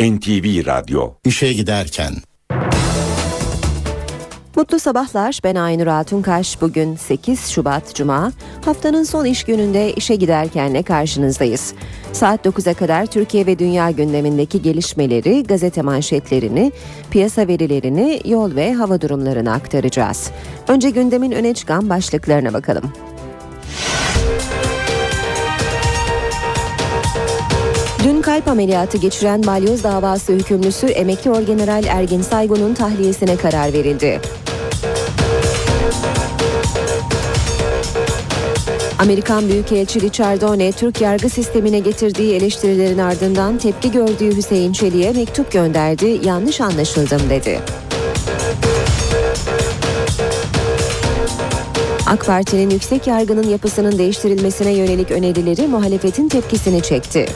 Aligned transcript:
NTV 0.00 0.66
Radyo 0.66 1.12
İşe 1.24 1.52
giderken 1.52 2.12
Mutlu 4.56 4.78
sabahlar. 4.78 5.40
Ben 5.44 5.54
Aynur 5.54 5.86
Altunkaş. 5.86 6.60
Bugün 6.60 6.96
8 6.96 7.48
Şubat 7.48 7.94
Cuma. 7.94 8.32
Haftanın 8.64 9.02
son 9.02 9.24
iş 9.24 9.44
gününde 9.44 9.92
işe 9.92 10.14
giderkenle 10.14 10.82
karşınızdayız. 10.82 11.74
Saat 12.12 12.46
9'a 12.46 12.74
kadar 12.74 13.06
Türkiye 13.06 13.46
ve 13.46 13.58
dünya 13.58 13.90
gündemindeki 13.90 14.62
gelişmeleri, 14.62 15.42
gazete 15.42 15.82
manşetlerini, 15.82 16.72
piyasa 17.10 17.48
verilerini, 17.48 18.20
yol 18.24 18.54
ve 18.54 18.74
hava 18.74 19.00
durumlarını 19.00 19.52
aktaracağız. 19.52 20.30
Önce 20.68 20.90
gündemin 20.90 21.32
öne 21.32 21.54
çıkan 21.54 21.88
başlıklarına 21.90 22.52
bakalım. 22.52 22.92
Kalp 28.36 28.48
ameliyatı 28.48 28.98
geçiren 28.98 29.46
balyoz 29.46 29.84
davası 29.84 30.32
hükümlüsü 30.32 30.86
emekli 30.86 31.30
orgeneral 31.30 31.84
Ergin 31.84 32.22
Saygun'un 32.22 32.74
tahliyesine 32.74 33.36
karar 33.36 33.72
verildi. 33.72 34.20
Amerikan 38.98 39.48
Büyükelçi 39.48 40.00
Richard 40.00 40.42
One, 40.42 40.72
Türk 40.72 41.00
yargı 41.00 41.30
sistemine 41.30 41.78
getirdiği 41.78 42.34
eleştirilerin 42.34 42.98
ardından 42.98 43.58
tepki 43.58 43.92
gördüğü 43.92 44.36
Hüseyin 44.36 44.72
Çelik'e 44.72 45.12
mektup 45.12 45.52
gönderdi, 45.52 46.20
yanlış 46.24 46.60
anlaşıldım 46.60 47.20
dedi. 47.30 47.60
AK 52.06 52.26
Parti'nin 52.26 52.70
yüksek 52.70 53.06
yargının 53.06 53.48
yapısının 53.48 53.98
değiştirilmesine 53.98 54.72
yönelik 54.72 55.10
önerileri 55.10 55.66
muhalefetin 55.66 56.28
tepkisini 56.28 56.82
çekti. 56.82 57.26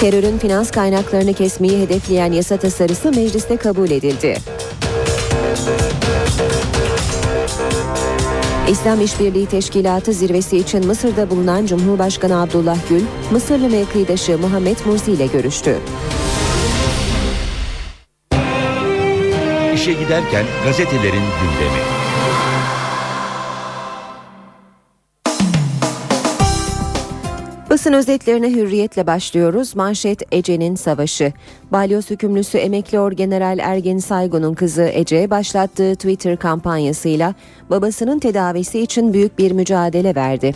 Terörün 0.00 0.38
finans 0.38 0.70
kaynaklarını 0.70 1.34
kesmeyi 1.34 1.80
hedefleyen 1.80 2.32
yasa 2.32 2.56
tasarısı 2.56 3.10
mecliste 3.12 3.56
kabul 3.56 3.90
edildi. 3.90 4.36
İslam 8.68 9.00
İşbirliği 9.00 9.46
Teşkilatı 9.46 10.12
zirvesi 10.12 10.58
için 10.58 10.86
Mısır'da 10.86 11.30
bulunan 11.30 11.66
Cumhurbaşkanı 11.66 12.42
Abdullah 12.42 12.78
Gül, 12.88 13.02
Mısırlı 13.30 13.68
mevkidaşı 13.68 14.38
Muhammed 14.38 14.76
Mursi 14.86 15.12
ile 15.12 15.26
görüştü. 15.26 15.76
İşe 19.74 19.92
giderken 19.92 20.44
gazetelerin 20.64 21.12
gündemi. 21.12 21.95
Basın 27.76 27.92
özetlerine 27.92 28.50
hürriyetle 28.50 29.06
başlıyoruz. 29.06 29.76
Manşet 29.76 30.22
Ece'nin 30.32 30.74
savaşı. 30.74 31.32
Balyoz 31.72 32.10
hükümlüsü 32.10 32.58
emekli 32.58 33.00
orgeneral 33.00 33.58
Ergin 33.58 33.98
Saygun'un 33.98 34.54
kızı 34.54 34.90
Ece 34.92 35.30
başlattığı 35.30 35.94
Twitter 35.94 36.36
kampanyasıyla 36.36 37.34
babasının 37.70 38.18
tedavisi 38.18 38.80
için 38.80 39.12
büyük 39.12 39.38
bir 39.38 39.52
mücadele 39.52 40.14
verdi. 40.14 40.54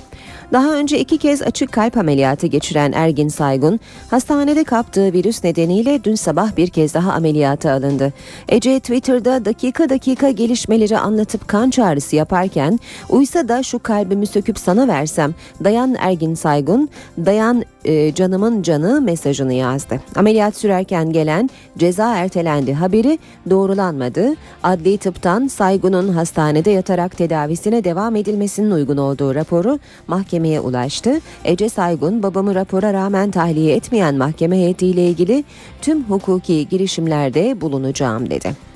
Daha 0.52 0.74
önce 0.74 0.98
iki 0.98 1.18
kez 1.18 1.42
açık 1.42 1.72
kalp 1.72 1.96
ameliyatı 1.96 2.46
geçiren 2.46 2.92
Ergin 2.92 3.28
Saygun, 3.28 3.80
hastanede 4.10 4.64
kaptığı 4.64 5.12
virüs 5.12 5.44
nedeniyle 5.44 6.04
dün 6.04 6.14
sabah 6.14 6.56
bir 6.56 6.68
kez 6.68 6.94
daha 6.94 7.12
ameliyata 7.12 7.72
alındı. 7.72 8.12
Ece 8.48 8.80
Twitter'da 8.80 9.44
dakika 9.44 9.88
dakika 9.88 10.30
gelişmeleri 10.30 10.98
anlatıp 10.98 11.48
kan 11.48 11.70
çağrısı 11.70 12.16
yaparken, 12.16 12.80
uysa 13.08 13.48
da 13.48 13.62
şu 13.62 13.78
kalbimi 13.78 14.26
söküp 14.26 14.58
sana 14.58 14.88
versem, 14.88 15.34
dayan 15.64 15.96
Ergin 15.98 16.34
Saygun, 16.34 16.88
dayan 17.18 17.64
e, 17.84 18.14
canımın 18.14 18.62
canı 18.62 19.00
mesajını 19.00 19.52
yazdı. 19.52 20.00
Ameliyat 20.16 20.56
sürerken 20.56 21.12
gelen 21.12 21.50
ceza 21.78 22.16
ertelendi 22.16 22.74
haberi 22.74 23.18
doğrulanmadı. 23.50 24.34
Adli 24.62 24.98
tıptan 24.98 25.46
Saygun'un 25.46 26.08
hastanede 26.08 26.70
yatarak 26.70 27.16
tedavisine 27.16 27.84
devam 27.84 28.16
edilmesinin 28.16 28.70
uygun 28.70 28.96
olduğu 28.96 29.34
raporu 29.34 29.78
mahkemeye 30.06 30.60
ulaştı. 30.60 31.20
Ece 31.44 31.68
Saygun 31.68 32.22
babamı 32.22 32.54
rapora 32.54 32.92
rağmen 32.92 33.30
tahliye 33.30 33.74
etmeyen 33.76 34.14
mahkeme 34.14 34.56
heyetiyle 34.56 35.06
ilgili 35.08 35.44
tüm 35.82 36.04
hukuki 36.04 36.68
girişimlerde 36.68 37.60
bulunacağım 37.60 38.30
dedi. 38.30 38.69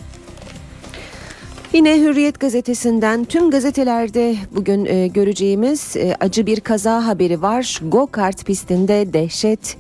Yine 1.74 2.00
Hürriyet 2.00 2.40
gazetesinden 2.40 3.24
tüm 3.24 3.50
gazetelerde 3.50 4.36
bugün 4.56 4.84
e, 4.84 5.08
göreceğimiz 5.08 5.96
e, 5.96 6.16
acı 6.20 6.46
bir 6.46 6.60
kaza 6.60 7.06
haberi 7.06 7.42
var. 7.42 7.80
Go 7.88 8.06
kart 8.06 8.46
pistinde 8.46 9.12
dehşet 9.12 9.76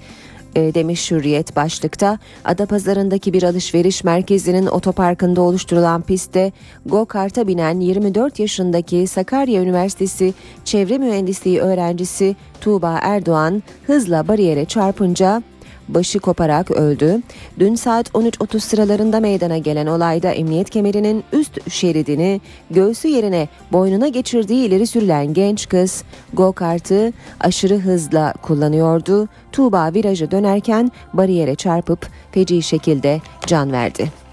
e, 0.56 0.74
demiş 0.74 1.10
Hürriyet 1.10 1.56
başlıkta. 1.56 2.18
Adapazarı'ndaki 2.44 3.32
bir 3.32 3.42
alışveriş 3.42 4.04
merkezinin 4.04 4.66
otoparkında 4.66 5.40
oluşturulan 5.40 6.02
pistte 6.02 6.52
go 6.86 7.06
karta 7.06 7.48
binen 7.48 7.80
24 7.80 8.38
yaşındaki 8.38 9.06
Sakarya 9.06 9.62
Üniversitesi 9.62 10.34
Çevre 10.64 10.98
Mühendisliği 10.98 11.60
öğrencisi 11.60 12.36
Tuğba 12.60 12.98
Erdoğan 13.02 13.62
hızla 13.86 14.28
bariyere 14.28 14.64
çarpınca 14.64 15.42
başı 15.88 16.18
koparak 16.18 16.70
öldü. 16.70 17.22
Dün 17.58 17.74
saat 17.74 18.08
13.30 18.08 18.60
sıralarında 18.60 19.20
meydana 19.20 19.58
gelen 19.58 19.86
olayda 19.86 20.30
emniyet 20.30 20.70
kemerinin 20.70 21.24
üst 21.32 21.70
şeridini 21.70 22.40
göğsü 22.70 23.08
yerine 23.08 23.48
boynuna 23.72 24.08
geçirdiği 24.08 24.66
ileri 24.66 24.86
sürülen 24.86 25.34
genç 25.34 25.68
kız 25.68 26.04
go 26.32 26.52
kartı 26.52 27.12
aşırı 27.40 27.76
hızla 27.78 28.34
kullanıyordu. 28.42 29.28
Tuğba 29.52 29.94
virajı 29.94 30.30
dönerken 30.30 30.92
bariyere 31.12 31.54
çarpıp 31.54 32.06
feci 32.32 32.62
şekilde 32.62 33.20
can 33.46 33.72
verdi. 33.72 34.24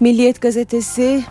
Milliyet 0.00 0.40
gazetesi 0.40 1.22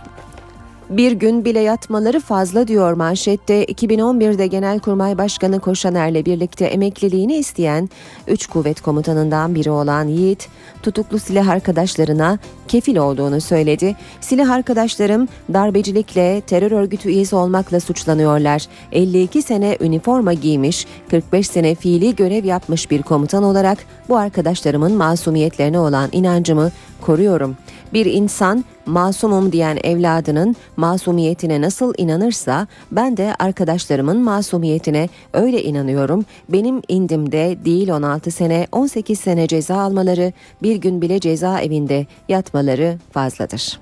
bir 0.89 1.11
gün 1.11 1.45
bile 1.45 1.59
yatmaları 1.59 2.19
fazla 2.19 2.67
diyor 2.67 2.93
manşette 2.93 3.65
2011'de 3.65 4.47
Genelkurmay 4.47 5.17
Başkanı 5.17 5.59
Koşaner'le 5.59 6.25
birlikte 6.25 6.65
emekliliğini 6.65 7.35
isteyen 7.35 7.89
3 8.27 8.47
kuvvet 8.47 8.81
komutanından 8.81 9.55
biri 9.55 9.71
olan 9.71 10.07
Yiğit 10.07 10.49
tutuklu 10.83 11.19
silah 11.19 11.47
arkadaşlarına 11.47 12.39
kefil 12.67 12.97
olduğunu 12.97 13.41
söyledi. 13.41 13.95
Silah 14.21 14.49
arkadaşlarım 14.49 15.27
darbecilikle 15.53 16.41
terör 16.41 16.71
örgütü 16.71 17.09
üyesi 17.09 17.35
olmakla 17.35 17.79
suçlanıyorlar. 17.79 18.67
52 18.91 19.41
sene 19.41 19.77
üniforma 19.81 20.33
giymiş, 20.33 20.87
45 21.09 21.47
sene 21.47 21.75
fiili 21.75 22.15
görev 22.15 22.45
yapmış 22.45 22.91
bir 22.91 23.01
komutan 23.01 23.43
olarak 23.43 23.77
bu 24.09 24.17
arkadaşlarımın 24.17 24.93
masumiyetlerine 24.93 25.79
olan 25.79 26.09
inancımı 26.11 26.71
koruyorum. 27.01 27.57
Bir 27.93 28.05
insan 28.05 28.65
masumum 28.85 29.51
diyen 29.51 29.79
evladının 29.83 30.55
masumiyetine 30.77 31.61
nasıl 31.61 31.93
inanırsa 31.97 32.67
ben 32.91 33.17
de 33.17 33.35
arkadaşlarımın 33.39 34.17
masumiyetine 34.17 35.09
öyle 35.33 35.63
inanıyorum. 35.63 36.25
Benim 36.49 36.81
indimde 36.87 37.57
değil 37.65 37.93
16 37.93 38.31
sene 38.31 38.67
18 38.71 39.19
sene 39.19 39.47
ceza 39.47 39.77
almaları 39.77 40.33
bir 40.63 40.75
gün 40.75 41.01
bile 41.01 41.19
cezaevinde 41.19 42.05
yatmaları 42.29 42.97
fazladır. 43.11 43.79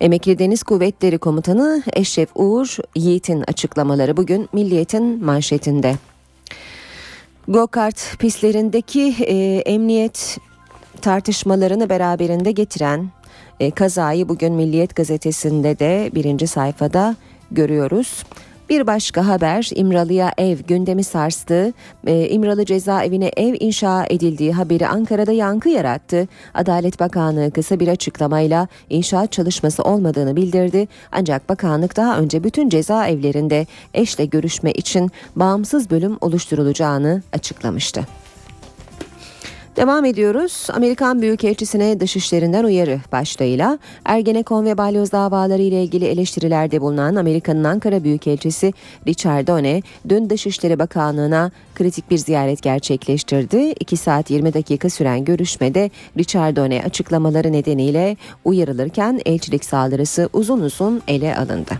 Emekli 0.00 0.38
Deniz 0.38 0.62
Kuvvetleri 0.62 1.18
Komutanı 1.18 1.82
Eşref 1.92 2.28
Uğur 2.34 2.76
Yiğit'in 2.96 3.44
açıklamaları 3.48 4.16
bugün 4.16 4.48
Milliyet'in 4.52 5.24
manşetinde. 5.24 5.94
Go-kart 7.48 8.18
pistlerindeki 8.18 9.14
e, 9.20 9.34
emniyet 9.66 10.38
tartışmalarını 11.02 11.88
beraberinde 11.88 12.52
getiren 12.52 13.10
e, 13.60 13.70
kazayı 13.70 14.28
bugün 14.28 14.52
Milliyet 14.52 14.96
gazetesinde 14.96 15.78
de 15.78 16.10
birinci 16.14 16.46
sayfada 16.46 17.16
görüyoruz. 17.50 18.24
Bir 18.68 18.86
başka 18.86 19.26
haber 19.26 19.70
İmralı'ya 19.74 20.32
ev 20.38 20.58
gündemi 20.58 21.04
sarstı. 21.04 21.72
E, 22.06 22.28
İmralı 22.28 22.64
cezaevine 22.64 23.30
ev 23.36 23.54
inşa 23.60 24.06
edildiği 24.10 24.52
haberi 24.52 24.88
Ankara'da 24.88 25.32
yankı 25.32 25.68
yarattı. 25.68 26.28
Adalet 26.54 27.00
Bakanlığı 27.00 27.50
kısa 27.50 27.80
bir 27.80 27.88
açıklamayla 27.88 28.68
inşaat 28.90 29.32
çalışması 29.32 29.82
olmadığını 29.82 30.36
bildirdi. 30.36 30.88
Ancak 31.12 31.48
bakanlık 31.48 31.96
daha 31.96 32.18
önce 32.18 32.44
bütün 32.44 32.68
cezaevlerinde 32.68 33.66
eşle 33.94 34.24
görüşme 34.24 34.72
için 34.72 35.10
bağımsız 35.36 35.90
bölüm 35.90 36.18
oluşturulacağını 36.20 37.22
açıklamıştı. 37.32 38.06
Devam 39.78 40.04
ediyoruz. 40.04 40.66
Amerikan 40.72 41.22
Büyükelçisi'ne 41.22 42.00
dışişlerinden 42.00 42.64
uyarı 42.64 43.00
başlığıyla 43.12 43.78
Ergenekon 44.04 44.64
ve 44.64 44.78
balyoz 44.78 45.12
davaları 45.12 45.62
ile 45.62 45.82
ilgili 45.82 46.04
eleştirilerde 46.04 46.80
bulunan 46.80 47.14
Amerika'nın 47.14 47.64
Ankara 47.64 48.04
Büyükelçisi 48.04 48.72
Richard 49.06 49.48
One 49.48 49.82
dün 50.08 50.30
Dışişleri 50.30 50.78
Bakanlığı'na 50.78 51.50
kritik 51.74 52.10
bir 52.10 52.18
ziyaret 52.18 52.62
gerçekleştirdi. 52.62 53.74
2 53.80 53.96
saat 53.96 54.30
20 54.30 54.54
dakika 54.54 54.90
süren 54.90 55.24
görüşmede 55.24 55.90
Richard 56.18 56.56
One 56.56 56.82
açıklamaları 56.82 57.52
nedeniyle 57.52 58.16
uyarılırken 58.44 59.20
elçilik 59.26 59.64
saldırısı 59.64 60.28
uzun 60.32 60.60
uzun 60.60 61.02
ele 61.08 61.36
alındı. 61.36 61.72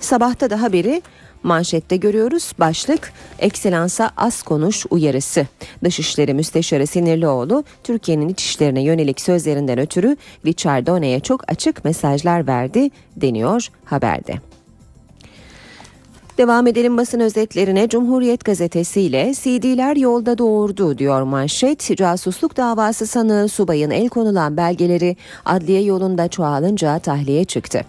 Sabahta 0.00 0.50
da 0.50 0.62
haberi 0.62 1.02
Manşette 1.42 1.96
görüyoruz 1.96 2.52
başlık 2.58 3.12
Ekselansa 3.38 4.10
az 4.16 4.42
konuş 4.42 4.86
uyarısı. 4.90 5.46
Dışişleri 5.84 6.34
Müsteşarı 6.34 6.86
Sinirlioğlu 6.86 7.64
Türkiye'nin 7.84 8.28
iç 8.28 8.44
işlerine 8.44 8.82
yönelik 8.82 9.20
sözlerinden 9.20 9.78
ötürü 9.78 10.16
Richardone'ye 10.46 11.20
çok 11.20 11.50
açık 11.52 11.84
mesajlar 11.84 12.46
verdi 12.46 12.90
deniyor 13.16 13.68
haberde. 13.84 14.34
Devam 16.38 16.66
edelim 16.66 16.96
basın 16.96 17.20
özetlerine 17.20 17.88
Cumhuriyet 17.88 18.44
Gazetesi 18.44 19.00
ile 19.00 19.32
CD'ler 19.34 19.96
yolda 19.96 20.38
doğurdu 20.38 20.98
diyor 20.98 21.22
manşet. 21.22 21.96
Casusluk 21.96 22.56
davası 22.56 23.06
sanığı 23.06 23.48
subayın 23.48 23.90
el 23.90 24.08
konulan 24.08 24.56
belgeleri 24.56 25.16
adliye 25.44 25.82
yolunda 25.82 26.28
çoğalınca 26.28 26.98
tahliye 26.98 27.44
çıktı. 27.44 27.84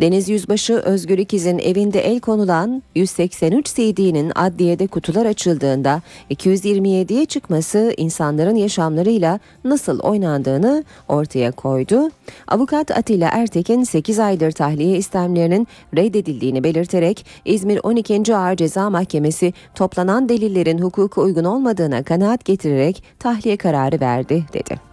Deniz 0.00 0.28
Yüzbaşı 0.28 0.74
Özgür 0.74 1.18
İkiz'in 1.18 1.58
evinde 1.58 2.00
el 2.00 2.20
konulan 2.20 2.82
183 2.94 3.66
CD'nin 3.74 4.32
adliyede 4.34 4.86
kutular 4.86 5.26
açıldığında 5.26 6.02
227'ye 6.30 7.26
çıkması 7.26 7.94
insanların 7.96 8.54
yaşamlarıyla 8.54 9.40
nasıl 9.64 10.00
oynandığını 10.00 10.84
ortaya 11.08 11.52
koydu. 11.52 12.10
Avukat 12.48 12.90
Atilla 12.90 13.28
Ertekin 13.32 13.84
8 13.84 14.18
aydır 14.18 14.52
tahliye 14.52 14.96
istemlerinin 14.96 15.68
reddedildiğini 15.96 16.64
belirterek 16.64 17.26
İzmir 17.44 17.80
12. 17.82 18.36
Ağır 18.36 18.56
Ceza 18.56 18.90
Mahkemesi 18.90 19.52
toplanan 19.74 20.28
delillerin 20.28 20.78
hukuka 20.78 21.20
uygun 21.20 21.44
olmadığına 21.44 22.02
kanaat 22.02 22.44
getirerek 22.44 23.02
tahliye 23.18 23.56
kararı 23.56 24.00
verdi 24.00 24.44
dedi. 24.52 24.91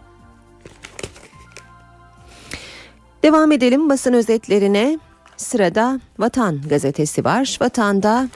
Devam 3.24 3.52
edelim 3.52 3.90
basın 3.90 4.14
özetlerine. 4.14 5.00
Sırada 5.38 6.00
Vatan 6.20 6.62
gazetesi 6.70 7.26
var. 7.26 7.58
Vatan'da 7.62 8.28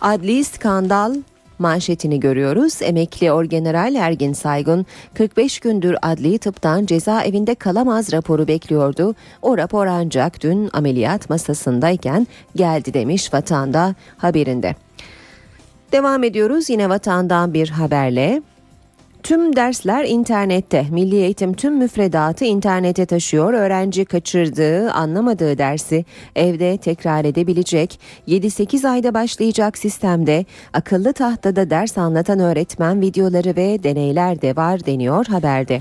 adli 0.00 0.44
skandal 0.44 1.14
manşetini 1.58 2.20
görüyoruz. 2.20 2.82
Emekli 2.82 3.32
Orgeneral 3.32 3.94
Ergin 3.94 4.32
Saygun 4.32 4.86
45 5.14 5.60
gündür 5.60 5.96
adli 6.02 6.38
tıptan 6.38 6.86
cezaevinde 6.86 7.54
kalamaz 7.54 8.12
raporu 8.12 8.48
bekliyordu. 8.48 9.14
O 9.42 9.58
rapor 9.58 9.86
ancak 9.86 10.42
dün 10.42 10.70
ameliyat 10.72 11.30
masasındayken 11.30 12.26
geldi 12.56 12.94
demiş 12.94 13.34
Vatan'da 13.34 13.94
haberinde. 14.18 14.74
Devam 15.92 16.24
ediyoruz 16.24 16.70
yine 16.70 16.88
Vatan'dan 16.88 17.54
bir 17.54 17.68
haberle. 17.68 18.42
Tüm 19.26 19.56
dersler 19.56 20.04
internette. 20.04 20.86
Milli 20.90 21.16
Eğitim 21.16 21.54
tüm 21.54 21.76
müfredatı 21.76 22.44
internete 22.44 23.06
taşıyor. 23.06 23.52
Öğrenci 23.52 24.04
kaçırdığı, 24.04 24.92
anlamadığı 24.92 25.58
dersi 25.58 26.04
evde 26.36 26.76
tekrar 26.76 27.24
edebilecek. 27.24 28.00
7-8 28.28 28.88
ayda 28.88 29.14
başlayacak 29.14 29.78
sistemde 29.78 30.44
akıllı 30.72 31.12
tahtada 31.12 31.70
ders 31.70 31.98
anlatan 31.98 32.40
öğretmen 32.40 33.00
videoları 33.00 33.56
ve 33.56 33.82
deneyler 33.82 34.42
de 34.42 34.56
var 34.56 34.86
deniyor 34.86 35.26
haberde. 35.26 35.80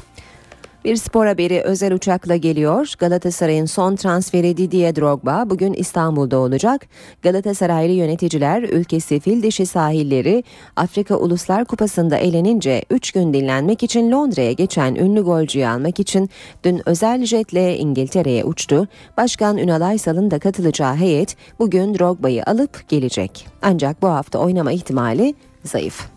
Bir 0.85 0.95
spor 0.95 1.25
haberi 1.25 1.61
özel 1.61 1.93
uçakla 1.93 2.35
geliyor. 2.35 2.93
Galatasaray'ın 2.99 3.65
son 3.65 3.95
transferi 3.95 4.57
Didier 4.57 4.95
Drogba 4.95 5.49
bugün 5.49 5.73
İstanbul'da 5.73 6.37
olacak. 6.37 6.85
Galatasaraylı 7.21 7.93
yöneticiler 7.93 8.63
ülkesi 8.63 9.19
fil 9.19 9.43
dişi 9.43 9.65
sahilleri 9.65 10.43
Afrika 10.75 11.15
Uluslar 11.15 11.65
Kupası'nda 11.65 12.17
elenince 12.17 12.83
3 12.89 13.11
gün 13.11 13.33
dinlenmek 13.33 13.83
için 13.83 14.11
Londra'ya 14.11 14.51
geçen 14.51 14.95
ünlü 14.95 15.21
golcüyü 15.21 15.67
almak 15.67 15.99
için 15.99 16.29
dün 16.63 16.89
özel 16.89 17.25
jetle 17.25 17.77
İngiltere'ye 17.77 18.43
uçtu. 18.43 18.88
Başkan 19.17 19.57
Ünal 19.57 19.81
Aysal'ın 19.81 20.31
da 20.31 20.39
katılacağı 20.39 20.95
heyet 20.95 21.35
bugün 21.59 21.95
Drogba'yı 21.95 22.43
alıp 22.43 22.89
gelecek. 22.89 23.47
Ancak 23.61 24.01
bu 24.01 24.07
hafta 24.07 24.39
oynama 24.39 24.71
ihtimali 24.71 25.35
zayıf. 25.63 26.07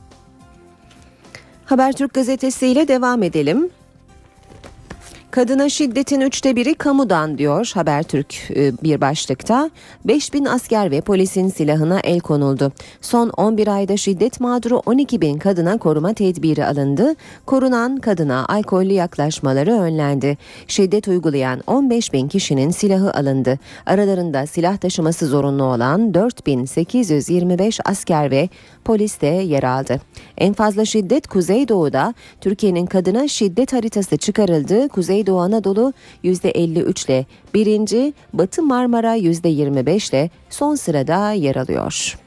Habertürk 1.64 2.14
gazetesiyle 2.14 2.88
devam 2.88 3.22
edelim. 3.22 3.70
Kadına 5.30 5.68
şiddetin 5.68 6.20
üçte 6.20 6.56
biri 6.56 6.74
kamudan 6.74 7.38
diyor 7.38 7.70
Habertürk 7.74 8.50
e, 8.56 8.72
bir 8.82 9.00
başlıkta. 9.00 9.70
5000 10.04 10.44
asker 10.44 10.90
ve 10.90 11.00
polisin 11.00 11.48
silahına 11.48 12.00
el 12.00 12.20
konuldu. 12.20 12.72
Son 13.00 13.28
11 13.28 13.68
ayda 13.68 13.96
şiddet 13.96 14.40
mağduru 14.40 14.82
12 14.86 15.20
bin 15.20 15.38
kadına 15.38 15.78
koruma 15.78 16.14
tedbiri 16.14 16.66
alındı. 16.66 17.14
Korunan 17.46 17.96
kadına 17.96 18.46
alkollü 18.46 18.92
yaklaşmaları 18.92 19.72
önlendi. 19.72 20.38
Şiddet 20.66 21.08
uygulayan 21.08 21.62
15 21.66 22.12
bin 22.12 22.28
kişinin 22.28 22.70
silahı 22.70 23.12
alındı. 23.12 23.58
Aralarında 23.86 24.46
silah 24.46 24.76
taşıması 24.76 25.26
zorunlu 25.26 25.64
olan 25.64 26.14
4825 26.14 27.80
asker 27.84 28.30
ve 28.30 28.48
polis 28.84 29.20
de 29.20 29.26
yer 29.26 29.62
aldı. 29.62 30.00
En 30.38 30.52
fazla 30.52 30.84
şiddet 30.84 31.26
Kuzeydoğu'da 31.26 32.14
Türkiye'nin 32.40 32.86
kadına 32.86 33.28
şiddet 33.28 33.72
haritası 33.72 34.16
çıkarıldı. 34.16 34.88
Kuzeydoğu 35.18 35.40
Anadolu 35.40 35.92
%53 36.24 37.06
ile 37.06 37.26
birinci, 37.54 38.12
Batı 38.32 38.62
Marmara 38.62 39.16
%25 39.16 40.10
ile 40.10 40.30
son 40.50 40.74
sırada 40.74 41.32
yer 41.32 41.56
alıyor. 41.56 42.18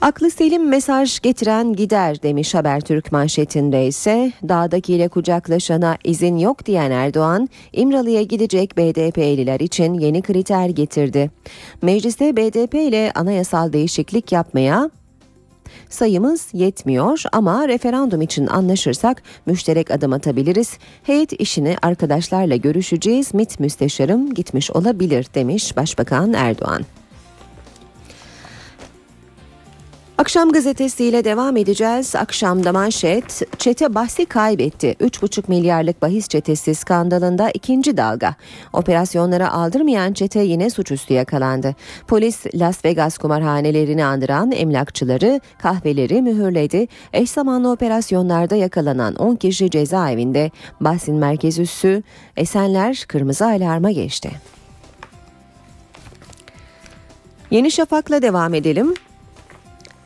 Aklı 0.00 0.30
selim 0.30 0.68
mesaj 0.68 1.20
getiren 1.20 1.72
gider 1.72 2.22
demiş 2.22 2.54
Habertürk 2.54 3.12
manşetinde 3.12 3.86
ise 3.86 4.32
dağdakiyle 4.48 5.08
kucaklaşana 5.08 5.98
izin 6.04 6.36
yok 6.36 6.66
diyen 6.66 6.90
Erdoğan 6.90 7.48
İmralı'ya 7.72 8.22
gidecek 8.22 8.76
BDP'liler 8.76 9.60
için 9.60 9.94
yeni 9.94 10.22
kriter 10.22 10.68
getirdi. 10.68 11.30
Mecliste 11.82 12.36
BDP 12.36 12.74
ile 12.74 13.12
anayasal 13.14 13.72
değişiklik 13.72 14.32
yapmaya 14.32 14.90
Sayımız 15.90 16.48
yetmiyor 16.52 17.22
ama 17.32 17.68
referandum 17.68 18.22
için 18.22 18.46
anlaşırsak 18.46 19.22
müşterek 19.46 19.90
adım 19.90 20.12
atabiliriz. 20.12 20.78
Heyet 21.02 21.32
işini 21.40 21.76
arkadaşlarla 21.82 22.56
görüşeceğiz. 22.56 23.34
MİT 23.34 23.60
müsteşarım 23.60 24.34
gitmiş 24.34 24.70
olabilir 24.70 25.26
demiş 25.34 25.76
Başbakan 25.76 26.32
Erdoğan. 26.32 26.82
Akşam 30.18 30.52
gazetesiyle 30.52 31.24
devam 31.24 31.56
edeceğiz. 31.56 32.16
Akşamda 32.16 32.72
manşet 32.72 33.42
çete 33.58 33.94
bahsi 33.94 34.26
kaybetti. 34.26 34.96
3,5 35.00 35.42
milyarlık 35.48 36.02
bahis 36.02 36.28
çetesi 36.28 36.74
skandalında 36.74 37.50
ikinci 37.50 37.96
dalga. 37.96 38.34
Operasyonlara 38.72 39.52
aldırmayan 39.52 40.12
çete 40.12 40.40
yine 40.40 40.70
suçüstü 40.70 41.14
yakalandı. 41.14 41.74
Polis 42.06 42.46
Las 42.54 42.84
Vegas 42.84 43.18
kumarhanelerini 43.18 44.04
andıran 44.04 44.52
emlakçıları, 44.52 45.40
kahveleri 45.58 46.22
mühürledi. 46.22 46.86
Eş 47.12 47.30
zamanlı 47.30 47.70
operasyonlarda 47.70 48.56
yakalanan 48.56 49.14
10 49.14 49.36
kişi 49.36 49.70
cezaevinde. 49.70 50.50
Bahsin 50.80 51.14
merkez 51.16 51.58
üssü 51.58 52.02
Esenler 52.36 53.04
kırmızı 53.08 53.44
alarma 53.46 53.90
geçti. 53.90 54.30
Yeni 57.50 57.70
Şafak'la 57.70 58.22
devam 58.22 58.54
edelim. 58.54 58.94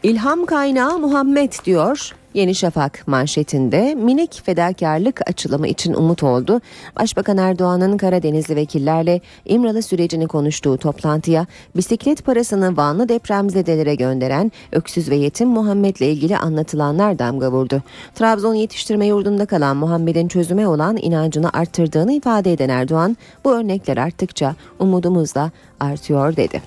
İlham 0.02 0.46
kaynağı 0.46 0.98
Muhammed 0.98 1.52
diyor. 1.64 2.12
Yeni 2.34 2.54
Şafak 2.54 3.08
manşetinde 3.08 3.94
minik 3.94 4.42
fedakarlık 4.44 5.28
açılımı 5.28 5.68
için 5.68 5.94
umut 5.94 6.22
oldu. 6.22 6.60
Başbakan 7.00 7.36
Erdoğan'ın 7.38 7.96
Karadenizli 7.96 8.56
vekillerle 8.56 9.20
İmralı 9.44 9.82
sürecini 9.82 10.28
konuştuğu 10.28 10.76
toplantıya 10.76 11.46
bisiklet 11.76 12.24
parasını 12.24 12.76
Vanlı 12.76 13.08
depremzedelere 13.08 13.94
gönderen 13.94 14.52
öksüz 14.72 15.10
ve 15.10 15.16
yetim 15.16 15.48
Muhammed'le 15.48 16.00
ilgili 16.00 16.36
anlatılanlar 16.36 17.18
damga 17.18 17.52
vurdu. 17.52 17.82
Trabzon 18.14 18.54
yetiştirme 18.54 19.06
yurdunda 19.06 19.46
kalan 19.46 19.76
Muhammed'in 19.76 20.28
çözüme 20.28 20.68
olan 20.68 20.96
inancını 20.96 21.50
arttırdığını 21.52 22.12
ifade 22.12 22.52
eden 22.52 22.68
Erdoğan 22.68 23.16
bu 23.44 23.52
örnekler 23.52 23.96
arttıkça 23.96 24.54
umudumuz 24.78 25.34
da 25.34 25.50
artıyor 25.80 26.36
dedi. 26.36 26.62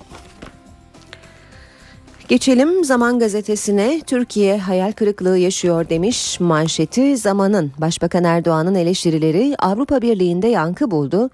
Geçelim 2.28 2.84
Zaman 2.84 3.18
Gazetesi'ne 3.18 4.00
Türkiye 4.06 4.58
hayal 4.58 4.92
kırıklığı 4.92 5.38
yaşıyor 5.38 5.88
demiş 5.88 6.40
manşeti 6.40 7.16
Zaman'ın 7.16 7.72
Başbakan 7.78 8.24
Erdoğan'ın 8.24 8.74
eleştirileri 8.74 9.54
Avrupa 9.58 10.02
Birliği'nde 10.02 10.48
yankı 10.48 10.90
buldu. 10.90 11.30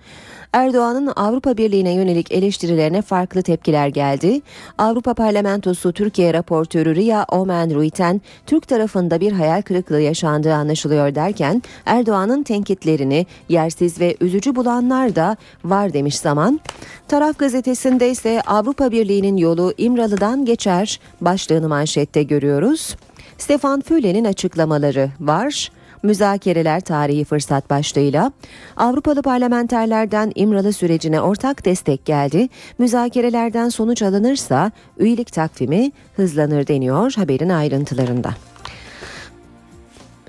Erdoğan'ın 0.53 1.13
Avrupa 1.17 1.57
Birliği'ne 1.57 1.93
yönelik 1.93 2.33
eleştirilerine 2.33 3.03
farklı 3.03 3.43
tepkiler 3.43 3.89
geldi. 3.89 4.41
Avrupa 4.79 5.15
Parlamentosu 5.15 5.93
Türkiye 5.93 6.35
raportörü 6.35 6.97
Ria 6.97 7.25
Omen 7.25 7.75
Ruiten, 7.75 8.21
Türk 8.47 8.69
tarafında 8.69 9.21
bir 9.21 9.33
hayal 9.33 9.63
kırıklığı 9.63 10.01
yaşandığı 10.01 10.55
anlaşılıyor 10.55 11.15
derken 11.15 11.63
Erdoğan'ın 11.87 12.43
tenkitlerini 12.43 13.27
yersiz 13.49 14.01
ve 14.01 14.17
üzücü 14.21 14.57
bulanlar 14.57 15.17
da 15.17 15.37
var 15.65 15.93
demiş 15.93 16.19
zaman. 16.19 16.61
Taraf 17.09 17.39
gazetesinde 17.39 18.11
ise 18.11 18.43
Avrupa 18.47 18.91
Birliği'nin 18.91 19.37
yolu 19.37 19.75
İmralı'dan 19.79 20.45
geçer 20.45 21.01
başlığını 21.21 21.69
manşette 21.69 22.23
görüyoruz. 22.23 22.97
Stefan 23.39 23.81
Füle'nin 23.81 24.25
açıklamaları 24.25 25.11
var. 25.21 25.71
Müzakereler 26.03 26.81
tarihi 26.81 27.25
fırsat 27.25 27.71
başlığıyla 27.71 28.33
Avrupalı 28.77 29.23
parlamenterlerden 29.23 30.33
İmralı 30.35 30.73
sürecine 30.73 31.21
ortak 31.21 31.65
destek 31.65 32.05
geldi. 32.05 32.49
Müzakerelerden 32.79 33.69
sonuç 33.69 34.03
alınırsa 34.03 34.73
üyelik 34.99 35.33
takvimi 35.33 35.93
hızlanır 36.17 36.67
deniyor 36.67 37.13
haberin 37.17 37.49
ayrıntılarında. 37.49 38.35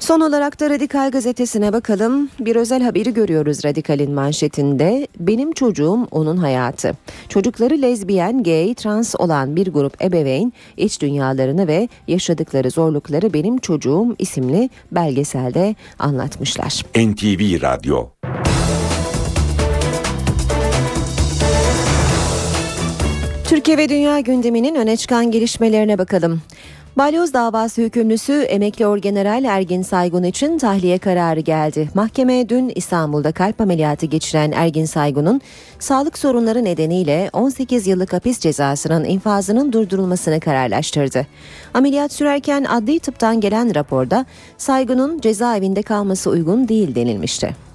Son 0.04 0.20
olarak 0.20 0.60
da 0.60 0.70
Radikal 0.70 1.12
gazetesine 1.12 1.74
bakalım. 1.74 2.30
Bir 2.40 2.56
özel 2.56 2.84
haberi 2.84 3.14
görüyoruz 3.14 3.66
Radikal'in 3.66 4.12
manşetinde. 4.12 5.08
Benim 5.20 5.52
çocuğum 5.52 6.08
onun 6.12 6.38
hayatı. 6.38 6.92
Çocukları 7.30 7.82
lezbiyen, 7.82 8.44
gay, 8.44 8.74
trans 8.74 9.16
olan 9.18 9.56
bir 9.56 9.68
grup 9.68 10.02
ebeveyn 10.02 10.54
iç 10.78 11.02
dünyalarını 11.02 11.68
ve 11.68 11.90
yaşadıkları 12.08 12.72
zorlukları 12.72 13.34
Benim 13.34 13.58
Çocuğum 13.58 14.16
isimli 14.20 14.70
belgeselde 14.92 15.76
anlatmışlar. 16.00 16.84
NTV 16.96 17.62
Radyo 17.62 18.10
Türkiye 23.48 23.78
ve 23.78 23.90
dünya 23.90 24.20
gündeminin 24.20 24.76
öne 24.76 24.98
çıkan 24.98 25.32
gelişmelerine 25.32 25.98
bakalım. 25.98 26.42
Balyoz 26.98 27.34
davası 27.34 27.82
hükümlüsü 27.82 28.34
emekli 28.34 28.88
orgeneral 28.88 29.44
Ergin 29.44 29.82
Saygun 29.82 30.24
için 30.24 30.58
tahliye 30.58 30.98
kararı 30.98 31.40
geldi. 31.40 31.90
Mahkeme 31.94 32.50
dün 32.50 32.72
İstanbul'da 32.76 33.32
kalp 33.32 33.62
ameliyatı 33.62 34.06
geçiren 34.06 34.52
Ergin 34.52 34.86
Saygun'un 34.86 35.42
sağlık 35.80 36.18
sorunları 36.18 36.64
nedeniyle 36.64 37.30
18 37.34 37.88
yıllık 37.88 38.14
hapis 38.14 38.40
cezasının 38.40 39.04
infazının 39.06 39.74
durdurulmasını 39.74 40.40
kararlaştırdı. 40.40 41.28
Ameliyat 41.74 42.14
sürerken 42.14 42.64
adli 42.64 43.00
tıptan 43.00 43.40
gelen 43.42 43.76
raporda 43.76 44.26
Saygun'un 44.58 45.20
cezaevinde 45.20 45.82
kalması 45.82 46.30
uygun 46.30 46.68
değil 46.68 46.96
denilmişti. 46.96 47.73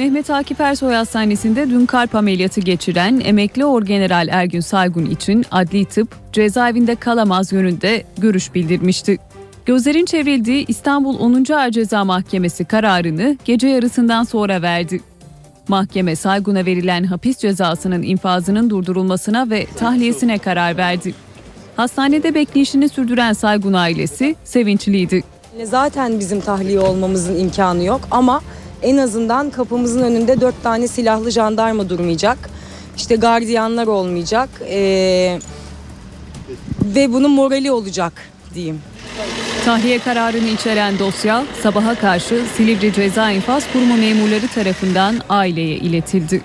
Mehmet 0.00 0.30
Akif 0.30 0.60
Ersoy 0.60 0.94
Hastanesi'nde 0.94 1.70
dün 1.70 1.86
kalp 1.86 2.14
ameliyatı 2.14 2.60
geçiren 2.60 3.20
emekli 3.24 3.64
orgeneral 3.64 4.28
Ergün 4.28 4.60
Saygun 4.60 5.06
için 5.06 5.46
adli 5.50 5.84
tıp 5.84 6.08
cezaevinde 6.32 6.94
kalamaz 6.94 7.52
yönünde 7.52 8.04
görüş 8.18 8.54
bildirmişti. 8.54 9.18
Gözlerin 9.66 10.04
çevrildiği 10.04 10.64
İstanbul 10.68 11.18
10. 11.18 11.52
Ağır 11.52 11.70
Ceza 11.70 12.04
Mahkemesi 12.04 12.64
kararını 12.64 13.36
gece 13.44 13.68
yarısından 13.68 14.24
sonra 14.24 14.62
verdi. 14.62 15.00
Mahkeme 15.68 16.16
Saygun'a 16.16 16.66
verilen 16.66 17.04
hapis 17.04 17.38
cezasının 17.38 18.02
infazının 18.02 18.70
durdurulmasına 18.70 19.50
ve 19.50 19.66
tahliyesine 19.78 20.38
karar 20.38 20.76
verdi. 20.76 21.14
Hastanede 21.76 22.34
bekleyişini 22.34 22.88
sürdüren 22.88 23.32
Saygun 23.32 23.72
ailesi 23.72 24.36
sevinçliydi. 24.44 25.22
Zaten 25.64 26.20
bizim 26.20 26.40
tahliye 26.40 26.80
olmamızın 26.80 27.38
imkanı 27.38 27.84
yok 27.84 28.00
ama 28.10 28.40
en 28.82 28.96
azından 28.96 29.50
kapımızın 29.50 30.02
önünde 30.02 30.40
dört 30.40 30.62
tane 30.62 30.88
silahlı 30.88 31.30
jandarma 31.30 31.88
durmayacak. 31.88 32.50
İşte 32.96 33.16
gardiyanlar 33.16 33.86
olmayacak. 33.86 34.48
Ee, 34.68 35.38
ve 36.84 37.12
bunun 37.12 37.30
morali 37.30 37.70
olacak 37.70 38.12
diyeyim. 38.54 38.80
Tahliye 39.64 39.98
kararını 39.98 40.48
içeren 40.48 40.98
dosya 40.98 41.44
sabaha 41.62 41.94
karşı 41.94 42.42
Silivri 42.56 42.92
Ceza 42.92 43.30
İnfaz 43.30 43.72
Kurumu 43.72 43.96
memurları 43.96 44.48
tarafından 44.48 45.20
aileye 45.28 45.76
iletildi. 45.76 46.42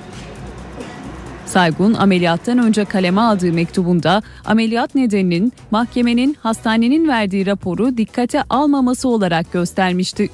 Saygun 1.46 1.94
ameliyattan 1.94 2.58
önce 2.58 2.86
kaleme 2.86 3.22
aldığı 3.22 3.54
mektubunda 3.54 4.22
ameliyat 4.46 4.96
nedeninin 4.96 5.54
mahkemenin 5.72 6.38
hastanenin 6.40 7.08
verdiği 7.08 7.46
raporu 7.46 7.98
dikkate 7.98 8.44
almaması 8.50 9.10
olarak 9.10 9.54
göstermişti. 9.54 10.30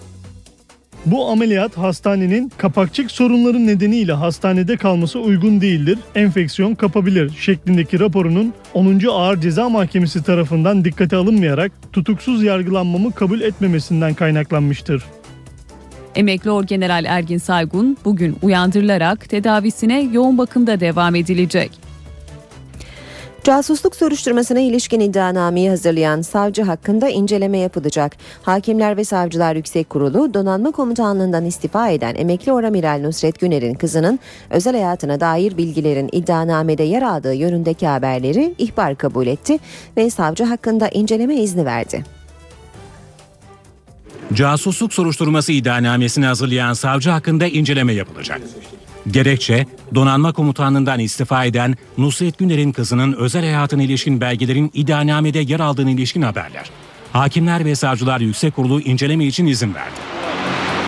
Bu 1.05 1.29
ameliyat 1.29 1.77
hastanenin 1.77 2.51
kapakçık 2.57 3.11
sorunları 3.11 3.67
nedeniyle 3.67 4.13
hastanede 4.13 4.77
kalması 4.77 5.19
uygun 5.19 5.61
değildir. 5.61 5.99
Enfeksiyon 6.15 6.75
kapabilir 6.75 7.31
şeklindeki 7.39 7.99
raporunun 7.99 8.53
10. 8.73 9.01
Ağır 9.11 9.41
Ceza 9.41 9.69
Mahkemesi 9.69 10.23
tarafından 10.23 10.85
dikkate 10.85 11.15
alınmayarak 11.15 11.71
tutuksuz 11.93 12.43
yargılanmamı 12.43 13.11
kabul 13.11 13.41
etmemesinden 13.41 14.13
kaynaklanmıştır. 14.13 15.03
Emekli 16.15 16.51
Orgeneral 16.51 17.05
Ergin 17.05 17.37
Saygun 17.37 17.97
bugün 18.05 18.37
uyandırılarak 18.41 19.29
tedavisine 19.29 20.01
yoğun 20.01 20.37
bakımda 20.37 20.79
devam 20.79 21.15
edilecek. 21.15 21.71
Casusluk 23.43 23.95
soruşturmasına 23.95 24.59
ilişkin 24.59 24.99
iddianameyi 24.99 25.69
hazırlayan 25.69 26.21
savcı 26.21 26.63
hakkında 26.63 27.09
inceleme 27.09 27.57
yapılacak. 27.57 28.15
Hakimler 28.43 28.97
ve 28.97 29.03
Savcılar 29.03 29.55
Yüksek 29.55 29.89
Kurulu 29.89 30.33
donanma 30.33 30.71
komutanlığından 30.71 31.45
istifa 31.45 31.89
eden 31.89 32.15
emekli 32.15 32.53
oramiral 32.53 32.99
Nusret 33.01 33.39
Güner'in 33.39 33.73
kızının 33.73 34.19
özel 34.49 34.73
hayatına 34.73 35.19
dair 35.19 35.57
bilgilerin 35.57 36.09
iddianamede 36.11 36.83
yer 36.83 37.01
aldığı 37.01 37.33
yönündeki 37.33 37.87
haberleri 37.87 38.55
ihbar 38.57 38.95
kabul 38.95 39.27
etti 39.27 39.59
ve 39.97 40.09
savcı 40.09 40.43
hakkında 40.43 40.89
inceleme 40.89 41.35
izni 41.35 41.65
verdi. 41.65 42.03
Casusluk 44.33 44.93
soruşturması 44.93 45.51
iddianamesini 45.51 46.25
hazırlayan 46.25 46.73
savcı 46.73 47.09
hakkında 47.09 47.47
inceleme 47.47 47.93
yapılacak. 47.93 48.41
Gerekçe, 49.07 49.65
donanma 49.95 50.33
komutanlığından 50.33 50.99
istifa 50.99 51.45
eden 51.45 51.75
Nusret 51.97 52.37
Güner'in 52.37 52.71
kızının 52.71 53.13
özel 53.13 53.41
hayatına 53.41 53.83
ilişkin 53.83 54.21
belgelerin 54.21 54.71
iddianamede 54.73 55.39
yer 55.39 55.59
aldığına 55.59 55.89
ilişkin 55.89 56.21
haberler. 56.21 56.69
Hakimler 57.13 57.65
ve 57.65 57.75
Savcılar 57.75 58.19
Yüksek 58.19 58.55
Kurulu 58.55 58.81
inceleme 58.81 59.25
için 59.25 59.45
izin 59.45 59.73
verdi. 59.73 59.95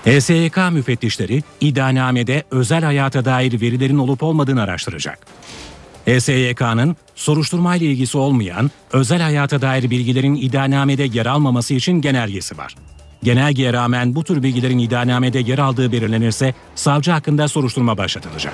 HSYK 0.05 0.57
müfettişleri 0.71 1.43
iddianamede 1.61 2.43
özel 2.51 2.83
hayata 2.83 3.25
dair 3.25 3.61
verilerin 3.61 3.97
olup 3.97 4.23
olmadığını 4.23 4.61
araştıracak. 4.61 5.19
HSYK'nın 6.05 6.95
soruşturmayla 7.15 7.87
ilgisi 7.87 8.17
olmayan 8.17 8.71
özel 8.93 9.21
hayata 9.21 9.61
dair 9.61 9.89
bilgilerin 9.89 10.35
iddianamede 10.35 11.03
yer 11.03 11.25
almaması 11.25 11.73
için 11.73 12.01
genelgesi 12.01 12.57
var. 12.57 12.75
Genelgeye 13.23 13.73
rağmen 13.73 14.15
bu 14.15 14.23
tür 14.23 14.43
bilgilerin 14.43 14.79
iddianamede 14.79 15.39
yer 15.39 15.59
aldığı 15.59 15.91
belirlenirse 15.91 16.53
savcı 16.75 17.11
hakkında 17.11 17.47
soruşturma 17.47 17.97
başlatılacak. 17.97 18.53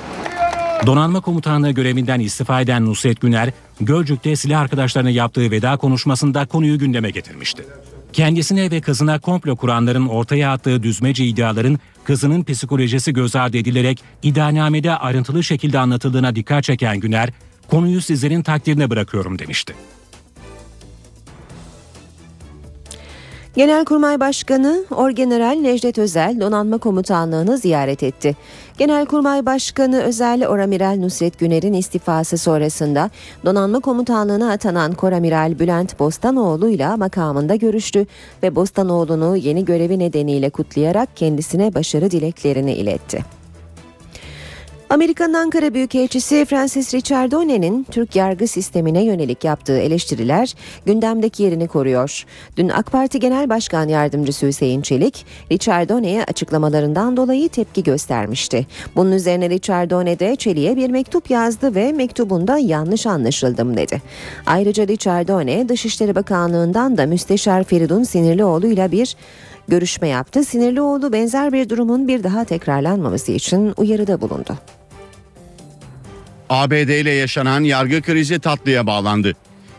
Donanma 0.86 1.22
komutanlığı 1.22 1.72
görevinden 1.72 2.20
istifa 2.20 2.62
eden 2.62 2.86
Nusret 2.86 3.22
Güner, 3.22 3.52
Gölcük'te 3.82 4.36
silah 4.36 4.60
arkadaşlarına 4.60 5.10
yaptığı 5.10 5.52
veda 5.52 5.78
konuşmasında 5.78 6.46
konuyu 6.46 6.80
gündeme 6.80 7.10
getirmişti. 7.10 7.66
Kendisine 8.14 8.72
ve 8.72 8.82
kızına 8.82 9.20
komplo 9.20 9.56
kuranların 9.56 10.08
ortaya 10.08 10.52
attığı 10.52 10.84
düzmece 10.84 11.26
iddiaların 11.26 11.80
kızının 12.04 12.44
psikolojisi 12.44 13.14
göz 13.14 13.36
ardı 13.36 13.58
edilerek 13.58 14.04
iddianamede 14.24 14.96
ayrıntılı 14.96 15.44
şekilde 15.44 15.80
anlatıldığına 15.80 16.36
dikkat 16.36 16.64
çeken 16.64 17.00
Güner, 17.00 17.30
konuyu 17.68 18.02
sizlerin 18.02 18.42
takdirine 18.42 18.90
bırakıyorum 18.90 19.40
demişti. 19.40 19.74
Genelkurmay 23.56 24.20
Başkanı 24.20 24.84
Orgeneral 24.92 25.60
Necdet 25.60 25.98
Özel 25.98 26.40
Donanma 26.40 26.78
Komutanlığı'nı 26.78 27.58
ziyaret 27.58 28.04
etti. 28.04 28.36
Genelkurmay 28.78 29.46
Başkanı 29.46 30.02
Özel 30.02 30.48
Oramiral 30.48 30.98
Nusret 31.00 31.40
Güner'in 31.40 31.74
istifası 31.74 32.38
sonrasında 32.38 33.10
Donanma 33.46 33.80
Komutanlığı'na 33.80 34.52
atanan 34.52 34.94
Koramiral 34.94 35.60
Bülent 35.60 36.00
Bostanoğlu 36.00 36.70
ile 36.70 36.96
makamında 36.96 37.56
görüştü 37.56 38.06
ve 38.44 38.56
Bostanoğlu'nu 38.56 39.38
yeni 39.38 39.66
görevi 39.66 40.00
nedeniyle 40.00 40.50
kutlayarak 40.50 41.18
kendisine 41.18 41.74
başarı 41.74 42.12
dileklerini 42.12 42.74
iletti. 42.74 43.39
Amerika'nın 44.90 45.34
Ankara 45.34 45.74
Büyükelçisi 45.74 46.46
Francis 46.46 46.94
Richardone'nin 46.94 47.84
Türk 47.92 48.16
yargı 48.16 48.48
sistemine 48.48 49.04
yönelik 49.04 49.44
yaptığı 49.44 49.78
eleştiriler 49.78 50.56
gündemdeki 50.86 51.44
yerini 51.44 51.68
koruyor. 51.68 52.26
Dün 52.58 52.70
AK 52.70 52.92
Parti 52.92 53.20
Genel 53.20 53.50
Başkan 53.50 53.88
Yardımcısı 53.88 54.48
Hüseyin 54.48 54.82
Çelik, 54.82 55.26
Richardone'ye 55.52 56.24
açıklamalarından 56.24 57.18
dolayı 57.18 57.50
tepki 57.50 57.84
göstermişti. 57.84 58.68
Bunun 58.96 59.12
üzerine 59.12 59.50
Richardone 59.50 60.20
de 60.20 60.36
Çelik'e 60.36 60.76
bir 60.76 60.90
mektup 60.90 61.30
yazdı 61.30 61.76
ve 61.76 61.92
mektubunda 61.92 62.58
yanlış 62.58 63.08
anlaşıldım 63.08 63.78
dedi. 63.78 64.02
Ayrıca 64.46 64.88
Richardone 64.88 65.70
Dışişleri 65.70 66.16
Bakanlığı'ndan 66.16 66.98
da 66.98 67.06
Müsteşar 67.06 67.64
Feridun 67.64 68.04
Sinirlioğlu 68.04 68.68
ile 68.68 68.92
bir 68.92 69.16
görüşme 69.68 70.08
yaptı. 70.08 70.44
Sinirlioğlu 70.44 71.14
benzer 71.14 71.54
bir 71.54 71.70
durumun 71.70 72.08
bir 72.08 72.24
daha 72.24 72.44
tekrarlanmaması 72.44 73.32
için 73.32 73.74
uyarıda 73.78 74.22
bulundu. 74.22 74.58
ABD 76.50 76.90
ile 77.02 77.12
yaşanan 77.12 77.64
yargı 77.64 78.02
krizi 78.02 78.40
tatlıya 78.40 78.88
bağlandı. 78.88 79.34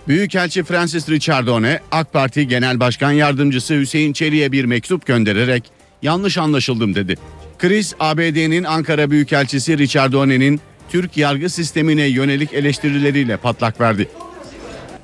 Büyükelçi 0.09 0.65
Francis 0.65 1.09
Richardone, 1.09 1.81
AK 1.93 2.13
Parti 2.13 2.49
Genel 2.49 2.81
Başkan 2.81 3.13
Yardımcısı 3.13 3.75
Hüseyin 3.75 4.13
Çelik'e 4.13 4.53
bir 4.53 4.65
mektup 4.65 5.07
göndererek 5.07 5.65
yanlış 6.03 6.39
anlaşıldım 6.39 6.95
dedi. 6.95 7.15
Kriz 7.59 7.95
ABD'nin 8.01 8.65
Ankara 8.65 9.11
Büyükelçisi 9.11 9.79
Richardone'nin 9.79 10.61
Türk 10.89 11.17
yargı 11.17 11.51
sistemine 11.51 12.05
yönelik 12.05 12.53
eleştirileriyle 12.55 13.37
patlak 13.37 13.81
verdi. 13.81 14.09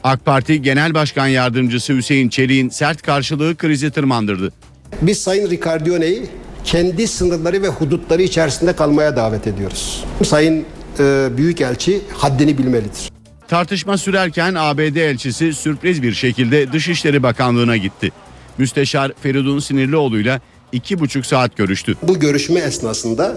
AK 0.04 0.25
Parti 0.25 0.62
Genel 0.62 0.94
Başkan 0.94 1.26
Yardımcısı 1.26 1.92
Hüseyin 1.92 2.28
Çelik'in 2.28 2.68
sert 2.68 3.02
karşılığı 3.02 3.56
krizi 3.56 3.90
tırmandırdı. 3.90 4.52
Biz 5.02 5.23
Sayın 5.23 5.50
Ricardione'yi 5.50 6.23
kendi 6.64 7.08
sınırları 7.08 7.62
ve 7.62 7.68
hudutları 7.68 8.23
içerisinde 8.23 8.73
kalmaya 8.73 9.16
davet 9.16 9.46
ediyoruz. 9.46 10.04
Sayın 10.25 10.64
e, 11.00 11.29
Büyükelçi 11.37 12.00
haddini 12.15 12.59
bilmelidir. 12.59 13.11
Tartışma 13.49 13.99
sürerken 13.99 14.55
ABD 14.55 14.97
elçisi 14.97 15.55
sürpriz 15.55 16.03
bir 16.03 16.15
şekilde 16.15 16.73
Dışişleri 16.73 17.23
Bakanlığı'na 17.23 17.76
gitti. 17.76 18.11
Müsteşar 18.59 19.12
Feridun 19.23 19.59
Sinirlioğlu'yla 19.59 20.41
iki 20.73 20.99
buçuk 20.99 21.26
saat 21.26 21.57
görüştü. 21.57 21.95
Bu 22.03 22.21
görüşme 22.21 22.61
esnasında 22.61 23.37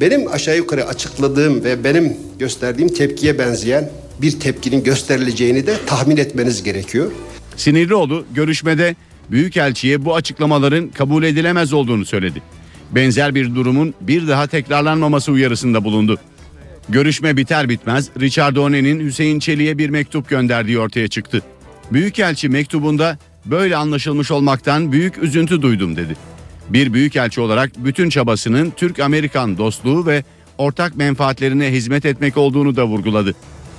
benim 0.00 0.32
aşağı 0.32 0.56
yukarı 0.56 0.86
açıkladığım 0.86 1.64
ve 1.64 1.84
benim 1.84 2.16
gösterdiğim 2.38 2.88
tepkiye 2.88 3.38
benzeyen 3.38 3.90
bir 4.22 4.40
tepkinin 4.40 4.84
gösterileceğini 4.84 5.66
de 5.66 5.76
tahmin 5.86 6.16
etmeniz 6.16 6.62
gerekiyor. 6.62 7.10
Sinirlioğlu 7.56 8.24
görüşmede 8.34 8.96
Büyükelçiye 9.30 10.04
bu 10.04 10.14
açıklamaların 10.14 10.88
kabul 10.88 11.24
edilemez 11.24 11.72
olduğunu 11.72 12.04
söyledi. 12.04 12.42
Benzer 12.90 13.34
bir 13.34 13.54
durumun 13.54 13.94
bir 14.00 14.28
daha 14.28 14.46
tekrarlanmaması 14.46 15.32
uyarısında 15.32 15.84
bulundu. 15.84 16.18
Görüşme 16.88 17.36
biter 17.36 17.68
bitmez 17.68 18.10
Richard 18.20 18.56
O'Neill'in 18.56 19.00
Hüseyin 19.00 19.38
Çelik'e 19.38 19.78
bir 19.78 19.90
mektup 19.90 20.28
gönderdiği 20.28 20.78
ortaya 20.78 21.08
çıktı. 21.08 21.42
Büyükelçi 21.92 22.48
mektubunda 22.48 23.18
böyle 23.44 23.76
anlaşılmış 23.76 24.30
olmaktan 24.30 24.92
büyük 24.92 25.18
üzüntü 25.18 25.62
duydum 25.62 25.96
dedi. 25.96 26.16
Bir 26.68 26.92
büyükelçi 26.92 27.40
olarak 27.40 27.70
bütün 27.76 28.10
çabasının 28.10 28.70
Türk-Amerikan 28.70 29.58
dostluğu 29.58 30.06
ve 30.06 30.24
ortak 30.58 30.96
menfaatlerine 30.96 31.72
hizmet 31.72 32.04
etmek 32.04 32.36
olduğunu 32.36 32.76
da 32.76 32.86
vurguladı. 32.86 33.34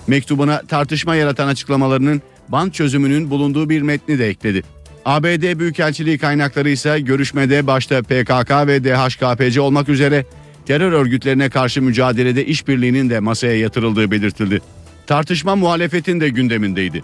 Mektubuna 0.08 0.62
tartışma 0.62 1.16
yaratan 1.16 1.48
açıklamalarının 1.48 2.22
band 2.50 2.72
çözümünün 2.72 3.30
bulunduğu 3.30 3.70
bir 3.70 3.82
metni 3.82 4.20
de 4.20 4.28
ekledi. 4.28 4.64
ABD 5.06 5.60
Büyükelçiliği 5.60 6.18
kaynakları 6.18 6.70
ise 6.70 7.00
görüşmede 7.00 7.68
başta 7.68 8.02
PKK 8.02 8.68
ve 8.68 8.84
DHKPC 8.84 9.62
olmak 9.62 9.90
üzere 9.90 10.26
terör 10.66 10.92
örgütlerine 10.92 11.50
karşı 11.50 11.82
mücadelede 11.82 12.46
işbirliğinin 12.46 13.10
de 13.10 13.20
masaya 13.20 13.60
yatırıldığı 13.60 14.12
belirtildi. 14.12 14.62
Tartışma 15.08 15.56
muhalefetin 15.56 16.22
de 16.22 16.30
gündemindeydi. 16.30 17.04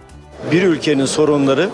Bir 0.51 0.63
ülkenin 0.63 1.05
sorunları 1.05 1.69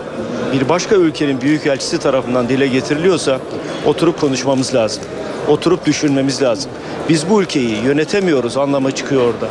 bir 0.52 0.68
başka 0.68 0.96
ülkenin 0.96 1.40
büyükelçisi 1.40 1.98
tarafından 1.98 2.48
dile 2.48 2.66
getiriliyorsa 2.66 3.40
oturup 3.86 4.20
konuşmamız 4.20 4.74
lazım. 4.74 5.02
Oturup 5.48 5.86
düşünmemiz 5.86 6.42
lazım. 6.42 6.70
Biz 7.08 7.30
bu 7.30 7.42
ülkeyi 7.42 7.84
yönetemiyoruz 7.84 8.56
anlamı 8.56 8.92
çıkıyor 8.92 9.34
orada. 9.34 9.48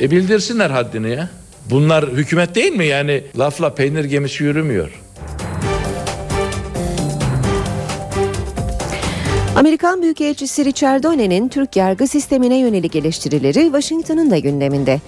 E 0.00 0.10
bildirsinler 0.10 0.70
haddini 0.70 1.10
ya. 1.10 1.28
Bunlar 1.70 2.08
hükümet 2.08 2.54
değil 2.54 2.72
mi? 2.72 2.86
Yani 2.86 3.22
lafla 3.38 3.74
peynir 3.74 4.04
gemisi 4.04 4.44
yürümüyor. 4.44 4.90
Amerikan 9.56 10.02
Büyükelçisi 10.02 10.64
Richard 10.64 11.04
O'Neill'in 11.04 11.48
Türk 11.48 11.76
yargı 11.76 12.06
sistemine 12.06 12.56
yönelik 12.56 12.96
eleştirileri 12.96 13.64
Washington'ın 13.64 14.30
da 14.30 14.38
gündeminde. 14.38 15.00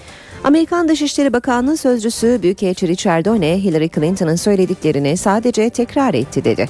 Amerikan 0.45 0.89
Dışişleri 0.89 1.33
Bakanlığı 1.33 1.77
Sözcüsü 1.77 2.39
Büyükelçi 2.43 2.89
Richard 2.89 3.27
O'Neill, 3.27 3.65
Hillary 3.65 3.89
Clinton'ın 3.89 4.37
söylediklerini 4.37 5.17
sadece 5.17 5.71
tekrar 5.71 6.15
etti 6.15 6.45
dedi. 6.45 6.69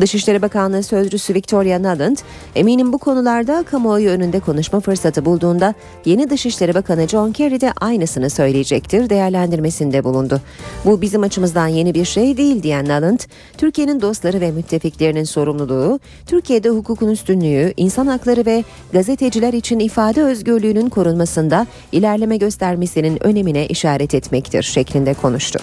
Dışişleri 0.00 0.42
Bakanlığı 0.42 0.82
Sözcüsü 0.82 1.34
Victoria 1.34 1.78
Nuland, 1.78 2.16
eminim 2.54 2.92
bu 2.92 2.98
konularda 2.98 3.62
kamuoyu 3.62 4.10
önünde 4.10 4.40
konuşma 4.40 4.80
fırsatı 4.80 5.24
bulduğunda 5.24 5.74
yeni 6.04 6.30
Dışişleri 6.30 6.74
Bakanı 6.74 7.08
John 7.08 7.32
Kerry 7.32 7.60
de 7.60 7.72
aynısını 7.80 8.30
söyleyecektir 8.30 9.10
değerlendirmesinde 9.10 10.04
bulundu. 10.04 10.40
Bu 10.84 11.00
bizim 11.00 11.22
açımızdan 11.22 11.66
yeni 11.66 11.94
bir 11.94 12.04
şey 12.04 12.36
değil 12.36 12.62
diyen 12.62 12.84
Nuland, 12.84 13.20
Türkiye'nin 13.58 14.00
dostları 14.00 14.40
ve 14.40 14.50
müttefiklerinin 14.50 15.24
sorumluluğu, 15.24 16.00
Türkiye'de 16.26 16.68
hukukun 16.68 17.08
üstünlüğü, 17.08 17.74
insan 17.76 18.06
hakları 18.06 18.46
ve 18.46 18.64
gazeteciler 18.92 19.52
için 19.52 19.78
ifade 19.78 20.22
özgürlüğünün 20.22 20.88
korunmasında 20.88 21.66
ilerleme 21.92 22.36
göstermesinin 22.36 23.26
önemine 23.26 23.66
işaret 23.66 24.14
etmektir 24.14 24.62
şeklinde 24.62 25.14
konuştu. 25.14 25.58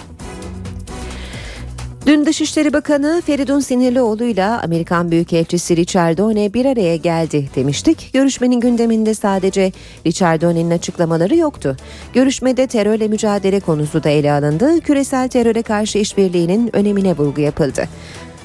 Dün 2.06 2.26
Dışişleri 2.26 2.72
Bakanı 2.72 3.22
Feridun 3.26 3.60
Sinirlioğlu 3.60 4.24
ile 4.24 4.44
Amerikan 4.44 5.10
Büyükelçisi 5.10 5.76
Richard 5.76 6.18
O'Neill 6.18 6.52
bir 6.54 6.64
araya 6.64 6.96
geldi 6.96 7.48
demiştik. 7.56 8.10
Görüşmenin 8.12 8.60
gündeminde 8.60 9.14
sadece 9.14 9.72
Richard 10.06 10.42
O'Neill'in 10.42 10.70
açıklamaları 10.70 11.36
yoktu. 11.36 11.76
Görüşmede 12.14 12.66
terörle 12.66 13.08
mücadele 13.08 13.60
konusu 13.60 14.04
da 14.04 14.08
ele 14.08 14.32
alındı. 14.32 14.80
Küresel 14.80 15.28
teröre 15.28 15.62
karşı 15.62 15.98
işbirliğinin 15.98 16.76
önemine 16.76 17.16
vurgu 17.16 17.40
yapıldı. 17.40 17.88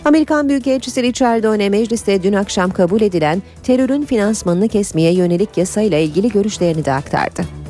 Amerikan 0.05 0.49
Büyükelçisi 0.49 1.03
Richard 1.03 1.43
O'Neill 1.43 1.69
mecliste 1.69 2.23
dün 2.23 2.33
akşam 2.33 2.71
kabul 2.71 3.01
edilen 3.01 3.41
terörün 3.63 4.05
finansmanını 4.05 4.67
kesmeye 4.67 5.13
yönelik 5.13 5.57
yasayla 5.57 5.97
ilgili 5.97 6.29
görüşlerini 6.29 6.85
de 6.85 6.93
aktardı. 6.93 7.68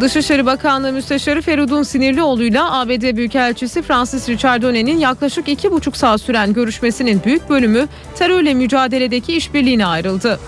Dışişleri 0.00 0.46
Bakanlığı 0.46 0.92
Müsteşarı 0.92 1.42
Feridun 1.42 1.82
Sinirlioğlu 1.82 2.42
ile 2.42 2.62
ABD 2.62 3.16
Büyükelçisi 3.16 3.82
Francis 3.82 4.28
Richard 4.28 4.62
O'Neill'in 4.62 4.98
yaklaşık 4.98 5.48
iki 5.48 5.70
buçuk 5.70 5.96
saat 5.96 6.20
süren 6.20 6.52
görüşmesinin 6.52 7.22
büyük 7.24 7.48
bölümü 7.48 7.88
terörle 8.14 8.54
mücadeledeki 8.54 9.36
işbirliğine 9.36 9.86
ayrıldı. 9.86 10.40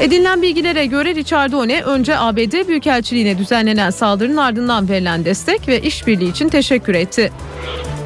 Edinilen 0.00 0.42
bilgilere 0.42 0.86
göre 0.86 1.14
Richard 1.14 1.52
O'Neill 1.52 1.84
önce 1.84 2.18
ABD 2.18 2.68
Büyükelçiliğine 2.68 3.38
düzenlenen 3.38 3.90
saldırının 3.90 4.36
ardından 4.36 4.88
verilen 4.88 5.24
destek 5.24 5.68
ve 5.68 5.80
işbirliği 5.80 6.30
için 6.30 6.48
teşekkür 6.48 6.94
etti. 6.94 7.32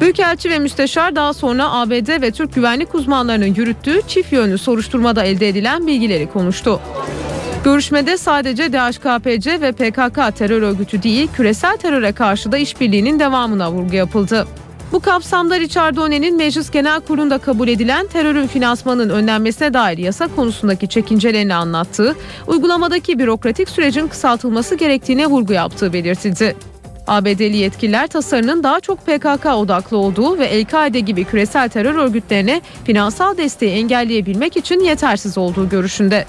Büyükelçi 0.01 0.49
ve 0.49 0.59
müsteşar 0.59 1.15
daha 1.15 1.33
sonra 1.33 1.71
ABD 1.71 2.21
ve 2.21 2.31
Türk 2.31 2.55
güvenlik 2.55 2.95
uzmanlarının 2.95 3.55
yürüttüğü 3.55 4.01
çift 4.07 4.33
yönlü 4.33 4.57
soruşturmada 4.57 5.23
elde 5.23 5.49
edilen 5.49 5.87
bilgileri 5.87 6.29
konuştu. 6.29 6.79
Görüşmede 7.63 8.17
sadece 8.17 8.73
DHKPC 8.73 9.61
ve 9.61 9.71
PKK 9.71 10.37
terör 10.37 10.61
örgütü 10.61 11.03
değil, 11.03 11.27
küresel 11.35 11.77
teröre 11.77 12.11
karşı 12.11 12.51
da 12.51 12.57
işbirliğinin 12.57 13.19
devamına 13.19 13.71
vurgu 13.71 13.95
yapıldı. 13.95 14.47
Bu 14.91 14.99
kapsamda 14.99 15.59
Richard 15.59 15.97
O'Neill'in 15.97 16.37
Meclis 16.37 16.71
Genel 16.71 17.01
Kurulu'nda 17.01 17.37
kabul 17.37 17.67
edilen 17.67 18.07
terörün 18.07 18.47
finansmanının 18.47 19.09
önlenmesine 19.09 19.73
dair 19.73 19.97
yasa 19.97 20.27
konusundaki 20.35 20.87
çekincelerini 20.87 21.55
anlattığı, 21.55 22.15
uygulamadaki 22.47 23.19
bürokratik 23.19 23.69
sürecin 23.69 24.07
kısaltılması 24.07 24.75
gerektiğine 24.75 25.27
vurgu 25.27 25.53
yaptığı 25.53 25.93
belirtildi. 25.93 26.55
ABD'li 27.07 27.57
yetkililer 27.57 28.07
tasarının 28.07 28.63
daha 28.63 28.79
çok 28.79 29.05
PKK 29.05 29.45
odaklı 29.45 29.97
olduğu 29.97 30.37
ve 30.37 30.45
El-Kaide 30.45 30.99
gibi 30.99 31.23
küresel 31.23 31.69
terör 31.69 31.95
örgütlerine 31.95 32.61
finansal 32.85 33.37
desteği 33.37 33.71
engelleyebilmek 33.71 34.57
için 34.57 34.79
yetersiz 34.79 35.37
olduğu 35.37 35.69
görüşünde. 35.69 36.25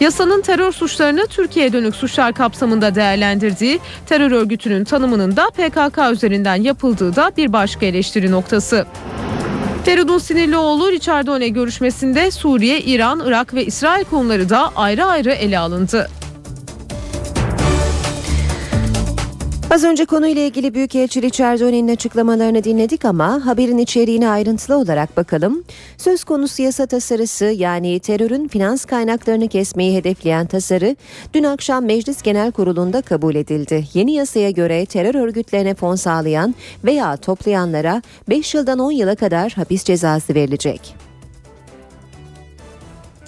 Yasanın 0.00 0.42
terör 0.42 0.72
suçlarını 0.72 1.26
Türkiye'ye 1.26 1.72
dönük 1.72 1.96
suçlar 1.96 2.32
kapsamında 2.32 2.94
değerlendirdiği 2.94 3.80
terör 4.06 4.30
örgütünün 4.30 4.84
tanımının 4.84 5.36
da 5.36 5.50
PKK 5.50 6.12
üzerinden 6.12 6.62
yapıldığı 6.62 7.16
da 7.16 7.32
bir 7.36 7.52
başka 7.52 7.86
eleştiri 7.86 8.30
noktası. 8.30 8.86
Feridun 9.84 10.18
Sinirlioğlu 10.18 10.92
Richard 10.92 11.26
O'Neill 11.26 11.54
görüşmesinde 11.54 12.30
Suriye, 12.30 12.80
İran, 12.80 13.22
Irak 13.24 13.54
ve 13.54 13.64
İsrail 13.64 14.04
konuları 14.04 14.48
da 14.48 14.72
ayrı 14.76 15.04
ayrı 15.04 15.30
ele 15.30 15.58
alındı. 15.58 16.08
Az 19.70 19.84
önce 19.84 20.04
konuyla 20.04 20.42
ilgili 20.42 20.74
Büyükelçi 20.74 21.22
Richard 21.22 21.60
O'Neill'in 21.60 21.88
açıklamalarını 21.88 22.64
dinledik 22.64 23.04
ama 23.04 23.46
haberin 23.46 23.78
içeriğine 23.78 24.28
ayrıntılı 24.28 24.76
olarak 24.76 25.16
bakalım. 25.16 25.64
Söz 25.96 26.24
konusu 26.24 26.62
yasa 26.62 26.86
tasarısı 26.86 27.44
yani 27.44 28.00
terörün 28.00 28.48
finans 28.48 28.84
kaynaklarını 28.84 29.48
kesmeyi 29.48 29.96
hedefleyen 29.96 30.46
tasarı 30.46 30.96
dün 31.34 31.44
akşam 31.44 31.84
Meclis 31.84 32.22
Genel 32.22 32.52
Kurulu'nda 32.52 33.02
kabul 33.02 33.34
edildi. 33.34 33.84
Yeni 33.94 34.12
yasaya 34.12 34.50
göre 34.50 34.86
terör 34.86 35.14
örgütlerine 35.14 35.74
fon 35.74 35.94
sağlayan 35.94 36.54
veya 36.84 37.16
toplayanlara 37.16 38.02
5 38.28 38.54
yıldan 38.54 38.78
10 38.78 38.92
yıla 38.92 39.14
kadar 39.14 39.52
hapis 39.52 39.84
cezası 39.84 40.34
verilecek. 40.34 41.07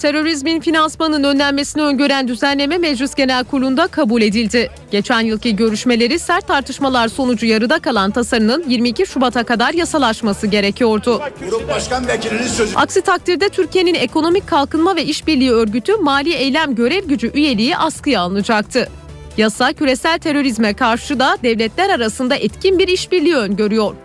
Terörizmin 0.01 0.59
finansmanının 0.59 1.23
önlenmesini 1.23 1.83
öngören 1.83 2.27
düzenleme 2.27 2.77
Meclis 2.77 3.15
Genel 3.15 3.43
Kurulu'nda 3.43 3.87
kabul 3.87 4.21
edildi. 4.21 4.71
Geçen 4.91 5.21
yılki 5.21 5.55
görüşmeleri 5.55 6.19
sert 6.19 6.47
tartışmalar 6.47 7.07
sonucu 7.07 7.45
yarıda 7.45 7.79
kalan 7.79 8.11
tasarının 8.11 8.63
22 8.67 9.05
Şubat'a 9.05 9.43
kadar 9.43 9.73
yasalaşması 9.73 10.47
gerekiyordu. 10.47 11.21
Başkan 11.69 12.03
sözü. 12.47 12.75
Aksi 12.75 13.01
takdirde 13.01 13.49
Türkiye'nin 13.49 13.93
Ekonomik 13.93 14.47
Kalkınma 14.47 14.95
ve 14.95 15.05
İşbirliği 15.05 15.51
Örgütü 15.51 15.95
Mali 15.95 16.33
Eylem 16.33 16.75
Görev 16.75 17.05
Gücü 17.05 17.31
üyeliği 17.33 17.77
askıya 17.77 18.21
alınacaktı. 18.21 18.89
Yasa 19.37 19.73
küresel 19.73 20.19
terörizme 20.19 20.73
karşı 20.73 21.19
da 21.19 21.37
devletler 21.43 21.89
arasında 21.89 22.35
etkin 22.35 22.79
bir 22.79 22.87
işbirliği 22.87 23.35
öngörüyor. 23.35 23.95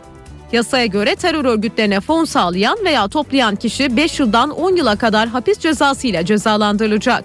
Yasaya 0.56 0.86
göre 0.86 1.14
terör 1.14 1.44
örgütlerine 1.44 2.00
fon 2.00 2.24
sağlayan 2.24 2.78
veya 2.84 3.08
toplayan 3.08 3.56
kişi 3.56 3.96
5 3.96 4.20
yıldan 4.20 4.50
10 4.50 4.76
yıla 4.76 4.96
kadar 4.96 5.28
hapis 5.28 5.58
cezası 5.58 6.06
ile 6.06 6.24
cezalandırılacak. 6.24 7.24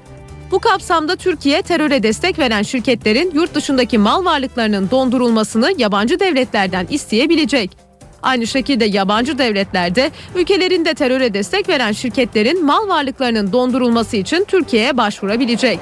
Bu 0.51 0.59
kapsamda 0.59 1.15
Türkiye 1.15 1.61
teröre 1.61 2.03
destek 2.03 2.39
veren 2.39 2.61
şirketlerin 2.61 3.31
yurt 3.33 3.55
dışındaki 3.55 3.97
mal 3.97 4.25
varlıklarının 4.25 4.89
dondurulmasını 4.91 5.73
yabancı 5.77 6.19
devletlerden 6.19 6.87
isteyebilecek. 6.89 7.77
Aynı 8.23 8.47
şekilde 8.47 8.85
yabancı 8.85 9.37
devletlerde 9.37 10.11
ülkelerinde 10.35 10.93
teröre 10.93 11.33
destek 11.33 11.69
veren 11.69 11.91
şirketlerin 11.91 12.65
mal 12.65 12.87
varlıklarının 12.87 13.53
dondurulması 13.53 14.17
için 14.17 14.45
Türkiye'ye 14.47 14.97
başvurabilecek. 14.97 15.79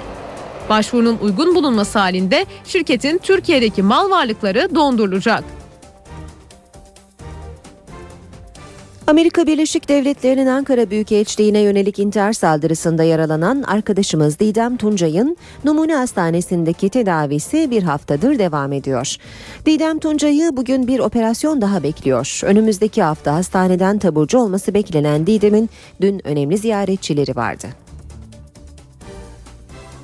Başvurunun 0.69 1.17
uygun 1.21 1.55
bulunması 1.55 1.99
halinde 1.99 2.45
şirketin 2.65 3.17
Türkiye'deki 3.17 3.83
mal 3.83 4.09
varlıkları 4.09 4.75
dondurulacak. 4.75 5.58
Amerika 9.09 9.47
Birleşik 9.47 9.89
Devletleri'nin 9.89 10.47
Ankara 10.47 10.89
Büyükelçiliğine 10.89 11.59
yönelik 11.59 11.99
intihar 11.99 12.33
saldırısında 12.33 13.03
yaralanan 13.03 13.63
arkadaşımız 13.63 14.39
Didem 14.39 14.77
Tuncay'ın 14.77 15.37
numune 15.63 15.95
hastanesindeki 15.95 16.89
tedavisi 16.89 17.71
bir 17.71 17.83
haftadır 17.83 18.39
devam 18.39 18.73
ediyor. 18.73 19.15
Didem 19.65 19.99
Tuncay'ı 19.99 20.57
bugün 20.57 20.87
bir 20.87 20.99
operasyon 20.99 21.61
daha 21.61 21.83
bekliyor. 21.83 22.41
Önümüzdeki 22.43 23.03
hafta 23.03 23.35
hastaneden 23.35 23.99
taburcu 23.99 24.37
olması 24.37 24.73
beklenen 24.73 25.27
Didem'in 25.27 25.69
dün 26.01 26.27
önemli 26.27 26.57
ziyaretçileri 26.57 27.35
vardı. 27.35 27.67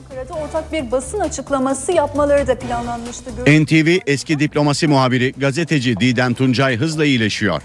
Ankara'da 0.03 0.33
ortak 0.33 0.73
bir 0.73 0.91
basın 0.91 1.19
açıklaması 1.19 1.91
yapmaları 1.91 2.47
da 2.47 2.59
planlanmıştı. 2.59 3.31
NTV 3.47 3.97
eski 4.07 4.39
diplomasi 4.39 4.87
muhabiri 4.87 5.33
gazeteci 5.37 5.99
Didem 5.99 6.33
Tuncay 6.33 6.77
hızla 6.77 7.05
iyileşiyor. 7.05 7.61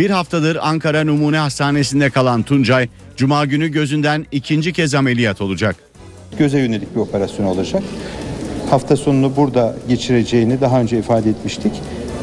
Bir 0.00 0.10
haftadır 0.10 0.58
Ankara 0.60 1.04
Numune 1.04 1.38
Hastanesi'nde 1.38 2.10
kalan 2.10 2.42
Tuncay, 2.42 2.88
Cuma 3.16 3.44
günü 3.44 3.68
gözünden 3.68 4.26
ikinci 4.32 4.72
kez 4.72 4.94
ameliyat 4.94 5.40
olacak. 5.40 5.76
Göze 6.38 6.58
yönelik 6.58 6.94
bir 6.94 7.00
operasyon 7.00 7.46
olacak. 7.46 7.82
Hafta 8.70 8.96
sonunu 8.96 9.36
burada 9.36 9.76
geçireceğini 9.88 10.60
daha 10.60 10.80
önce 10.80 10.98
ifade 10.98 11.30
etmiştik. 11.30 11.72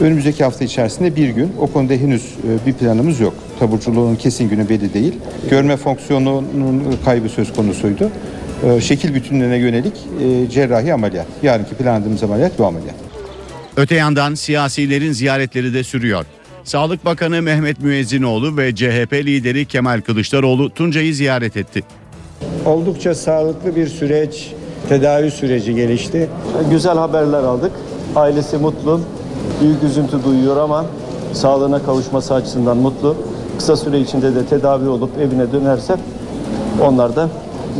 Önümüzdeki 0.02 0.44
hafta 0.44 0.66
içerisinde 0.66 1.16
bir 1.16 1.30
gün 1.30 1.54
o 1.60 1.68
konuda 1.68 1.94
henüz 1.94 2.24
e, 2.24 2.66
bir 2.68 2.74
planımız 2.74 3.20
yok. 3.20 3.34
Taburculuğun 3.60 4.16
kesin 4.16 4.50
günü 4.50 4.70
belli 4.70 4.94
değil. 4.94 5.13
Görme 5.50 5.78
fonksiyonunun 5.78 6.98
kaybı 7.06 7.30
söz 7.30 7.54
konusuydu. 7.54 8.12
E, 8.63 8.82
Şekil 8.82 9.13
bütünlüğüne 9.13 9.58
yönelik 9.58 9.96
e, 10.24 10.50
cerrahi 10.50 10.94
ameliyat. 10.94 11.28
Yarınki 11.44 11.76
planladığımız 11.76 12.24
ameliyat 12.24 12.60
bu 12.60 12.66
ameliyat. 12.66 12.96
Öte 13.76 13.96
yandan 13.96 14.36
siyasilerin 14.36 15.12
ziyaretleri 15.12 15.74
de 15.74 15.84
sürüyor. 15.84 16.26
Sağlık 16.68 17.06
Bakanı 17.06 17.42
Mehmet 17.42 17.80
Müezzinoğlu 17.80 18.58
ve 18.58 18.76
CHP 18.76 19.14
lideri 19.14 19.66
Kemal 19.66 20.02
Kılıçdaroğlu 20.02 20.70
Tuncay'ı 20.70 21.14
ziyaret 21.14 21.58
etti. 21.58 21.84
Oldukça 22.66 23.16
sağlıklı 23.16 23.76
bir 23.76 23.88
süreç, 23.88 24.54
tedavi 24.90 25.32
süreci 25.32 25.76
gelişti. 25.76 26.30
Güzel 26.72 26.98
haberler 26.98 27.44
aldık. 27.44 27.72
Ailesi 28.16 28.58
mutlu. 28.58 29.02
Büyük 29.62 29.84
üzüntü 29.84 30.24
duyuyor 30.24 30.58
ama 30.58 30.86
sağlığına 31.34 31.84
kavuşması 31.84 32.34
açısından 32.34 32.78
mutlu. 32.78 33.16
Kısa 33.58 33.78
süre 33.78 34.00
içinde 34.00 34.36
de 34.36 34.46
tedavi 34.46 34.88
olup 34.88 35.18
evine 35.20 35.52
dönerse 35.52 35.96
onlar 36.84 37.16
da 37.16 37.30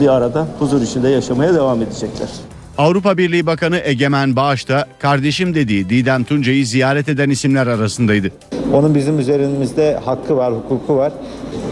bir 0.02 0.08
arada 0.08 0.47
huzur 0.60 0.82
içinde 0.82 1.10
yaşamaya 1.10 1.54
devam 1.54 1.82
edecekler. 1.82 2.30
Avrupa 2.77 3.17
Birliği 3.17 3.45
Bakanı 3.45 3.79
Egemen 3.83 4.35
Bağış 4.35 4.69
da 4.69 4.85
kardeşim 4.99 5.55
dediği 5.55 5.89
Didem 5.89 6.23
Tuncay'ı 6.23 6.65
ziyaret 6.65 7.09
eden 7.09 7.29
isimler 7.29 7.67
arasındaydı. 7.67 8.31
Onun 8.73 8.95
bizim 8.95 9.19
üzerimizde 9.19 9.99
hakkı 10.05 10.37
var, 10.37 10.53
hukuku 10.53 10.95
var. 10.95 11.13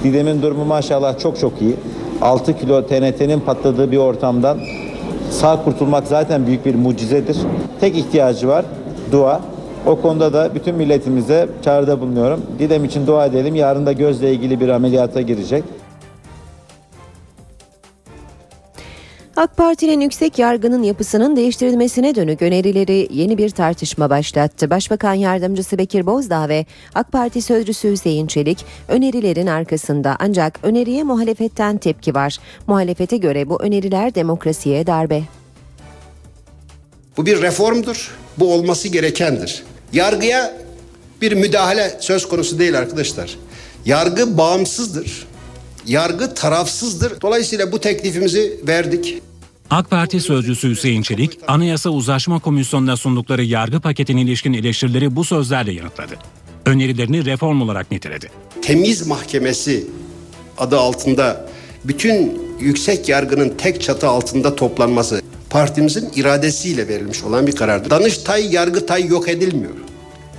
Didem'in 0.03 0.41
durumu 0.41 0.65
maşallah 0.65 1.19
çok 1.19 1.39
çok 1.39 1.61
iyi. 1.61 1.75
6 2.21 2.57
kilo 2.59 2.87
TNT'nin 2.87 3.39
patladığı 3.39 3.91
bir 3.91 3.97
ortamdan 3.97 4.57
sağ 5.31 5.63
kurtulmak 5.63 6.07
zaten 6.07 6.47
büyük 6.47 6.65
bir 6.65 6.75
mucizedir. 6.75 7.37
Tek 7.79 7.97
ihtiyacı 7.97 8.47
var 8.47 8.65
dua. 9.11 9.41
O 9.85 10.01
konuda 10.01 10.33
da 10.33 10.55
bütün 10.55 10.75
milletimize 10.75 11.47
çağrıda 11.65 12.01
bulunuyorum. 12.01 12.41
Didem 12.59 12.85
için 12.85 13.07
dua 13.07 13.25
edelim. 13.25 13.55
Yarın 13.55 13.85
da 13.85 13.91
gözle 13.91 14.33
ilgili 14.33 14.59
bir 14.59 14.69
ameliyata 14.69 15.21
girecek. 15.21 15.63
AK 19.37 19.57
Parti'nin 19.57 20.01
yüksek 20.01 20.39
yargının 20.39 20.83
yapısının 20.83 21.35
değiştirilmesine 21.35 22.15
dönük 22.15 22.41
önerileri 22.41 23.07
yeni 23.11 23.37
bir 23.37 23.49
tartışma 23.49 24.09
başlattı. 24.09 24.69
Başbakan 24.69 25.13
Yardımcısı 25.13 25.77
Bekir 25.77 26.05
Bozdağ 26.05 26.49
ve 26.49 26.65
AK 26.93 27.11
Parti 27.11 27.41
Sözcüsü 27.41 27.91
Hüseyin 27.91 28.27
Çelik 28.27 28.65
önerilerin 28.87 29.47
arkasında 29.47 30.15
ancak 30.19 30.59
öneriye 30.63 31.03
muhalefetten 31.03 31.77
tepki 31.77 32.15
var. 32.15 32.37
Muhalefete 32.67 33.17
göre 33.17 33.49
bu 33.49 33.61
öneriler 33.61 34.15
demokrasiye 34.15 34.87
darbe. 34.87 35.21
Bu 37.17 37.25
bir 37.25 37.41
reformdur. 37.41 38.15
Bu 38.39 38.53
olması 38.53 38.87
gerekendir. 38.87 39.63
Yargıya 39.93 40.57
bir 41.21 41.31
müdahale 41.31 41.97
söz 41.99 42.27
konusu 42.27 42.59
değil 42.59 42.77
arkadaşlar. 42.79 43.39
Yargı 43.85 44.37
bağımsızdır. 44.37 45.27
Yargı 45.87 46.33
tarafsızdır. 46.33 47.21
Dolayısıyla 47.21 47.71
bu 47.71 47.79
teklifimizi 47.79 48.59
verdik. 48.67 49.21
AK 49.69 49.89
Parti 49.89 50.21
sözcüsü 50.21 50.69
Hüseyin 50.69 51.01
Çelik, 51.01 51.39
Anayasa 51.47 51.89
Uzlaşma 51.89 52.39
Komisyonu'na 52.39 52.97
sundukları 52.97 53.43
yargı 53.43 53.79
paketine 53.79 54.21
ilişkin 54.21 54.53
eleştirileri 54.53 55.15
bu 55.15 55.23
sözlerle 55.23 55.71
yanıtladı. 55.71 56.13
Önerilerini 56.65 57.25
reform 57.25 57.61
olarak 57.61 57.91
niteledi. 57.91 58.29
Temiz 58.61 59.07
mahkemesi 59.07 59.87
adı 60.57 60.77
altında 60.77 61.49
bütün 61.85 62.41
yüksek 62.59 63.09
yargının 63.09 63.53
tek 63.57 63.81
çatı 63.81 64.07
altında 64.07 64.55
toplanması 64.55 65.21
partimizin 65.49 66.09
iradesiyle 66.15 66.87
verilmiş 66.87 67.23
olan 67.23 67.47
bir 67.47 67.55
karardır. 67.55 67.89
Danıştay, 67.89 68.53
Yargıtay 68.53 69.07
yok 69.07 69.29
edilmiyor. 69.29 69.73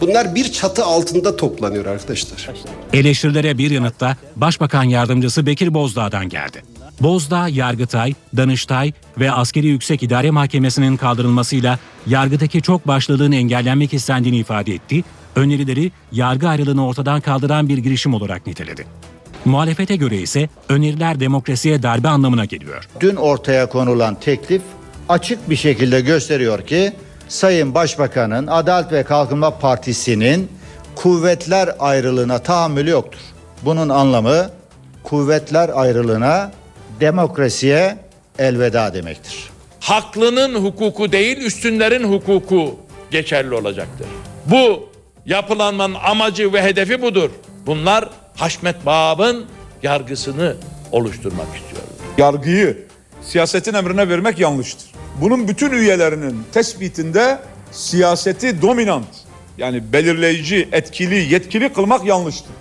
Bunlar 0.00 0.34
bir 0.34 0.52
çatı 0.52 0.84
altında 0.84 1.36
toplanıyor 1.36 1.86
arkadaşlar. 1.86 2.50
Eleştirilere 2.92 3.58
bir 3.58 3.70
yanıtta 3.70 4.16
Başbakan 4.36 4.84
Yardımcısı 4.84 5.46
Bekir 5.46 5.74
Bozdağ'dan 5.74 6.28
geldi. 6.28 6.62
Bozdağ, 7.00 7.48
Yargıtay, 7.48 8.14
Danıştay 8.36 8.92
ve 9.18 9.32
Askeri 9.32 9.66
Yüksek 9.66 10.02
İdare 10.02 10.30
Mahkemesi'nin 10.30 10.96
kaldırılmasıyla 10.96 11.78
yargıdaki 12.06 12.62
çok 12.62 12.86
başlılığın 12.86 13.32
engellenmek 13.32 13.94
istendiğini 13.94 14.38
ifade 14.38 14.74
etti, 14.74 15.04
önerileri 15.36 15.92
yargı 16.12 16.48
ayrılığını 16.48 16.86
ortadan 16.86 17.20
kaldıran 17.20 17.68
bir 17.68 17.78
girişim 17.78 18.14
olarak 18.14 18.46
niteledi. 18.46 18.86
Muhalefete 19.44 19.96
göre 19.96 20.18
ise 20.18 20.48
öneriler 20.68 21.20
demokrasiye 21.20 21.82
darbe 21.82 22.08
anlamına 22.08 22.44
geliyor. 22.44 22.88
Dün 23.00 23.16
ortaya 23.16 23.68
konulan 23.68 24.20
teklif 24.20 24.62
açık 25.08 25.50
bir 25.50 25.56
şekilde 25.56 26.00
gösteriyor 26.00 26.66
ki 26.66 26.92
Sayın 27.28 27.74
Başbakan'ın 27.74 28.46
Adalet 28.46 28.92
ve 28.92 29.02
Kalkınma 29.02 29.58
Partisi'nin 29.58 30.50
kuvvetler 30.94 31.70
ayrılığına 31.78 32.38
tahammülü 32.38 32.90
yoktur. 32.90 33.20
Bunun 33.62 33.88
anlamı 33.88 34.50
kuvvetler 35.02 35.70
ayrılığına, 35.74 36.52
demokrasiye 37.00 37.98
elveda 38.38 38.94
demektir. 38.94 39.50
Haklının 39.80 40.54
hukuku 40.64 41.12
değil 41.12 41.38
üstünlerin 41.38 42.12
hukuku 42.12 42.76
geçerli 43.10 43.54
olacaktır. 43.54 44.06
Bu 44.46 44.88
yapılanmanın 45.26 45.94
amacı 45.94 46.52
ve 46.52 46.62
hedefi 46.62 47.02
budur. 47.02 47.30
Bunlar 47.66 48.08
Haşmet 48.36 48.86
Bab'ın 48.86 49.46
yargısını 49.82 50.56
oluşturmak 50.92 51.46
istiyorlar. 51.46 51.90
Yargıyı 52.18 52.86
siyasetin 53.22 53.74
emrine 53.74 54.08
vermek 54.08 54.38
yanlıştır. 54.38 54.95
Bunun 55.20 55.48
bütün 55.48 55.70
üyelerinin 55.70 56.42
tespitinde 56.52 57.38
siyaseti 57.72 58.62
dominant 58.62 59.08
yani 59.58 59.92
belirleyici, 59.92 60.68
etkili, 60.72 61.32
yetkili 61.32 61.72
kılmak 61.72 62.06
yanlıştır. 62.06 62.52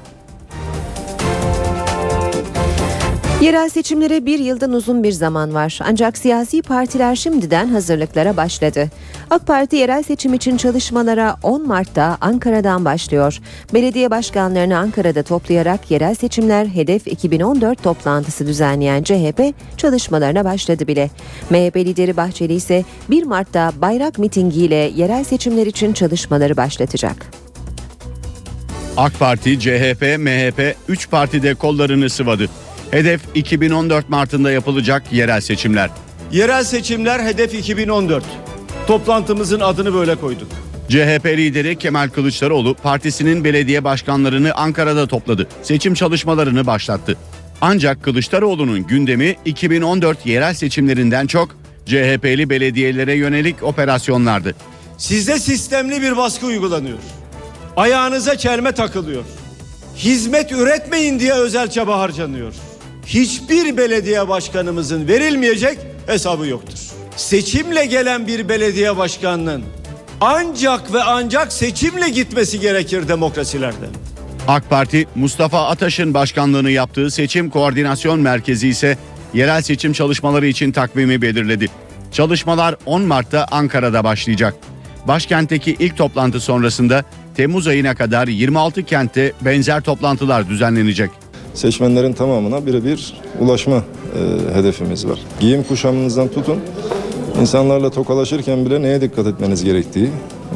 Yerel 3.46 3.70
seçimlere 3.70 4.26
bir 4.26 4.40
yıldan 4.40 4.74
uzun 4.74 5.04
bir 5.04 5.12
zaman 5.12 5.54
var. 5.54 5.80
Ancak 5.84 6.18
siyasi 6.18 6.62
partiler 6.62 7.16
şimdiden 7.16 7.68
hazırlıklara 7.68 8.38
başladı. 8.38 8.90
AK 9.30 9.48
Parti 9.48 9.76
yerel 9.76 10.04
seçim 10.04 10.34
için 10.34 10.58
çalışmalara 10.58 11.38
10 11.44 11.68
Mart'ta 11.68 12.18
Ankara'dan 12.22 12.86
başlıyor. 12.86 13.40
Belediye 13.74 14.12
başkanlarını 14.12 14.78
Ankara'da 14.78 15.24
toplayarak 15.24 15.92
yerel 15.92 16.16
seçimler 16.16 16.66
hedef 16.66 17.08
2014 17.08 17.84
toplantısı 17.84 18.48
düzenleyen 18.48 19.04
CHP 19.04 19.54
çalışmalarına 19.78 20.46
başladı 20.46 20.88
bile. 20.88 21.10
MHP 21.50 21.76
lideri 21.76 22.18
Bahçeli 22.18 22.54
ise 22.54 22.84
1 23.10 23.24
Mart'ta 23.24 23.72
bayrak 23.82 24.20
mitingiyle 24.20 24.92
yerel 24.96 25.24
seçimler 25.24 25.68
için 25.68 25.94
çalışmaları 25.94 26.58
başlatacak. 26.58 27.26
AK 28.98 29.20
Parti, 29.20 29.60
CHP, 29.60 30.02
MHP 30.20 30.76
3 30.88 31.10
partide 31.10 31.56
kollarını 31.56 32.10
sıvadı. 32.10 32.50
Hedef 32.96 33.22
2014 33.36 34.10
Mart'ında 34.10 34.52
yapılacak 34.52 35.04
yerel 35.14 35.42
seçimler. 35.42 35.90
Yerel 36.32 36.64
seçimler 36.64 37.20
hedef 37.20 37.54
2014. 37.54 38.24
Toplantımızın 38.88 39.60
adını 39.60 39.94
böyle 39.94 40.16
koyduk. 40.16 40.48
CHP 40.90 41.26
lideri 41.26 41.76
Kemal 41.76 42.10
Kılıçdaroğlu 42.10 42.76
partisinin 42.76 43.44
belediye 43.44 43.84
başkanlarını 43.84 44.54
Ankara'da 44.54 45.08
topladı. 45.08 45.48
Seçim 45.64 45.94
çalışmalarını 45.94 46.68
başlattı. 46.68 47.18
Ancak 47.62 48.04
Kılıçdaroğlu'nun 48.04 48.88
gündemi 48.88 49.36
2014 49.46 50.26
yerel 50.26 50.54
seçimlerinden 50.54 51.28
çok 51.28 51.50
CHP'li 51.86 52.50
belediyelere 52.50 53.14
yönelik 53.14 53.64
operasyonlardı. 53.64 54.56
Sizde 54.98 55.40
sistemli 55.40 56.02
bir 56.02 56.18
baskı 56.18 56.46
uygulanıyor. 56.46 57.00
Ayağınıza 57.78 58.38
çelme 58.38 58.72
takılıyor. 58.72 59.24
Hizmet 59.98 60.52
üretmeyin 60.52 61.20
diye 61.20 61.34
özel 61.34 61.70
çaba 61.70 62.00
harcanıyor. 62.00 62.54
Hiçbir 63.06 63.78
belediye 63.78 64.28
başkanımızın 64.28 65.08
verilmeyecek 65.08 65.78
hesabı 66.08 66.48
yoktur. 66.48 66.80
Seçimle 67.16 67.86
gelen 67.86 68.28
bir 68.28 68.50
belediye 68.50 68.98
başkanının 68.98 69.64
ancak 70.22 70.94
ve 70.94 71.04
ancak 71.04 71.54
seçimle 71.54 72.10
gitmesi 72.10 72.60
gerekir 72.60 73.08
demokrasilerde. 73.08 73.86
AK 74.48 74.70
Parti 74.70 75.08
Mustafa 75.16 75.68
Ataş'ın 75.68 76.14
başkanlığını 76.14 76.72
yaptığı 76.72 77.12
Seçim 77.12 77.50
Koordinasyon 77.50 78.20
Merkezi 78.20 78.68
ise 78.68 78.98
yerel 79.34 79.62
seçim 79.62 79.94
çalışmaları 79.94 80.48
için 80.48 80.72
takvimi 80.72 81.22
belirledi. 81.22 81.68
Çalışmalar 82.12 82.76
10 82.86 83.02
Mart'ta 83.02 83.46
Ankara'da 83.52 84.04
başlayacak. 84.04 84.56
Başkentteki 85.08 85.76
ilk 85.80 85.98
toplantı 85.98 86.40
sonrasında 86.40 87.04
Temmuz 87.36 87.68
ayına 87.68 87.96
kadar 87.96 88.28
26 88.28 88.84
kentte 88.84 89.34
benzer 89.42 89.82
toplantılar 89.82 90.50
düzenlenecek. 90.50 91.10
Seçmenlerin 91.56 92.14
tamamına 92.14 92.66
birebir 92.66 93.14
ulaşma 93.40 93.76
e, 93.76 94.56
hedefimiz 94.58 95.08
var. 95.08 95.20
Giyim 95.40 95.64
kuşamınızdan 95.64 96.28
tutun, 96.28 96.60
insanlarla 97.42 97.90
tokalaşırken 97.90 98.66
bile 98.66 98.82
neye 98.82 99.02
dikkat 99.02 99.28
etmeniz 99.28 99.64
gerektiği, 99.64 100.10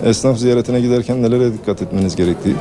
esnaf 0.05 0.37
ziyaretine 0.37 0.81
giderken 0.81 1.21
nelere 1.21 1.53
dikkat 1.53 1.81
etmeniz 1.81 2.15
gerektiği, 2.15 2.55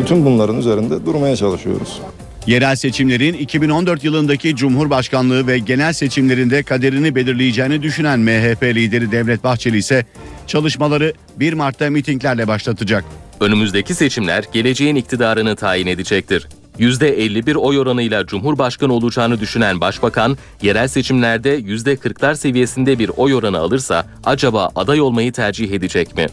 bütün 0.00 0.24
bunların 0.24 0.58
üzerinde 0.58 1.06
durmaya 1.06 1.36
çalışıyoruz. 1.36 2.00
Yerel 2.46 2.76
seçimlerin 2.76 3.34
2014 3.34 4.04
yılındaki 4.04 4.56
Cumhurbaşkanlığı 4.56 5.46
ve 5.46 5.58
genel 5.58 5.92
seçimlerinde 5.92 6.62
kaderini 6.62 7.14
belirleyeceğini 7.14 7.82
düşünen 7.82 8.20
MHP 8.20 8.62
lideri 8.62 9.12
Devlet 9.12 9.44
Bahçeli 9.44 9.76
ise 9.76 10.06
çalışmaları 10.46 11.12
1 11.36 11.52
Mart'ta 11.52 11.90
mitinglerle 11.90 12.48
başlatacak. 12.48 13.04
Önümüzdeki 13.40 13.94
seçimler 13.94 14.44
geleceğin 14.52 14.96
iktidarını 14.96 15.56
tayin 15.56 15.86
edecektir. 15.86 16.48
%51 16.78 17.56
oy 17.56 17.78
oranıyla 17.78 18.26
Cumhurbaşkanı 18.26 18.92
olacağını 18.92 19.40
düşünen 19.40 19.80
Başbakan, 19.80 20.38
yerel 20.62 20.88
seçimlerde 20.88 21.60
%40'lar 21.60 22.36
seviyesinde 22.36 22.98
bir 22.98 23.10
oy 23.16 23.34
oranı 23.34 23.58
alırsa 23.58 24.06
acaba 24.24 24.70
aday 24.76 25.00
olmayı 25.00 25.32
tercih 25.32 25.72
edecek 25.72 26.16
mi? 26.16 26.26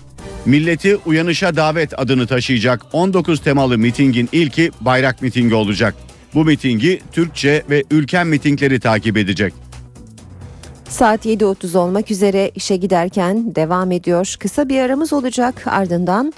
Milleti 0.46 0.98
Uyanışa 1.06 1.56
Davet 1.56 2.00
adını 2.00 2.28
taşıyacak 2.28 2.82
19 2.94 3.40
temalı 3.42 3.78
mitingin 3.78 4.30
ilki 4.32 4.72
bayrak 4.82 5.22
mitingi 5.22 5.56
olacak. 5.56 5.96
Bu 6.34 6.46
mitingi 6.46 7.02
Türkçe 7.12 7.64
ve 7.70 7.84
ülken 7.92 8.28
mitingleri 8.28 8.80
takip 8.80 9.18
edecek. 9.18 9.54
Saat 10.90 11.26
7.30 11.26 11.78
olmak 11.78 12.12
üzere 12.12 12.52
işe 12.56 12.76
giderken 12.76 13.56
devam 13.56 13.92
ediyor. 13.92 14.36
Kısa 14.40 14.70
bir 14.70 14.80
aramız 14.80 15.14
olacak 15.14 15.68
ardından 15.68 16.34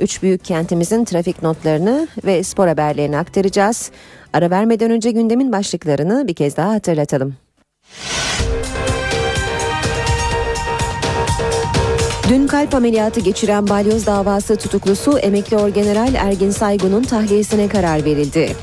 üç 0.00 0.22
büyük 0.22 0.44
kentimizin 0.44 1.04
trafik 1.04 1.42
notlarını 1.42 2.08
ve 2.24 2.42
spor 2.42 2.68
haberlerini 2.68 3.18
aktaracağız. 3.18 3.90
Ara 4.32 4.50
vermeden 4.50 4.90
önce 4.90 5.10
gündemin 5.10 5.52
başlıklarını 5.52 6.28
bir 6.28 6.34
kez 6.34 6.56
daha 6.56 6.72
hatırlatalım. 6.72 7.34
Dün 12.28 12.46
kalp 12.46 12.74
ameliyatı 12.74 13.20
geçiren 13.20 13.68
balyoz 13.68 14.06
davası 14.06 14.56
tutuklusu 14.56 15.18
emekli 15.18 15.56
orgeneral 15.56 16.14
Ergin 16.14 16.50
Saygun'un 16.50 17.02
tahliyesine 17.02 17.68
karar 17.68 18.04
verildi. 18.04 18.56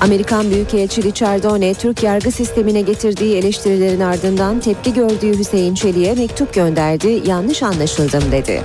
Amerikan 0.00 0.50
Büyükelçi 0.50 1.02
Richard 1.02 1.44
One, 1.44 1.74
Türk 1.74 2.02
yargı 2.02 2.32
sistemine 2.32 2.80
getirdiği 2.80 3.36
eleştirilerin 3.36 4.00
ardından 4.00 4.60
tepki 4.60 4.94
gördüğü 4.94 5.38
Hüseyin 5.38 5.74
Çelik'e 5.74 6.14
mektup 6.14 6.54
gönderdi, 6.54 7.22
yanlış 7.26 7.62
anlaşıldım 7.62 8.22
dedi. 8.32 8.62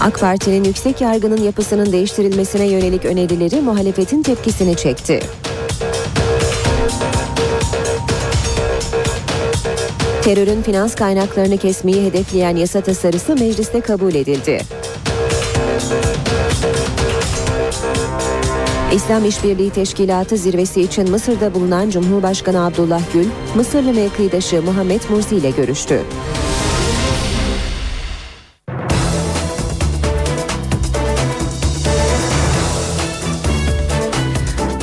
AK 0.00 0.20
Parti'nin 0.20 0.64
yüksek 0.64 1.00
yargının 1.00 1.42
yapısının 1.42 1.92
değiştirilmesine 1.92 2.66
yönelik 2.66 3.04
önerileri 3.04 3.60
muhalefetin 3.60 4.22
tepkisini 4.22 4.76
çekti. 4.76 5.20
Terörün 10.22 10.62
finans 10.62 10.94
kaynaklarını 10.94 11.58
kesmeyi 11.58 12.04
hedefleyen 12.04 12.56
yasa 12.56 12.80
tasarısı 12.80 13.34
mecliste 13.36 13.80
kabul 13.80 14.14
edildi. 14.14 14.79
İslam 18.94 19.24
İşbirliği 19.24 19.70
Teşkilatı 19.70 20.36
zirvesi 20.36 20.82
için 20.82 21.10
Mısır'da 21.10 21.54
bulunan 21.54 21.90
Cumhurbaşkanı 21.90 22.64
Abdullah 22.64 23.02
Gül, 23.12 23.26
Mısırlı 23.56 23.92
mevkidaşı 23.92 24.62
Muhammed 24.62 25.00
Mursi 25.10 25.36
ile 25.36 25.50
görüştü. 25.50 26.00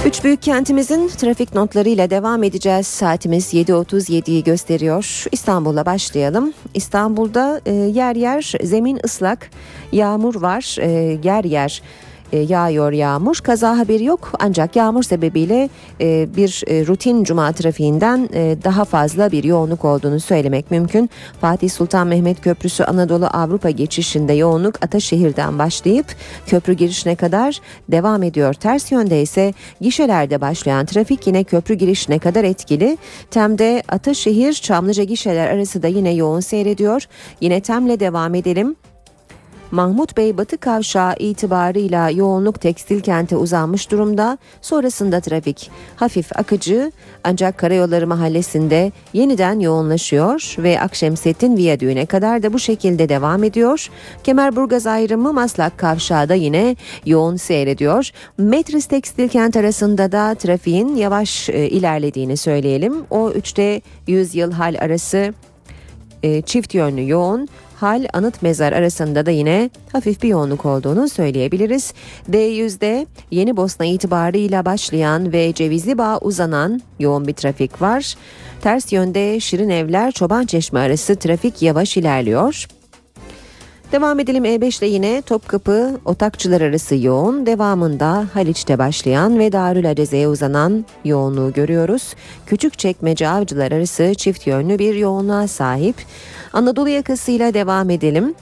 Üç 0.05 0.23
büyük 0.23 0.41
kentimizin 0.41 1.07
trafik 1.07 1.55
notlarıyla 1.55 2.09
devam 2.09 2.43
edeceğiz. 2.43 2.87
Saatimiz 2.87 3.53
7.37'yi 3.53 4.43
gösteriyor. 4.43 5.25
İstanbul'a 5.31 5.85
başlayalım. 5.85 6.53
İstanbul'da 6.73 7.61
e, 7.65 7.73
yer 7.73 8.15
yer 8.15 8.53
zemin 8.63 8.99
ıslak, 9.05 9.49
yağmur 9.91 10.41
var, 10.41 10.77
e, 10.79 10.89
yer 11.23 11.43
yer 11.43 11.81
e, 12.33 12.37
yağıyor 12.37 12.91
yağmur. 12.91 13.37
Kaza 13.43 13.77
haberi 13.77 14.03
yok 14.03 14.31
ancak 14.39 14.75
yağmur 14.75 15.03
sebebiyle 15.03 15.69
e, 16.01 16.27
bir 16.35 16.63
e, 16.67 16.87
rutin 16.87 17.23
cuma 17.23 17.51
trafiğinden 17.51 18.29
daha 18.63 18.85
fazla 18.85 19.31
bir 19.31 19.43
yoğunluk 19.43 19.85
olduğunu 19.85 20.19
söylemek 20.19 20.71
mümkün. 20.71 21.09
Fatih 21.41 21.69
Sultan 21.69 22.07
Mehmet 22.07 22.41
Köprüsü 22.41 22.83
Anadolu 22.83 23.25
Avrupa 23.25 23.69
geçişinde 23.69 24.33
yoğunluk 24.33 24.85
Ataşehir'den 24.85 25.59
başlayıp 25.59 26.05
köprü 26.45 26.73
girişine 26.73 27.15
kadar 27.15 27.61
devam 27.89 28.23
ediyor. 28.23 28.53
Ters 28.53 28.91
yönde 28.91 29.21
ise 29.21 29.53
gişelerde 29.81 30.41
başlayan 30.41 30.85
trafik 30.85 31.27
yine 31.27 31.43
köprü 31.43 31.73
girişine 31.73 32.19
kadar 32.19 32.43
etkili. 32.43 32.97
Tem'de 33.31 33.83
Ataşehir 33.89 34.53
Çamlıca 34.53 35.03
gişeler 35.03 35.47
arası 35.47 35.83
da 35.83 35.87
yine 35.87 36.13
yoğun 36.13 36.39
seyrediyor. 36.39 37.03
Yine 37.41 37.61
Tem'le 37.61 37.99
devam 37.99 38.35
edelim. 38.35 38.75
Mahmut 39.71 40.17
Bey 40.17 40.37
Batı 40.37 40.57
Kavşağı 40.57 41.15
itibarıyla 41.19 42.09
yoğunluk 42.09 42.61
tekstil 42.61 43.01
kente 43.01 43.35
uzanmış 43.35 43.91
durumda. 43.91 44.37
Sonrasında 44.61 45.19
trafik 45.19 45.71
hafif 45.95 46.39
akıcı 46.39 46.91
ancak 47.23 47.57
Karayolları 47.57 48.07
Mahallesi'nde 48.07 48.91
yeniden 49.13 49.59
yoğunlaşıyor 49.59 50.55
ve 50.57 50.81
Akşemsettin 50.81 51.57
Viyadüğü'ne 51.57 52.05
kadar 52.05 52.43
da 52.43 52.53
bu 52.53 52.59
şekilde 52.59 53.09
devam 53.09 53.43
ediyor. 53.43 53.89
Kemerburgaz 54.23 54.87
ayrımı 54.87 55.33
Maslak 55.33 55.77
Kavşağı 55.77 56.29
da 56.29 56.33
yine 56.33 56.75
yoğun 57.05 57.35
seyrediyor. 57.35 58.11
Metris 58.37 58.85
Tekstil 58.85 59.29
Kent 59.29 59.57
arasında 59.57 60.11
da 60.11 60.35
trafiğin 60.35 60.95
yavaş 60.95 61.49
e, 61.49 61.69
ilerlediğini 61.69 62.37
söyleyelim. 62.37 63.05
O 63.09 63.29
3'te 63.31 63.81
100 64.07 64.35
yıl 64.35 64.51
hal 64.51 64.75
arası 64.79 65.33
e, 66.23 66.41
çift 66.41 66.73
yönlü 66.73 67.09
yoğun 67.09 67.47
Hal 67.79 68.05
Anıt 68.13 68.41
Mezar 68.41 68.73
arasında 68.73 69.25
da 69.25 69.31
yine 69.31 69.69
hafif 69.91 70.23
bir 70.23 70.29
yoğunluk 70.29 70.65
olduğunu 70.65 71.09
söyleyebiliriz. 71.09 71.93
D100'de 72.31 73.05
Yeni 73.31 73.57
Bosna 73.57 73.85
itibarıyla 73.85 74.65
başlayan 74.65 75.33
ve 75.33 75.53
Cevizli 75.53 75.97
Bağ 75.97 76.17
uzanan 76.21 76.81
yoğun 76.99 77.27
bir 77.27 77.33
trafik 77.33 77.81
var. 77.81 78.15
Ters 78.61 78.93
yönde 78.93 79.39
Şirin 79.39 79.69
Evler 79.69 80.11
Çoban 80.11 80.45
Çeşme 80.45 80.79
arası 80.79 81.15
trafik 81.15 81.61
yavaş 81.61 81.97
ilerliyor. 81.97 82.67
Devam 83.91 84.19
edelim 84.19 84.45
E5 84.45 84.79
ile 84.79 84.87
yine 84.87 85.21
Topkapı 85.21 85.99
Otakçılar 86.05 86.61
arası 86.61 86.95
yoğun. 86.95 87.45
Devamında 87.45 88.25
Haliç'te 88.33 88.77
başlayan 88.77 89.39
ve 89.39 89.51
Darül 89.51 89.91
Adeze'ye 89.91 90.27
uzanan 90.27 90.85
yoğunluğu 91.05 91.53
görüyoruz. 91.53 92.13
Küçükçekmece 92.45 93.27
Avcılar 93.27 93.71
arası 93.71 94.13
çift 94.17 94.47
yönlü 94.47 94.79
bir 94.79 94.95
yoğunluğa 94.95 95.47
sahip. 95.47 95.95
Anadolu 96.53 96.89
yakasıyla 96.89 97.53
devam 97.53 97.89
edelim. 97.89 98.35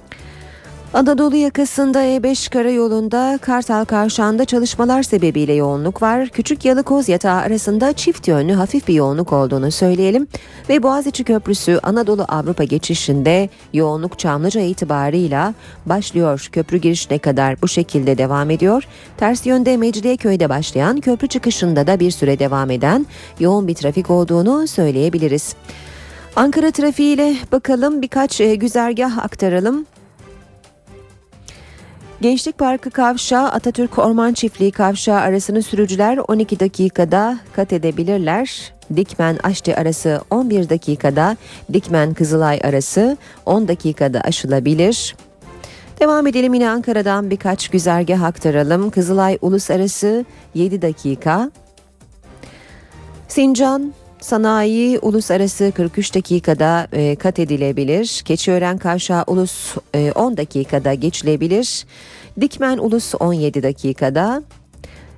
Anadolu 0.95 1.35
yakasında 1.35 2.03
E5 2.03 2.49
karayolunda 2.49 3.39
Kartal 3.41 3.85
Kavşağı'nda 3.85 4.45
çalışmalar 4.45 5.03
sebebiyle 5.03 5.53
yoğunluk 5.53 6.01
var. 6.01 6.29
Küçük 6.29 6.65
Yalıkoz 6.65 7.09
yatağı 7.09 7.41
arasında 7.41 7.93
çift 7.93 8.27
yönlü 8.27 8.53
hafif 8.53 8.87
bir 8.87 8.93
yoğunluk 8.93 9.33
olduğunu 9.33 9.71
söyleyelim. 9.71 10.27
Ve 10.69 10.83
Boğaziçi 10.83 11.23
Köprüsü 11.23 11.79
Anadolu 11.83 12.25
Avrupa 12.27 12.63
geçişinde 12.63 13.49
yoğunluk 13.73 14.19
Çamlıca 14.19 14.61
itibarıyla 14.61 15.53
başlıyor. 15.85 16.49
Köprü 16.51 16.77
girişine 16.77 17.19
kadar 17.19 17.61
bu 17.61 17.67
şekilde 17.67 18.17
devam 18.17 18.49
ediyor. 18.49 18.87
Ters 19.17 19.45
yönde 19.45 19.77
Mecidiyeköy'de 19.77 20.49
başlayan 20.49 20.99
köprü 20.99 21.27
çıkışında 21.27 21.87
da 21.87 21.99
bir 21.99 22.11
süre 22.11 22.39
devam 22.39 22.71
eden 22.71 23.05
yoğun 23.39 23.67
bir 23.67 23.75
trafik 23.75 24.09
olduğunu 24.09 24.67
söyleyebiliriz. 24.67 25.55
Ankara 26.35 26.71
trafiğiyle 26.71 27.35
bakalım 27.51 28.01
birkaç 28.01 28.41
e, 28.41 28.55
güzergah 28.55 29.17
aktaralım. 29.17 29.85
Gençlik 32.21 32.57
Parkı 32.57 32.89
Kavşağı 32.89 33.47
Atatürk 33.47 33.99
Orman 33.99 34.33
Çiftliği 34.33 34.71
Kavşağı 34.71 35.19
arasını 35.19 35.61
sürücüler 35.61 36.19
12 36.27 36.59
dakikada 36.59 37.39
kat 37.55 37.73
edebilirler. 37.73 38.73
Dikmen 38.95 39.37
Aşti 39.43 39.75
arası 39.75 40.21
11 40.29 40.69
dakikada, 40.69 41.37
Dikmen 41.73 42.13
Kızılay 42.13 42.59
arası 42.63 43.17
10 43.45 43.67
dakikada 43.67 44.21
aşılabilir. 44.21 45.15
Devam 45.99 46.27
edelim 46.27 46.53
yine 46.53 46.69
Ankara'dan 46.69 47.29
birkaç 47.29 47.69
güzergah 47.69 48.21
aktaralım. 48.21 48.89
Kızılay 48.89 49.37
Ulusararası 49.41 50.25
7 50.53 50.81
dakika. 50.81 51.51
Sincan 53.27 53.93
Sanayi 54.25 54.99
uluslararası 54.99 55.71
43 55.75 56.15
dakikada 56.15 56.87
e, 56.93 57.15
kat 57.15 57.39
edilebilir. 57.39 58.21
Keçiören 58.25 58.77
Kavşağı 58.77 59.23
Ulus 59.27 59.75
e, 59.95 60.11
10 60.11 60.37
dakikada 60.37 60.93
geçilebilir. 60.93 61.85
Dikmen 62.41 62.77
Ulus 62.77 63.13
17 63.19 63.63
dakikada. 63.63 64.43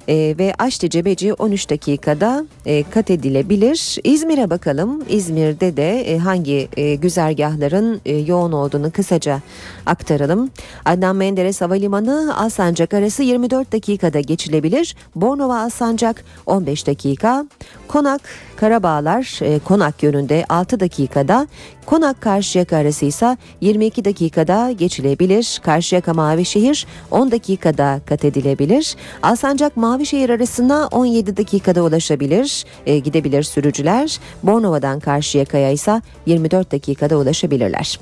E, 0.08 0.36
ve 0.39 0.54
Aşti 0.60 0.89
Cebeci 0.89 1.34
13 1.34 1.70
dakikada 1.70 2.46
e, 2.65 2.84
kat 2.84 3.12
edilebilir. 3.12 3.98
İzmir'e 4.04 4.50
bakalım. 4.50 5.04
İzmir'de 5.10 5.78
de 5.78 6.02
e, 6.02 6.17
hangi 6.17 6.67
e, 6.78 6.96
güzergahların 6.96 8.02
e, 8.06 8.15
yoğun 8.17 8.52
olduğunu 8.52 8.91
kısaca 8.91 9.39
aktaralım. 9.86 10.50
Adnan 10.86 11.15
Menderes 11.15 11.62
Havalimanı 11.62 12.38
Alsancak 12.38 12.93
arası 12.93 13.24
24 13.24 13.72
dakikada 13.72 14.20
geçilebilir. 14.20 14.96
Bornova 15.15 15.60
Alsancak 15.60 16.24
15 16.46 16.88
dakika. 16.88 17.46
Konak 17.88 18.21
Karabağlar 18.56 19.39
e, 19.41 19.60
Konak 19.60 20.04
yönünde 20.04 20.45
6 20.50 20.80
dakikada. 20.80 21.47
Konak 21.86 22.21
Karşıyaka 22.21 22.78
arası 22.78 23.06
ise 23.06 23.38
22 23.62 24.06
dakikada 24.06 24.71
geçilebilir. 24.71 25.62
Karşıyaka 25.63 26.13
Mavişehir 26.13 26.88
10 27.12 27.32
dakikada 27.32 28.02
kat 28.06 28.26
edilebilir. 28.26 28.95
Alsancak 29.23 29.78
Mavişehir 29.78 30.30
arasına 30.30 30.88
17 30.88 31.38
dakikada 31.38 31.84
ulaşabilir. 31.84 32.65
E, 32.86 33.00
gidebilir 33.00 33.43
sürücüler. 33.43 34.19
Bornova'dan 34.43 35.00
Karşıyaka'ya 35.00 35.71
ise 35.71 36.02
24 36.26 36.71
dakikada 36.71 37.17
ulaşabilirler. 37.17 38.00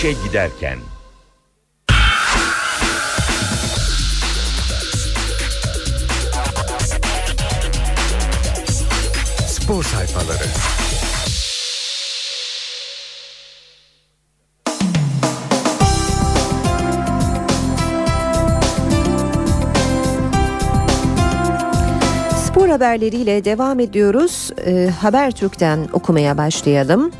İşe 0.00 0.12
giderken 0.12 0.78
spor 9.46 9.82
sayfaları. 9.82 10.38
Spor 22.46 22.68
haberleriyle 22.68 23.44
devam 23.44 23.80
ediyoruz. 23.80 24.50
Ee, 24.66 24.90
Habertürk'ten 25.00 25.88
okumaya 25.92 26.38
başlayalım. 26.38 27.12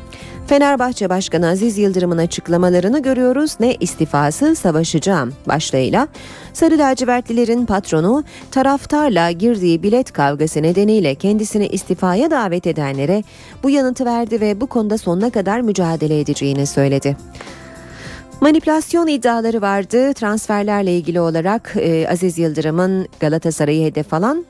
Fenerbahçe 0.47 1.09
Başkanı 1.09 1.47
Aziz 1.47 1.77
Yıldırım'ın 1.77 2.17
açıklamalarını 2.17 3.01
görüyoruz. 3.01 3.55
Ne 3.59 3.75
istifası 3.75 4.55
savaşacağım 4.55 5.33
başlığıyla. 5.47 6.07
Sarı 6.53 6.77
lacivertlilerin 6.77 7.65
patronu 7.65 8.23
taraftarla 8.51 9.31
girdiği 9.31 9.83
bilet 9.83 10.13
kavgası 10.13 10.61
nedeniyle 10.61 11.15
kendisini 11.15 11.67
istifaya 11.67 12.31
davet 12.31 12.67
edenlere 12.67 13.23
bu 13.63 13.69
yanıtı 13.69 14.05
verdi 14.05 14.41
ve 14.41 14.61
bu 14.61 14.67
konuda 14.67 14.97
sonuna 14.97 15.29
kadar 15.29 15.61
mücadele 15.61 16.19
edeceğini 16.19 16.67
söyledi. 16.67 17.17
Manipülasyon 18.41 19.07
iddiaları 19.07 19.61
vardı 19.61 20.13
transferlerle 20.13 20.97
ilgili 20.97 21.21
olarak 21.21 21.73
e, 21.75 22.07
Aziz 22.09 22.37
Yıldırım'ın 22.37 23.07
Galatasaray'ı 23.19 23.85
hedef 23.85 24.13
alan 24.13 24.45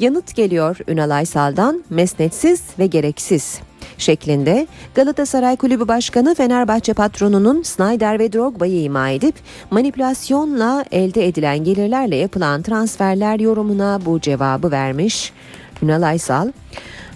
yanıt 0.00 0.34
geliyor 0.34 0.76
Ünal 0.88 1.10
Aysal'dan 1.10 1.84
mesnetsiz 1.90 2.62
ve 2.78 2.86
gereksiz 2.86 3.60
şeklinde 3.98 4.66
Galatasaray 4.94 5.56
Kulübü 5.56 5.88
Başkanı 5.88 6.34
Fenerbahçe 6.34 6.94
patronunun 6.94 7.62
Snyder 7.62 8.18
ve 8.18 8.32
Drogba'yı 8.32 8.82
ima 8.82 9.10
edip 9.10 9.34
manipülasyonla 9.70 10.84
elde 10.92 11.26
edilen 11.26 11.64
gelirlerle 11.64 12.16
yapılan 12.16 12.62
transferler 12.62 13.40
yorumuna 13.40 14.00
bu 14.06 14.20
cevabı 14.20 14.70
vermiş 14.70 15.32
Ünal 15.82 16.02
Aysal. 16.02 16.48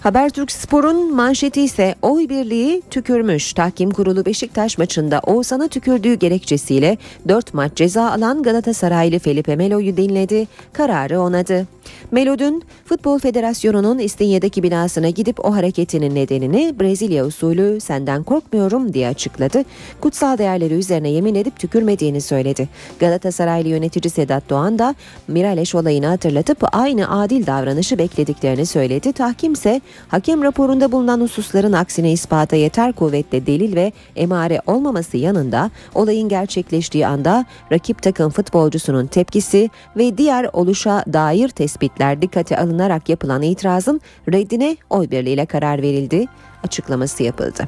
Habertürk 0.03 0.51
Spor'un 0.51 1.15
manşeti 1.15 1.61
ise 1.61 1.95
oy 2.01 2.29
birliği 2.29 2.81
tükürmüş. 2.91 3.53
Tahkim 3.53 3.91
kurulu 3.91 4.25
Beşiktaş 4.25 4.77
maçında 4.77 5.19
Oğuzhan'a 5.19 5.67
tükürdüğü 5.67 6.13
gerekçesiyle 6.13 6.97
4 7.27 7.53
maç 7.53 7.71
ceza 7.75 8.11
alan 8.11 8.43
Galatasaraylı 8.43 9.19
Felipe 9.19 9.55
Melo'yu 9.55 9.97
dinledi. 9.97 10.47
Kararı 10.73 11.21
onadı. 11.21 11.67
Melo 12.11 12.39
dün 12.39 12.63
Futbol 12.85 13.19
Federasyonu'nun 13.19 13.99
İstinye'deki 13.99 14.63
binasına 14.63 15.09
gidip 15.09 15.45
o 15.45 15.55
hareketinin 15.55 16.15
nedenini 16.15 16.79
Brezilya 16.79 17.25
usulü 17.25 17.79
senden 17.81 18.23
korkmuyorum 18.23 18.93
diye 18.93 19.07
açıkladı. 19.07 19.63
Kutsal 20.01 20.37
değerleri 20.37 20.73
üzerine 20.73 21.09
yemin 21.09 21.35
edip 21.35 21.59
tükürmediğini 21.59 22.21
söyledi. 22.21 22.69
Galatasaraylı 22.99 23.69
yönetici 23.69 24.11
Sedat 24.11 24.49
Doğan 24.49 24.79
da 24.79 24.95
Miraleş 25.27 25.75
olayını 25.75 26.05
hatırlatıp 26.05 26.57
aynı 26.71 27.21
adil 27.21 27.47
davranışı 27.47 27.97
beklediklerini 27.97 28.65
söyledi. 28.65 29.13
Tahkimse 29.13 29.81
hakem 30.07 30.43
raporunda 30.43 30.91
bulunan 30.91 31.21
hususların 31.21 31.73
aksine 31.73 32.11
ispata 32.11 32.55
yeter 32.55 32.93
kuvvetle 32.93 33.45
delil 33.45 33.75
ve 33.75 33.91
emare 34.15 34.61
olmaması 34.67 35.17
yanında 35.17 35.71
olayın 35.95 36.29
gerçekleştiği 36.29 37.07
anda 37.07 37.45
rakip 37.71 38.01
takım 38.01 38.29
futbolcusunun 38.29 39.07
tepkisi 39.07 39.69
ve 39.97 40.17
diğer 40.17 40.49
oluşa 40.53 41.03
dair 41.13 41.49
tespitler 41.79 42.21
dikkate 42.21 42.57
alınarak 42.57 43.09
yapılan 43.09 43.41
itirazın 43.41 44.01
reddine 44.31 44.77
oy 44.89 45.11
birliğiyle 45.11 45.45
karar 45.45 45.81
verildi 45.81 46.25
açıklaması 46.63 47.23
yapıldı. 47.23 47.67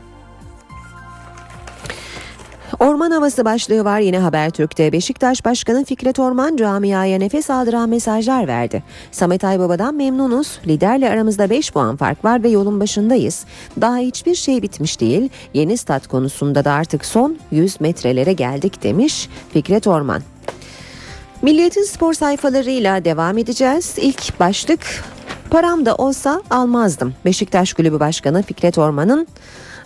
Orman 2.79 3.11
havası 3.11 3.45
başlığı 3.45 3.85
var 3.85 3.99
yine 3.99 4.19
Habertürk'te. 4.19 4.91
Beşiktaş 4.91 5.45
Başkanı 5.45 5.85
Fikret 5.85 6.19
Orman 6.19 6.55
camiaya 6.55 7.17
nefes 7.17 7.49
aldıran 7.49 7.89
mesajlar 7.89 8.47
verdi. 8.47 8.83
Samet 9.11 9.43
Aybaba'dan 9.43 9.95
memnunuz. 9.95 10.59
Liderle 10.67 11.09
aramızda 11.09 11.49
5 11.49 11.71
puan 11.71 11.95
fark 11.95 12.25
var 12.25 12.43
ve 12.43 12.49
yolun 12.49 12.79
başındayız. 12.79 13.45
Daha 13.81 13.97
hiçbir 13.97 14.35
şey 14.35 14.61
bitmiş 14.61 14.99
değil. 14.99 15.29
Yeni 15.53 15.77
stat 15.77 16.07
konusunda 16.07 16.65
da 16.65 16.71
artık 16.71 17.05
son 17.05 17.37
100 17.51 17.81
metrelere 17.81 18.33
geldik 18.33 18.83
demiş 18.83 19.29
Fikret 19.53 19.87
Orman. 19.87 20.21
Milliyetin 21.41 21.83
spor 21.83 22.13
sayfalarıyla 22.13 23.05
devam 23.05 23.37
edeceğiz. 23.37 23.95
İlk 23.97 24.39
başlık 24.39 24.79
param 25.49 25.85
da 25.85 25.95
olsa 25.95 26.41
almazdım. 26.49 27.13
Beşiktaş 27.25 27.73
Kulübü 27.73 27.99
Başkanı 27.99 28.43
Fikret 28.43 28.77
Orman'ın 28.77 29.27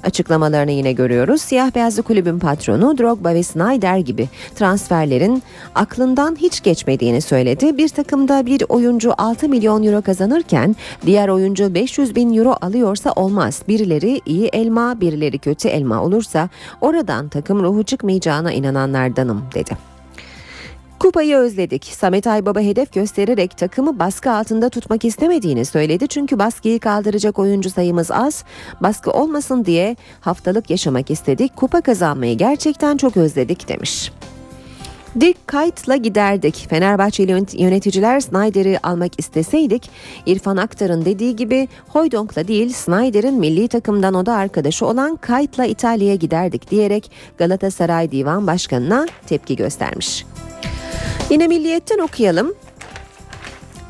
açıklamalarını 0.04 0.72
yine 0.72 0.94
görüyoruz. 0.94 1.42
Siyah 1.42 1.76
beyazlı 1.76 2.04
kulübün 2.04 2.40
patronu 2.40 2.98
Drogba 2.98 3.34
ve 3.34 3.44
Snyder 3.44 3.98
gibi 3.98 4.30
transferlerin 4.56 5.44
aklından 5.76 6.36
hiç 6.36 6.64
geçmediğini 6.64 7.22
söyledi. 7.22 7.78
Bir 7.78 7.90
takımda 7.90 8.46
bir 8.46 8.64
oyuncu 8.70 9.14
6 9.18 9.50
milyon 9.50 9.84
euro 9.84 10.02
kazanırken 10.02 10.76
diğer 11.06 11.30
oyuncu 11.30 11.74
500 11.74 12.16
bin 12.16 12.38
euro 12.38 12.56
alıyorsa 12.62 13.12
olmaz. 13.12 13.62
Birileri 13.68 14.22
iyi 14.26 14.48
elma 14.48 15.02
birileri 15.02 15.40
kötü 15.40 15.68
elma 15.68 16.04
olursa 16.04 16.50
oradan 16.82 17.30
takım 17.30 17.64
ruhu 17.64 17.84
çıkmayacağına 17.84 18.52
inananlardanım 18.52 19.44
dedi. 19.54 19.95
Kupayı 21.00 21.36
özledik. 21.36 21.86
Samet 21.86 22.28
Aybaba 22.28 22.60
hedef 22.60 22.94
göstererek 22.94 23.58
takımı 23.58 24.00
baskı 24.00 24.32
altında 24.32 24.70
tutmak 24.70 25.06
istemediğini 25.06 25.66
söyledi. 25.66 26.08
Çünkü 26.08 26.40
baskıyı 26.40 26.80
kaldıracak 26.80 27.40
oyuncu 27.40 27.70
sayımız 27.70 28.12
az. 28.12 28.44
Baskı 28.82 29.12
olmasın 29.12 29.66
diye 29.66 29.96
haftalık 30.22 30.70
yaşamak 30.70 31.12
istedik. 31.12 31.56
Kupa 31.56 31.82
kazanmayı 31.82 32.38
gerçekten 32.38 32.98
çok 32.98 33.18
özledik 33.18 33.68
demiş. 33.68 34.12
Dick 35.20 35.48
Kite'la 35.48 35.96
giderdik. 35.96 36.68
Fenerbahçeli 36.70 37.32
yöneticiler 37.62 38.20
Snyder'i 38.20 38.80
almak 38.84 39.20
isteseydik 39.20 39.90
İrfan 40.26 40.58
Aktar'ın 40.58 41.06
dediği 41.06 41.36
gibi 41.36 41.68
Hoydonk'la 41.88 42.48
değil 42.48 42.74
Snyder'in 42.74 43.40
milli 43.40 43.68
takımdan 43.68 44.14
oda 44.14 44.34
arkadaşı 44.34 44.86
olan 44.86 45.16
Kite'la 45.16 45.66
İtalya'ya 45.66 46.16
giderdik 46.16 46.72
diyerek 46.72 47.12
Galatasaray 47.38 48.12
Divan 48.12 48.48
Başkanı'na 48.48 49.06
tepki 49.28 49.56
göstermiş. 49.56 50.26
Yine 51.30 51.48
Milliyet'ten 51.48 52.00
okuyalım. 52.00 52.54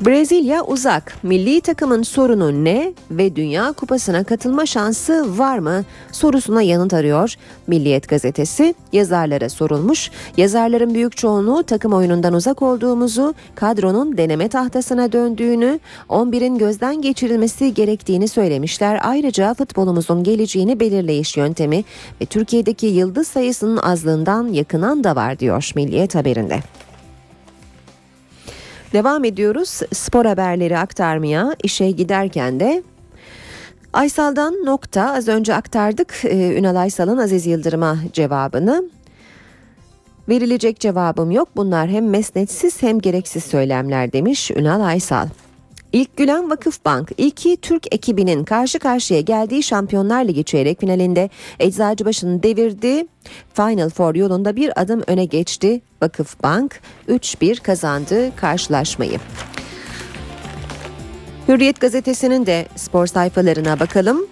Brezilya 0.00 0.64
uzak. 0.64 1.14
Milli 1.22 1.60
takımın 1.60 2.02
sorunu 2.02 2.64
ne 2.64 2.92
ve 3.10 3.36
Dünya 3.36 3.72
Kupası'na 3.72 4.24
katılma 4.24 4.66
şansı 4.66 5.38
var 5.38 5.58
mı 5.58 5.84
sorusuna 6.12 6.62
yanıt 6.62 6.94
arıyor. 6.94 7.34
Milliyet 7.66 8.08
gazetesi 8.08 8.74
yazarlara 8.92 9.48
sorulmuş. 9.48 10.10
Yazarların 10.36 10.94
büyük 10.94 11.16
çoğunluğu 11.16 11.62
takım 11.62 11.92
oyunundan 11.92 12.34
uzak 12.34 12.62
olduğumuzu, 12.62 13.34
kadronun 13.54 14.16
deneme 14.16 14.48
tahtasına 14.48 15.12
döndüğünü, 15.12 15.80
11'in 16.08 16.58
gözden 16.58 17.02
geçirilmesi 17.02 17.74
gerektiğini 17.74 18.28
söylemişler. 18.28 19.00
Ayrıca 19.02 19.54
futbolumuzun 19.54 20.24
geleceğini 20.24 20.80
belirleyiş 20.80 21.36
yöntemi 21.36 21.84
ve 22.20 22.26
Türkiye'deki 22.26 22.86
yıldız 22.86 23.28
sayısının 23.28 23.76
azlığından 23.76 24.48
yakınan 24.48 25.04
da 25.04 25.16
var 25.16 25.38
diyor 25.38 25.70
Milliyet 25.74 26.14
haberinde. 26.14 26.60
Devam 28.96 29.24
ediyoruz 29.24 29.80
spor 29.92 30.24
haberleri 30.24 30.78
aktarmaya 30.78 31.56
işe 31.62 31.90
giderken 31.90 32.60
de 32.60 32.82
Aysal'dan 33.92 34.54
nokta 34.64 35.14
az 35.14 35.28
önce 35.28 35.54
aktardık 35.54 36.14
ee, 36.24 36.58
Ünal 36.58 36.76
Aysal'ın 36.76 37.18
Aziz 37.18 37.46
Yıldırım'a 37.46 37.96
cevabını. 38.12 38.90
Verilecek 40.28 40.80
cevabım 40.80 41.30
yok 41.30 41.48
bunlar 41.56 41.88
hem 41.88 42.10
mesnetsiz 42.10 42.82
hem 42.82 42.98
gereksiz 42.98 43.44
söylemler 43.44 44.12
demiş 44.12 44.50
Ünal 44.50 44.80
Aysal. 44.80 45.28
İlk 45.92 46.16
Gülen 46.16 46.50
Vakıfbank 46.50 47.12
ilki 47.18 47.56
Türk 47.56 47.94
ekibinin 47.94 48.44
karşı 48.44 48.78
karşıya 48.78 49.20
geldiği 49.20 49.62
Şampiyonlar 49.62 50.24
Ligi 50.24 50.44
çeyrek 50.44 50.80
finalinde 50.80 51.30
Eczacıbaşı'nı 51.60 52.42
devirdi. 52.42 53.06
Final 53.54 53.90
Four 53.90 54.14
yolunda 54.14 54.56
bir 54.56 54.80
adım 54.80 55.02
öne 55.06 55.24
geçti. 55.24 55.80
Vakıfbank 56.02 56.80
3-1 57.08 57.60
kazandı 57.60 58.36
karşılaşmayı. 58.36 59.18
Hürriyet 61.48 61.80
gazetesinin 61.80 62.46
de 62.46 62.66
spor 62.76 63.06
sayfalarına 63.06 63.80
bakalım. 63.80 64.26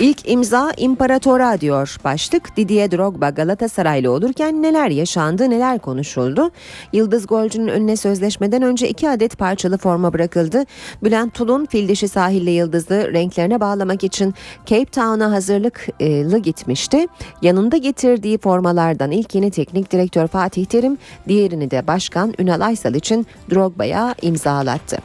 İlk 0.00 0.30
imza 0.30 0.72
imparatora 0.76 1.60
diyor 1.60 1.96
başlık. 2.04 2.56
Didier 2.56 2.90
Drogba 2.90 3.30
Galatasaraylı 3.30 4.10
olurken 4.10 4.62
neler 4.62 4.90
yaşandı 4.90 5.50
neler 5.50 5.78
konuşuldu. 5.78 6.50
Yıldız 6.92 7.26
golcünün 7.26 7.68
önüne 7.68 7.96
sözleşmeden 7.96 8.62
önce 8.62 8.88
iki 8.88 9.10
adet 9.10 9.38
parçalı 9.38 9.78
forma 9.78 10.12
bırakıldı. 10.12 10.64
Bülent 11.02 11.34
Tulun 11.34 11.66
fil 11.66 11.88
dişi 11.88 12.08
sahille 12.08 12.50
yıldızı 12.50 13.12
renklerine 13.12 13.60
bağlamak 13.60 14.04
için 14.04 14.34
Cape 14.66 14.84
Town'a 14.84 15.32
hazırlıklı 15.32 16.38
gitmişti. 16.38 17.06
Yanında 17.42 17.76
getirdiği 17.76 18.38
formalardan 18.38 19.10
ilkini 19.10 19.50
teknik 19.50 19.92
direktör 19.92 20.26
Fatih 20.26 20.64
Terim, 20.64 20.98
diğerini 21.28 21.70
de 21.70 21.86
başkan 21.86 22.34
Ünal 22.38 22.60
Aysal 22.60 22.94
için 22.94 23.26
Drogba'ya 23.50 24.14
imzalattı. 24.22 24.98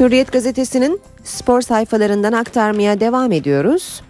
Hürriyet 0.00 0.32
gazetesinin 0.32 1.00
spor 1.28 1.60
sayfalarından 1.60 2.32
aktarmaya 2.32 3.00
devam 3.00 3.32
ediyoruz. 3.32 4.02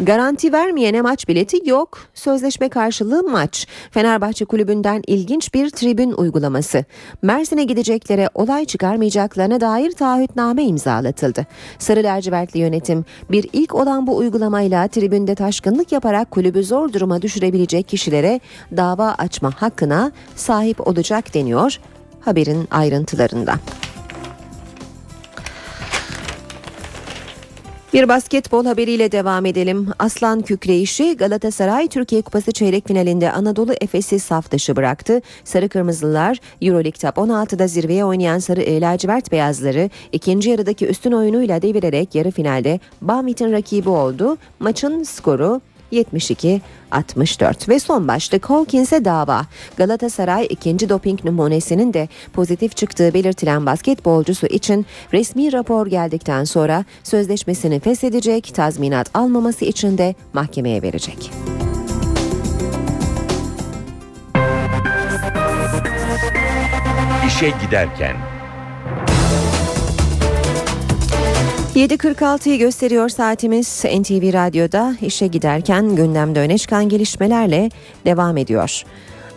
Garanti 0.00 0.52
vermeyene 0.52 1.02
maç 1.02 1.28
bileti 1.28 1.70
yok. 1.70 1.98
Sözleşme 2.14 2.68
karşılığı 2.68 3.22
maç. 3.22 3.66
Fenerbahçe 3.90 4.44
kulübünden 4.44 5.02
ilginç 5.06 5.54
bir 5.54 5.70
tribün 5.70 6.12
uygulaması. 6.12 6.84
Mersin'e 7.22 7.64
gideceklere 7.64 8.28
olay 8.34 8.64
çıkarmayacaklarına 8.64 9.60
dair 9.60 9.92
taahhütname 9.92 10.64
imzalatıldı. 10.64 11.46
Sarı 11.78 12.02
lacivertli 12.02 12.60
yönetim 12.60 13.04
bir 13.30 13.48
ilk 13.52 13.74
olan 13.74 14.06
bu 14.06 14.16
uygulamayla 14.16 14.88
tribünde 14.88 15.34
taşkınlık 15.34 15.92
yaparak 15.92 16.30
kulübü 16.30 16.64
zor 16.64 16.92
duruma 16.92 17.22
düşürebilecek 17.22 17.88
kişilere 17.88 18.40
dava 18.76 19.14
açma 19.18 19.50
hakkına 19.56 20.12
sahip 20.36 20.88
olacak 20.88 21.34
deniyor 21.34 21.78
haberin 22.20 22.68
ayrıntılarında. 22.70 23.54
Bir 27.96 28.08
basketbol 28.08 28.64
haberiyle 28.64 29.12
devam 29.12 29.46
edelim. 29.46 29.88
Aslan 29.98 30.40
kükreyişi 30.42 31.16
Galatasaray 31.16 31.88
Türkiye 31.88 32.22
Kupası 32.22 32.52
çeyrek 32.52 32.88
finalinde 32.88 33.32
Anadolu 33.32 33.72
Efes'i 33.80 34.18
saf 34.18 34.50
dışı 34.50 34.76
bıraktı. 34.76 35.22
Sarı 35.44 35.68
Kırmızılar 35.68 36.38
Euroleague 36.62 36.98
Top 36.98 37.16
16'da 37.16 37.66
zirveye 37.66 38.04
oynayan 38.04 38.38
Sarı 38.38 38.62
e, 38.62 38.80
Lacivert 38.80 39.32
Beyazları 39.32 39.90
ikinci 40.12 40.50
yarıdaki 40.50 40.86
üstün 40.86 41.12
oyunuyla 41.12 41.62
devirerek 41.62 42.14
yarı 42.14 42.30
finalde 42.30 42.80
Banvit'in 43.00 43.52
rakibi 43.52 43.88
oldu. 43.88 44.36
Maçın 44.60 45.02
skoru 45.02 45.60
72-64 45.92 47.68
ve 47.68 47.80
son 47.80 48.08
başlık 48.08 48.50
Hawkins'e 48.50 49.04
dava. 49.04 49.46
Galatasaray 49.76 50.46
ikinci 50.50 50.88
doping 50.88 51.24
numunesinin 51.24 51.94
de 51.94 52.08
pozitif 52.32 52.76
çıktığı 52.76 53.14
belirtilen 53.14 53.66
basketbolcusu 53.66 54.46
için 54.46 54.86
resmi 55.12 55.52
rapor 55.52 55.86
geldikten 55.86 56.44
sonra 56.44 56.84
sözleşmesini 57.02 57.80
feshedecek, 57.80 58.54
tazminat 58.54 59.10
almaması 59.14 59.64
için 59.64 59.98
de 59.98 60.14
mahkemeye 60.32 60.82
verecek. 60.82 61.30
İşe 67.26 67.52
giderken 67.66 68.35
7.46'yı 71.76 72.58
gösteriyor 72.58 73.08
saatimiz 73.08 73.84
NTV 73.84 74.32
Radyo'da 74.32 74.96
işe 75.02 75.26
giderken 75.26 75.96
gündemde 75.96 76.40
öne 76.40 76.58
çıkan 76.58 76.88
gelişmelerle 76.88 77.70
devam 78.04 78.36
ediyor. 78.36 78.82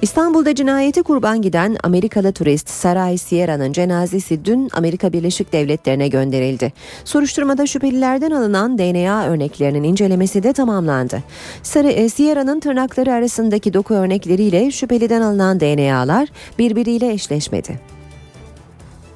İstanbul'da 0.02 0.56
cinayeti 0.56 1.04
kurban 1.04 1.42
giden 1.42 1.78
Amerikalı 1.84 2.32
turist 2.32 2.70
Saray 2.70 3.18
Sierra'nın 3.18 3.74
cenazesi 3.74 4.46
dün 4.46 4.70
Amerika 4.74 5.14
Birleşik 5.14 5.54
Devletleri'ne 5.54 6.08
gönderildi. 6.08 6.74
Soruşturmada 7.06 7.66
şüphelilerden 7.66 8.32
alınan 8.32 8.78
DNA 8.78 9.26
örneklerinin 9.26 9.84
incelemesi 9.84 10.44
de 10.44 10.54
tamamlandı. 10.54 11.24
Sarı 11.64 12.10
Sierra'nın 12.10 12.60
tırnakları 12.60 13.14
arasındaki 13.14 13.74
doku 13.74 13.94
örnekleriyle 13.94 14.72
şüpheliden 14.72 15.22
alınan 15.22 15.60
DNA'lar 15.60 16.30
birbiriyle 16.60 17.12
eşleşmedi. 17.12 17.80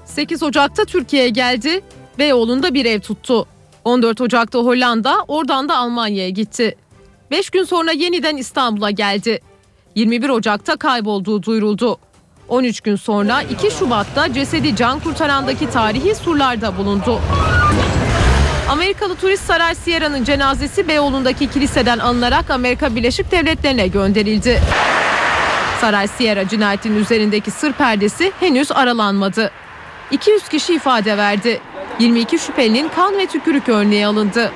8 0.06 0.44
Ocak'ta 0.44 0.86
Türkiye'ye 0.86 1.30
geldi. 1.30 1.82
Beyoğlu'nda 2.20 2.74
bir 2.74 2.86
ev 2.86 3.00
tuttu. 3.00 3.46
14 3.86 4.22
Ocak'ta 4.22 4.60
Hollanda, 4.60 5.18
oradan 5.28 5.70
da 5.70 5.78
Almanya'ya 5.78 6.30
gitti. 6.30 6.76
5 7.32 7.50
gün 7.50 7.64
sonra 7.64 7.92
yeniden 7.92 8.38
İstanbul'a 8.38 8.92
geldi. 8.92 9.40
21 9.96 10.30
Ocak'ta 10.30 10.76
kaybolduğu 10.76 11.44
duyuruldu. 11.44 11.98
13 12.48 12.82
gün 12.82 12.96
sonra 12.96 13.42
2 13.42 13.72
Şubat'ta 13.72 14.34
cesedi 14.34 14.76
can 14.76 15.00
kurtarandaki 15.00 15.70
tarihi 15.70 16.16
surlarda 16.16 16.78
bulundu. 16.78 17.20
Amerikalı 18.70 19.16
turist 19.16 19.44
Saray 19.44 19.76
Sierra'nın 19.76 20.24
cenazesi 20.24 20.88
Beyoğlu'ndaki 20.88 21.48
kiliseden 21.50 22.00
alınarak 22.00 22.52
Amerika 22.52 22.96
Birleşik 22.96 23.32
Devletleri'ne 23.32 23.88
gönderildi. 23.88 24.62
Saray 25.82 26.08
Sierra 26.08 26.48
cinayetinin 26.48 27.00
üzerindeki 27.00 27.52
sır 27.52 27.74
perdesi 27.74 28.32
henüz 28.40 28.72
aralanmadı. 28.72 29.52
200 30.12 30.50
kişi 30.50 30.76
ifade 30.76 31.18
verdi. 31.18 31.62
22 32.00 32.40
şüphelinin 32.40 32.90
kan 32.90 33.18
ve 33.18 33.26
tükürük 33.26 33.70
örneği 33.70 34.08
alındı. 34.08 34.52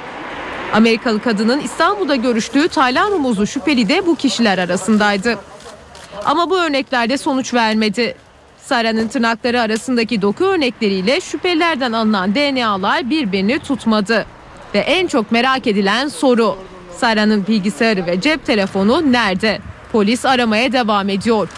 Amerikalı 0.74 1.22
kadının 1.22 1.60
İstanbul'da 1.60 2.16
görüştüğü 2.16 2.68
Taylan 2.68 3.12
Rumuzlu 3.12 3.48
şüpheli 3.48 3.90
de 3.90 4.06
bu 4.06 4.16
kişiler 4.16 4.58
arasındaydı. 4.58 5.40
Ama 6.26 6.50
bu 6.50 6.60
örneklerde 6.60 7.18
sonuç 7.18 7.54
vermedi. 7.54 8.16
Sara'nın 8.58 9.08
tırnakları 9.08 9.62
arasındaki 9.62 10.22
doku 10.22 10.46
örnekleriyle 10.46 11.22
şüphelilerden 11.22 11.92
alınan 11.92 12.36
DNA'lar 12.36 13.10
birbirini 13.10 13.60
tutmadı. 13.60 14.26
Ve 14.74 14.80
en 14.80 15.08
çok 15.08 15.32
merak 15.32 15.68
edilen 15.68 16.08
soru. 16.08 16.58
Sara'nın 16.98 17.48
bilgisayarı 17.48 18.06
ve 18.06 18.22
cep 18.22 18.46
telefonu 18.46 19.12
nerede? 19.12 19.60
Polis 19.92 20.26
aramaya 20.26 20.72
devam 20.72 21.10
ediyor. 21.10 21.50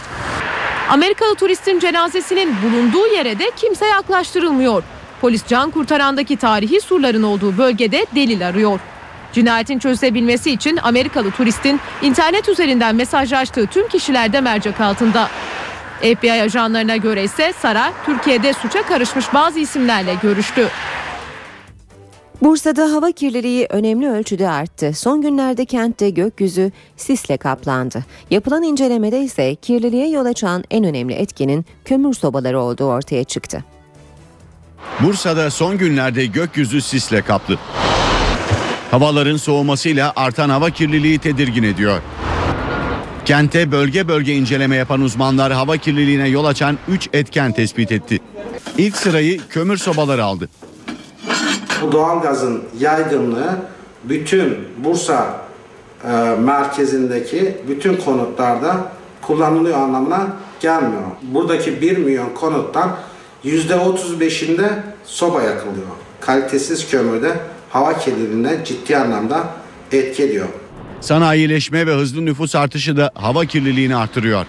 Amerikalı 0.89 1.35
turistin 1.35 1.79
cenazesinin 1.79 2.55
bulunduğu 2.63 3.07
yere 3.07 3.39
de 3.39 3.51
kimse 3.55 3.85
yaklaştırılmıyor. 3.85 4.83
Polis 5.21 5.47
can 5.47 5.71
kurtarandaki 5.71 6.37
tarihi 6.37 6.81
surların 6.81 7.23
olduğu 7.23 7.57
bölgede 7.57 8.05
delil 8.15 8.47
arıyor. 8.47 8.79
Cinayetin 9.33 9.79
çözülebilmesi 9.79 10.51
için 10.51 10.79
Amerikalı 10.83 11.31
turistin 11.31 11.79
internet 12.01 12.49
üzerinden 12.49 12.95
mesajlaştığı 12.95 13.67
tüm 13.67 13.87
kişiler 13.87 14.33
de 14.33 14.41
mercek 14.41 14.81
altında. 14.81 15.29
FBI 16.01 16.31
ajanlarına 16.31 16.97
göre 16.97 17.23
ise 17.23 17.53
Sara 17.53 17.93
Türkiye'de 18.05 18.53
suça 18.53 18.81
karışmış 18.81 19.33
bazı 19.33 19.59
isimlerle 19.59 20.15
görüştü. 20.21 20.67
Bursa'da 22.41 22.91
hava 22.93 23.11
kirliliği 23.11 23.67
önemli 23.69 24.09
ölçüde 24.09 24.49
arttı. 24.49 24.93
Son 24.93 25.21
günlerde 25.21 25.65
kentte 25.65 26.09
gökyüzü 26.09 26.71
sisle 26.97 27.37
kaplandı. 27.37 28.03
Yapılan 28.29 28.63
incelemede 28.63 29.19
ise 29.19 29.55
kirliliğe 29.55 30.09
yol 30.09 30.25
açan 30.25 30.63
en 30.71 30.83
önemli 30.83 31.13
etkinin 31.13 31.65
kömür 31.85 32.13
sobaları 32.13 32.61
olduğu 32.61 32.85
ortaya 32.85 33.23
çıktı. 33.23 33.63
Bursa'da 34.99 35.51
son 35.51 35.77
günlerde 35.77 36.25
gökyüzü 36.25 36.81
sisle 36.81 37.21
kaplı. 37.21 37.57
Havaların 38.91 39.37
soğumasıyla 39.37 40.13
artan 40.15 40.49
hava 40.49 40.69
kirliliği 40.69 41.19
tedirgin 41.19 41.63
ediyor. 41.63 42.01
Kente 43.25 43.71
bölge 43.71 44.07
bölge 44.07 44.33
inceleme 44.33 44.75
yapan 44.75 45.01
uzmanlar 45.01 45.53
hava 45.53 45.77
kirliliğine 45.77 46.27
yol 46.27 46.45
açan 46.45 46.77
3 46.87 47.09
etken 47.13 47.51
tespit 47.51 47.91
etti. 47.91 48.19
İlk 48.77 48.97
sırayı 48.97 49.41
kömür 49.49 49.77
sobaları 49.77 50.23
aldı. 50.23 50.49
Bu 51.81 51.91
doğalgazın 51.91 52.63
yaygınlığı 52.79 53.55
bütün 54.03 54.57
Bursa 54.77 55.41
e, 56.03 56.11
merkezindeki 56.39 57.57
bütün 57.67 57.95
konutlarda 57.95 58.91
kullanılıyor 59.21 59.77
anlamına 59.77 60.27
gelmiyor. 60.59 61.01
Buradaki 61.21 61.81
1 61.81 61.97
milyon 61.97 62.29
konuttan 62.29 62.95
%35'inde 63.45 64.69
soba 65.05 65.41
yakılıyor. 65.41 65.87
Kalitesiz 66.21 66.91
kömürde 66.91 67.33
hava 67.69 67.97
kirliliğine 67.97 68.65
ciddi 68.65 68.97
anlamda 68.97 69.47
etki 69.91 70.23
ediyor. 70.23 70.47
Sanayileşme 71.01 71.87
ve 71.87 71.93
hızlı 71.93 72.25
nüfus 72.25 72.55
artışı 72.55 72.97
da 72.97 73.11
hava 73.15 73.45
kirliliğini 73.45 73.95
artırıyor. 73.95 74.45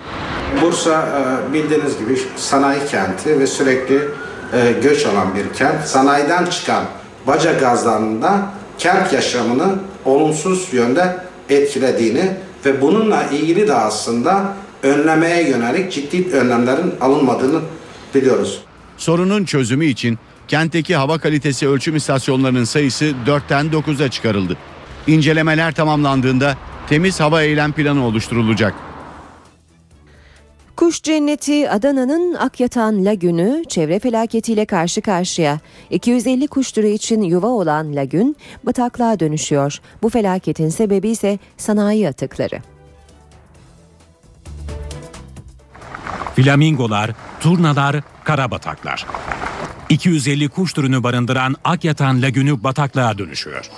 Bursa 0.62 1.08
e, 1.50 1.52
bildiğiniz 1.52 1.98
gibi 1.98 2.18
sanayi 2.36 2.80
kenti 2.90 3.40
ve 3.40 3.46
sürekli 3.46 3.96
e, 4.52 4.72
göç 4.82 5.06
alan 5.06 5.34
bir 5.34 5.58
kent. 5.58 5.84
Sanayiden 5.84 6.46
çıkan 6.46 6.84
baca 7.26 7.52
gazlarının 7.52 8.22
da 8.22 8.46
kent 8.78 9.12
yaşamını 9.12 9.74
olumsuz 10.04 10.68
yönde 10.72 11.16
etkilediğini 11.48 12.30
ve 12.66 12.80
bununla 12.80 13.22
ilgili 13.24 13.68
de 13.68 13.74
aslında 13.74 14.54
önlemeye 14.82 15.50
yönelik 15.50 15.92
ciddi 15.92 16.36
önlemlerin 16.36 16.94
alınmadığını 17.00 17.60
biliyoruz. 18.14 18.64
Sorunun 19.00 19.44
çözümü 19.44 19.86
için 19.86 20.18
kentteki 20.48 20.96
hava 20.96 21.18
kalitesi 21.18 21.68
ölçüm 21.68 21.96
istasyonlarının 21.96 22.64
sayısı 22.64 23.04
4'ten 23.26 23.66
9'a 23.66 24.08
çıkarıldı. 24.10 24.56
İncelemeler 25.06 25.74
tamamlandığında 25.74 26.56
temiz 26.88 27.20
hava 27.20 27.42
eylem 27.42 27.72
planı 27.72 28.06
oluşturulacak. 28.06 28.74
Kuş 30.76 31.02
cenneti 31.02 31.70
Adana'nın 31.70 32.34
Akyatan 32.34 33.04
Lagünü 33.04 33.64
çevre 33.68 33.98
felaketiyle 33.98 34.64
karşı 34.64 35.00
karşıya. 35.02 35.58
250 35.90 36.48
kuş 36.48 36.72
türü 36.72 36.88
için 36.88 37.22
yuva 37.22 37.46
olan 37.46 37.96
lagün 37.96 38.36
bataklığa 38.62 39.20
dönüşüyor. 39.20 39.80
Bu 40.02 40.08
felaketin 40.08 40.68
sebebi 40.68 41.08
ise 41.08 41.38
sanayi 41.56 42.08
atıkları. 42.08 42.60
Flamingolar, 46.42 47.10
turnalar, 47.40 47.96
karabataklar. 48.24 49.06
250 49.88 50.48
kuş 50.48 50.72
türünü 50.72 51.02
barındıran 51.02 51.56
Akyatan 51.64 52.22
Lagünü 52.22 52.64
bataklığa 52.64 53.18
dönüşüyor. 53.18 53.70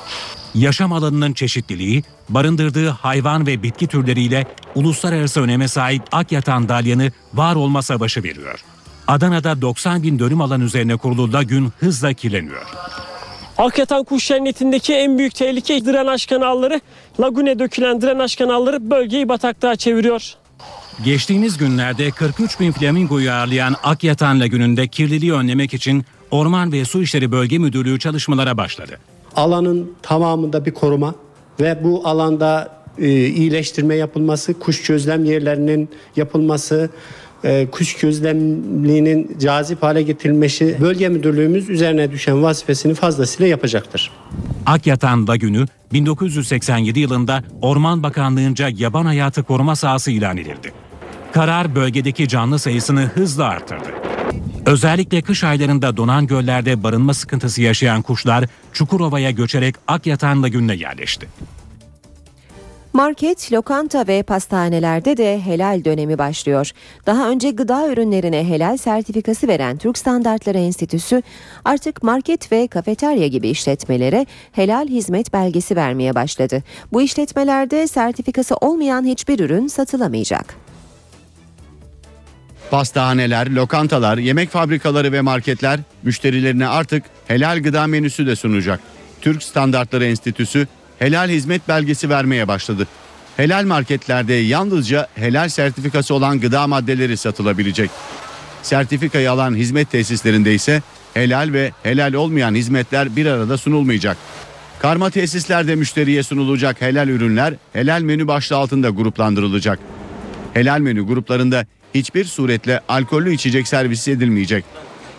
Yaşam 0.55 0.93
alanının 0.93 1.33
çeşitliliği, 1.33 2.03
barındırdığı 2.29 2.89
hayvan 2.89 3.47
ve 3.47 3.63
bitki 3.63 3.87
türleriyle 3.87 4.47
uluslararası 4.75 5.41
öneme 5.41 5.69
sahip 5.69 6.03
Akyatan 6.13 6.69
Dalyanı 6.69 7.13
var 7.35 7.55
olma 7.55 7.83
savaşı 7.83 8.23
veriyor. 8.23 8.65
Adana'da 9.09 9.63
90 9.63 10.03
bin 10.03 10.19
dönüm 10.19 10.41
alan 10.41 10.61
üzerine 10.61 10.97
kurulu 10.97 11.33
lagün 11.33 11.73
hızla 11.81 12.13
kirleniyor. 12.13 12.67
Akyatan 13.59 14.05
kuş 14.05 14.29
cennetindeki 14.29 14.95
en 14.95 15.19
büyük 15.19 15.35
tehlike 15.35 15.85
drenaj 15.85 16.27
kanalları, 16.27 16.81
lagüne 17.21 17.59
dökülen 17.59 18.03
drenaj 18.03 18.37
kanalları 18.37 18.91
bölgeyi 18.91 19.29
bataklığa 19.29 19.77
çeviriyor. 19.77 20.42
Geçtiğimiz 21.05 21.57
günlerde 21.59 22.11
43 22.11 22.61
bin 22.61 22.73
flamingoyu 22.73 23.31
ağırlayan 23.31 23.77
Akyatan 23.83 24.41
Lagünü'nde 24.41 24.89
kirliliği 24.89 25.33
önlemek 25.33 25.75
için 25.75 26.05
Orman 26.31 26.73
ve 26.73 26.85
Su 26.85 27.03
İşleri 27.03 27.33
Bölge 27.33 27.59
Müdürlüğü 27.59 27.99
çalışmalara 27.99 28.57
başladı. 28.57 28.99
alanın 29.37 29.93
tamamında 30.03 30.65
bir 30.65 30.71
koruma 30.71 31.15
ve 31.61 31.85
bu 31.85 32.09
alanda 32.09 32.83
e, 32.99 33.09
iyileştirme 33.11 33.95
yapılması, 33.95 34.59
kuş 34.59 34.83
gözlem 34.83 35.25
yerlerinin 35.25 35.89
yapılması, 36.17 36.91
e, 37.45 37.67
kuş 37.71 37.97
gözlemliğinin 37.97 39.37
cazip 39.41 39.83
hale 39.83 40.03
getirilmesi 40.03 40.77
bölge 40.81 41.09
müdürlüğümüz 41.09 41.71
üzerine 41.71 42.11
düşen 42.13 42.43
vazifesini 42.43 42.95
fazlasıyla 42.95 43.47
yapacaktır. 43.47 44.11
Akyatan 44.67 45.27
Lagünü 45.29 45.67
1987 45.93 47.01
yılında 47.01 47.43
Orman 47.63 48.03
Bakanlığı'nca 48.03 48.69
yaban 48.77 49.05
hayatı 49.05 49.43
koruma 49.43 49.77
sahası 49.77 50.11
ilan 50.11 50.37
edildi. 50.37 50.73
Karar 51.33 51.75
bölgedeki 51.75 52.29
canlı 52.29 52.59
sayısını 52.59 53.01
hızla 53.01 53.45
arttırdı. 53.45 53.89
Özellikle 54.67 55.23
kış 55.23 55.45
aylarında 55.45 55.97
donan 55.97 56.27
göllerde 56.27 56.83
barınma 56.83 57.15
sıkıntısı 57.15 57.63
yaşayan 57.63 58.03
kuşlar 58.03 58.45
Çukurova'ya 58.73 59.31
göçerek 59.31 59.75
Akyatan 59.89 60.43
Lagünü'ne 60.43 60.75
yerleşti. 60.75 61.29
Market, 63.03 63.53
lokanta 63.53 64.07
ve 64.07 64.23
pastanelerde 64.23 65.17
de 65.17 65.41
helal 65.41 65.85
dönemi 65.85 66.19
başlıyor. 66.19 66.71
Daha 67.07 67.29
önce 67.29 67.51
gıda 67.51 67.89
ürünlerine 67.89 68.49
helal 68.49 68.77
sertifikası 68.77 69.49
veren 69.49 69.77
Türk 69.79 69.99
Standartları 69.99 70.59
Enstitüsü 70.59 71.23
artık 71.65 72.03
market 72.03 72.53
ve 72.53 72.67
kafeterya 72.67 73.27
gibi 73.27 73.49
işletmelere 73.49 74.27
helal 74.53 74.89
hizmet 74.89 75.33
belgesi 75.33 75.77
vermeye 75.77 76.15
başladı. 76.15 76.63
Bu 76.93 77.03
işletmelerde 77.03 77.87
sertifikası 77.87 78.55
olmayan 78.55 79.05
hiçbir 79.05 79.41
ürün 79.41 79.67
satılamayacak. 79.67 80.55
Pastahaneler, 82.71 83.51
lokantalar, 83.51 84.19
yemek 84.19 84.51
fabrikaları 84.51 85.13
ve 85.13 85.21
marketler 85.21 85.81
müşterilerine 86.03 86.67
artık 86.67 87.05
helal 87.27 87.63
gıda 87.63 87.87
menüsü 87.87 88.27
de 88.27 88.37
sunacak. 88.37 88.81
Türk 89.21 89.43
Standartları 89.43 90.05
Enstitüsü 90.05 90.67
helal 91.03 91.29
hizmet 91.29 91.69
belgesi 91.69 92.11
vermeye 92.11 92.49
başladı. 92.49 92.87
Helal 93.37 93.65
marketlerde 93.65 94.35
yalnızca 94.35 95.09
helal 95.15 95.49
sertifikası 95.49 96.15
olan 96.15 96.41
gıda 96.41 96.67
maddeleri 96.67 97.17
satılabilecek. 97.17 97.91
Sertifikayı 98.63 99.31
alan 99.31 99.55
hizmet 99.55 99.91
tesislerinde 99.91 100.55
ise 100.55 100.83
helal 101.15 101.53
ve 101.53 101.73
helal 101.83 102.13
olmayan 102.13 102.55
hizmetler 102.55 103.17
bir 103.17 103.27
arada 103.27 103.59
sunulmayacak. 103.59 104.17
Karma 104.79 105.11
tesislerde 105.11 105.75
müşteriye 105.75 106.23
sunulacak 106.23 106.81
helal 106.81 107.09
ürünler 107.09 107.55
helal 107.73 108.03
menü 108.03 108.27
başlığı 108.27 108.57
altında 108.57 108.91
gruplandırılacak. 108.91 109.79
Helal 110.55 110.81
menü 110.81 111.07
gruplarında 111.07 111.67
hiçbir 111.95 112.25
suretle 112.25 112.81
alkollü 112.89 113.33
içecek 113.33 113.69
servisi 113.69 114.11
edilmeyecek. 114.11 114.65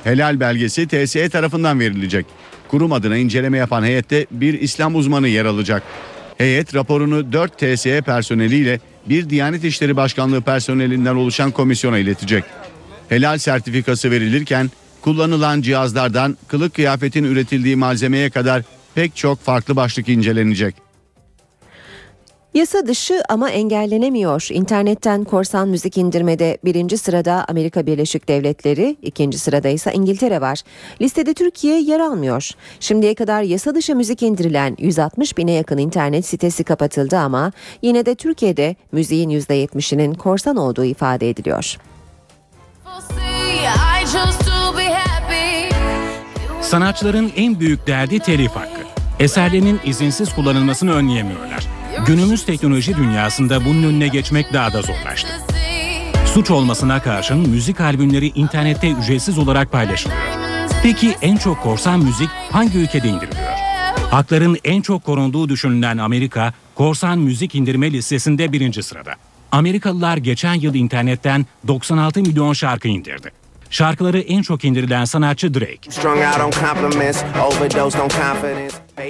Helal 0.04 0.40
belgesi 0.40 0.88
TSE 0.88 1.30
tarafından 1.30 1.80
verilecek. 1.80 2.26
Kurum 2.74 2.92
adına 2.92 3.18
inceleme 3.18 3.58
yapan 3.58 3.84
heyette 3.84 4.26
bir 4.32 4.62
İslam 4.62 4.96
uzmanı 4.96 5.28
yer 5.28 5.46
alacak. 5.46 5.84
Heyet 6.38 6.76
raporunu 6.76 7.34
4 7.34 7.58
TSE 7.58 8.02
personeliyle 8.02 8.80
bir 9.10 9.30
Diyanet 9.30 9.64
İşleri 9.64 9.96
Başkanlığı 9.96 10.42
personelinden 10.42 11.16
oluşan 11.16 11.52
komisyona 11.52 11.98
iletecek. 11.98 12.44
Helal 13.10 13.38
sertifikası 13.38 14.12
verilirken 14.12 14.72
kullanılan 15.02 15.62
cihazlardan 15.62 16.38
kılık 16.48 16.74
kıyafetin 16.74 17.24
üretildiği 17.24 17.76
malzemeye 17.76 18.30
kadar 18.30 18.64
pek 18.96 19.16
çok 19.16 19.42
farklı 19.42 19.76
başlık 19.76 20.10
incelenecek. 20.10 20.83
Yasa 22.54 22.88
dışı 22.88 23.22
ama 23.30 23.50
engellenemiyor. 23.50 24.48
İnternetten 24.52 25.24
korsan 25.24 25.68
müzik 25.68 25.98
indirmede 25.98 26.58
birinci 26.66 26.98
sırada 26.98 27.46
Amerika 27.48 27.86
Birleşik 27.86 28.28
Devletleri, 28.28 28.98
ikinci 29.02 29.40
sırada 29.40 29.68
ise 29.68 29.94
İngiltere 29.94 30.42
var. 30.42 30.62
Listede 31.02 31.34
Türkiye 31.34 31.80
yer 31.82 32.00
almıyor. 32.00 32.50
Şimdiye 32.80 33.16
kadar 33.16 33.44
yasa 33.44 33.76
dışı 33.76 33.96
müzik 33.96 34.22
indirilen 34.22 34.76
160 34.80 35.38
bine 35.38 35.52
yakın 35.52 35.78
internet 35.78 36.26
sitesi 36.26 36.64
kapatıldı 36.64 37.18
ama 37.18 37.52
yine 37.82 38.06
de 38.06 38.16
Türkiye'de 38.16 38.76
müziğin 38.92 39.30
%70'inin 39.30 40.14
korsan 40.14 40.56
olduğu 40.56 40.86
ifade 40.86 41.30
ediliyor. 41.30 41.78
Sanatçıların 46.62 47.32
en 47.36 47.60
büyük 47.60 47.88
derdi 47.88 48.20
telif 48.20 48.52
hakkı. 48.52 48.82
Eserlerinin 49.20 49.80
izinsiz 49.86 50.36
kullanılmasını 50.36 50.94
önleyemiyorlar. 50.94 51.73
Günümüz 52.02 52.46
teknoloji 52.46 52.98
dünyasında 52.98 53.66
bunun 53.66 53.84
önüne 53.84 54.08
geçmek 54.08 54.54
daha 54.54 54.74
da 54.74 54.82
zorlaştı. 54.82 55.30
Suç 56.26 56.52
olmasına 56.52 57.02
karşın 57.02 57.50
müzik 57.50 57.82
albümleri 57.82 58.28
internette 58.28 58.92
ücretsiz 58.92 59.38
olarak 59.38 59.72
paylaşılıyor. 59.72 60.22
Peki 60.84 61.16
en 61.22 61.38
çok 61.38 61.62
korsan 61.62 62.00
müzik 62.00 62.30
hangi 62.52 62.78
ülkede 62.78 63.08
indiriliyor? 63.08 63.54
Hakların 64.12 64.58
en 64.64 64.82
çok 64.82 65.04
korunduğu 65.04 65.50
düşünülen 65.50 65.98
Amerika, 65.98 66.54
korsan 66.76 67.20
müzik 67.20 67.56
indirme 67.56 67.92
listesinde 67.92 68.52
birinci 68.52 68.84
sırada. 68.84 69.14
Amerikalılar 69.52 70.18
geçen 70.18 70.54
yıl 70.54 70.76
internetten 70.76 71.46
96 71.68 72.22
milyon 72.22 72.54
şarkı 72.54 72.88
indirdi. 72.88 73.43
Şarkıları 73.74 74.20
en 74.20 74.42
çok 74.42 74.66
indirilen 74.66 75.06
sanatçı 75.06 75.54
Drake. 75.54 75.80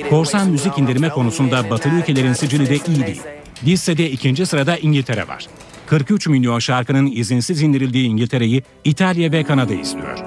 Korsan 0.09 0.49
müzik 0.49 0.77
indirme 0.77 1.09
konusunda 1.09 1.69
batılı 1.69 1.93
ülkelerin 1.93 2.33
sicili 2.33 2.69
de 2.69 2.75
iyi 2.75 3.05
değil. 3.05 3.21
Listede 3.65 4.09
ikinci 4.09 4.45
sırada 4.45 4.77
İngiltere 4.77 5.27
var. 5.27 5.45
43 5.85 6.27
milyon 6.27 6.59
şarkının 6.59 7.11
izinsiz 7.11 7.61
indirildiği 7.61 8.07
İngiltere'yi 8.07 8.63
İtalya 8.83 9.31
ve 9.31 9.43
Kanada 9.43 9.73
izliyor. 9.73 10.17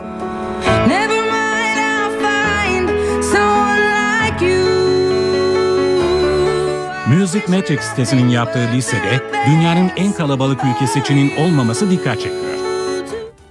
Music 7.08 7.42
Metrics 7.48 7.84
sitesinin 7.84 8.28
yaptığı 8.28 8.68
listede 8.74 9.22
dünyanın 9.46 9.90
en 9.96 10.12
kalabalık 10.12 10.60
ülkesi 10.64 11.04
Çin'in 11.04 11.36
olmaması 11.36 11.90
dikkat 11.90 12.20
çekiyor. 12.20 12.55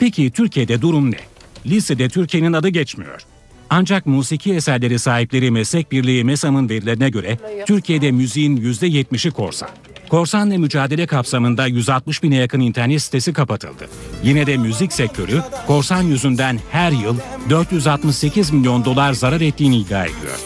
Peki 0.06 0.32
Türkiye'de 0.32 0.82
durum 0.82 1.12
ne? 1.12 1.18
Listede 1.66 2.10
Türkiye'nin 2.10 2.54
adı 2.54 2.70
geçmiyor. 2.70 3.22
Ancak 3.70 4.06
musiki 4.06 4.54
eserleri 4.54 5.00
sahipleri 5.00 5.52
Meslek 5.52 5.92
Birliği 5.92 6.24
MESAM'ın 6.24 6.70
verilerine 6.70 7.10
göre 7.10 7.38
Türkiye'de 7.68 8.12
müziğin 8.12 8.58
%70'i 8.58 9.32
korsan. 9.32 9.70
Korsanla 10.10 10.58
mücadele 10.58 11.08
kapsamında 11.08 11.68
160 11.68 12.24
bine 12.24 12.36
yakın 12.36 12.60
internet 12.60 13.02
sitesi 13.02 13.34
kapatıldı. 13.34 13.88
Yine 14.24 14.48
de 14.48 14.58
müzik 14.58 14.94
sektörü 14.94 15.42
korsan 15.68 16.02
yüzünden 16.02 16.60
her 16.72 16.92
yıl 16.92 17.18
468 17.50 18.52
milyon 18.52 18.86
dolar 18.86 19.14
zarar 19.14 19.42
ettiğini 19.42 19.78
iddia 19.78 20.06
ediyor. 20.06 20.40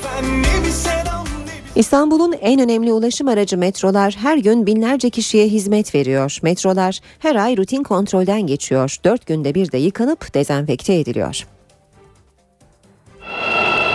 İstanbul'un 1.76 2.34
en 2.42 2.60
önemli 2.60 2.94
ulaşım 2.94 3.28
aracı 3.28 3.58
metrolar 3.58 4.16
her 4.22 4.38
gün 4.38 4.66
binlerce 4.66 5.10
kişiye 5.10 5.48
hizmet 5.48 5.96
veriyor. 5.96 6.38
Metrolar 6.42 7.00
her 7.20 7.36
ay 7.36 7.58
rutin 7.58 7.84
kontrolden 7.84 8.42
geçiyor. 8.42 8.98
Dört 9.04 9.26
günde 9.26 9.56
bir 9.56 9.72
de 9.72 9.78
yıkanıp 9.78 10.34
dezenfekte 10.34 10.94
ediliyor. 10.94 11.48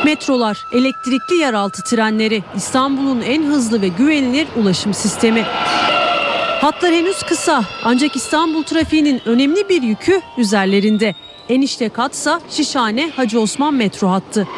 Metrolar, 0.04 0.58
elektrikli 0.74 1.34
yeraltı 1.40 1.82
trenleri, 1.82 2.42
İstanbul'un 2.56 3.20
en 3.20 3.42
hızlı 3.42 3.82
ve 3.82 3.88
güvenilir 3.88 4.46
ulaşım 4.56 4.94
sistemi. 4.94 5.42
Hatlar 6.60 6.92
henüz 6.92 7.22
kısa 7.22 7.64
ancak 7.84 8.16
İstanbul 8.16 8.62
trafiğinin 8.62 9.20
önemli 9.26 9.68
bir 9.68 9.82
yükü 9.82 10.20
üzerlerinde. 10.38 11.14
Enişte 11.48 11.88
katsa 11.88 12.40
Şişhane 12.50 13.10
Hacı 13.10 13.40
Osman 13.40 13.74
metro 13.74 14.08
hattı. 14.08 14.48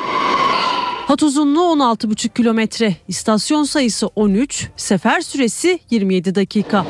Hat 1.06 1.22
uzunluğu 1.22 1.60
16,5 1.60 2.28
kilometre, 2.28 2.96
istasyon 3.08 3.64
sayısı 3.64 4.06
13, 4.16 4.68
sefer 4.76 5.20
süresi 5.20 5.78
27 5.90 6.34
dakika. 6.34 6.86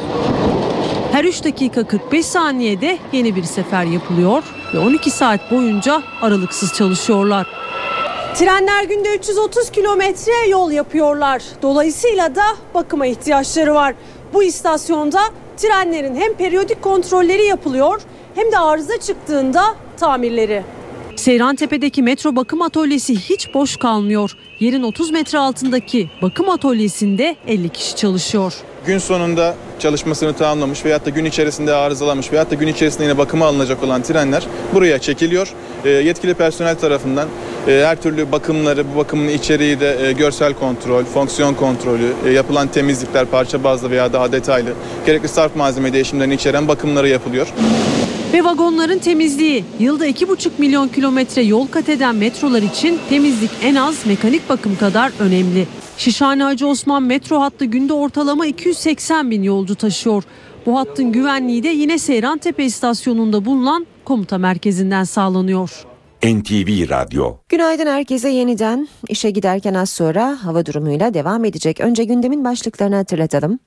Her 1.13 1.25
3 1.25 1.45
dakika 1.45 1.87
45 1.87 2.27
saniyede 2.27 2.99
yeni 3.13 3.37
bir 3.37 3.43
sefer 3.43 3.85
yapılıyor 3.85 4.43
ve 4.75 4.79
12 4.79 5.11
saat 5.11 5.51
boyunca 5.51 6.03
aralıksız 6.23 6.73
çalışıyorlar. 6.73 7.47
Trenler 8.35 8.85
günde 8.85 9.17
330 9.17 9.71
kilometre 9.71 10.49
yol 10.49 10.71
yapıyorlar. 10.71 11.43
Dolayısıyla 11.63 12.35
da 12.35 12.45
bakıma 12.75 13.07
ihtiyaçları 13.07 13.75
var. 13.75 13.95
Bu 14.35 14.43
istasyonda 14.43 15.21
trenlerin 15.57 16.15
hem 16.17 16.35
periyodik 16.35 16.83
kontrolleri 16.83 17.45
yapılıyor 17.45 18.01
hem 18.35 18.53
de 18.53 18.59
arıza 18.59 19.01
çıktığında 19.01 19.75
tamirleri. 20.01 20.63
Seyrantepe'deki 21.17 22.03
metro 22.03 22.37
bakım 22.37 22.63
atölyesi 22.63 23.15
hiç 23.15 23.55
boş 23.55 23.77
kalmıyor. 23.77 24.37
Yerin 24.61 24.83
30 24.83 25.11
metre 25.11 25.39
altındaki 25.39 26.11
bakım 26.23 26.51
atölyesinde 26.51 27.37
50 27.47 27.69
kişi 27.69 27.97
çalışıyor. 27.97 28.55
Gün 28.87 28.99
sonunda 28.99 29.55
çalışmasını 29.79 30.33
tamamlamış 30.33 30.85
veyahut 30.85 31.07
da 31.07 31.11
gün 31.11 31.25
içerisinde 31.25 31.75
arızalanmış 31.75 32.33
veyahut 32.33 32.51
da 32.51 32.55
gün 32.55 32.67
içerisinde 32.67 33.05
yine 33.05 33.19
bakıma 33.19 33.47
alınacak 33.47 33.83
olan 33.83 34.03
trenler 34.03 34.47
buraya 34.75 34.99
çekiliyor. 34.99 35.53
E, 35.85 35.89
yetkili 35.89 36.35
personel 36.35 36.79
tarafından 36.79 37.29
e, 37.69 37.83
her 37.87 38.03
türlü 38.03 38.33
bakımları, 38.33 38.85
bu 38.95 38.99
bakımın 38.99 39.29
içeriği 39.29 39.81
de 39.81 40.09
e, 40.09 40.13
görsel 40.13 40.55
kontrol, 40.55 41.05
fonksiyon 41.05 41.55
kontrolü, 41.55 42.13
e, 42.27 42.31
yapılan 42.31 42.69
temizlikler 42.69 43.27
parça 43.27 43.65
bazlı 43.65 43.91
veya 43.91 44.13
daha 44.13 44.33
detaylı, 44.33 44.73
gerekli 45.07 45.29
sarf 45.29 45.57
malzeme 45.57 45.93
değişimlerini 45.93 46.35
içeren 46.35 46.69
bakımları 46.69 47.09
yapılıyor. 47.09 47.47
Ve 48.37 48.45
vagonların 48.45 48.99
temizliği. 48.99 49.65
Yılda 49.79 50.09
2,5 50.09 50.51
milyon 50.59 50.89
kilometre 50.89 51.43
yol 51.43 51.67
kat 51.67 51.89
eden 51.89 52.15
metrolar 52.15 52.63
için 52.63 52.99
temizlik 53.09 53.51
en 53.63 53.75
az 53.75 54.07
mekanik 54.07 54.49
bakım 54.49 54.77
kadar 54.77 55.13
önemli. 55.19 55.67
Şişhane 55.97 56.43
Hacı 56.43 56.67
Osman 56.67 57.03
metro 57.03 57.41
hattı 57.41 57.65
günde 57.65 57.93
ortalama 57.93 58.47
280 58.47 59.31
bin 59.31 59.43
yolcu 59.43 59.75
taşıyor. 59.75 60.23
Bu 60.67 60.79
hattın 60.79 61.13
güvenliği 61.13 61.63
de 61.63 61.69
yine 61.69 61.99
Seyrantepe 61.99 62.65
istasyonunda 62.65 63.45
bulunan 63.45 63.87
komuta 64.05 64.39
merkezinden 64.39 65.05
sağlanıyor. 65.05 65.71
NTV 66.25 66.89
Radyo 66.89 67.37
Günaydın 67.49 67.87
herkese 67.87 68.29
yeniden. 68.29 68.89
İşe 69.09 69.31
giderken 69.31 69.75
az 69.75 69.91
sonra 69.91 70.39
hava 70.45 70.67
durumuyla 70.67 71.15
devam 71.15 71.45
edecek. 71.45 71.81
Önce 71.81 72.05
gündemin 72.05 72.45
başlıklarını 72.45 72.97
hatırlatalım. 72.97 73.59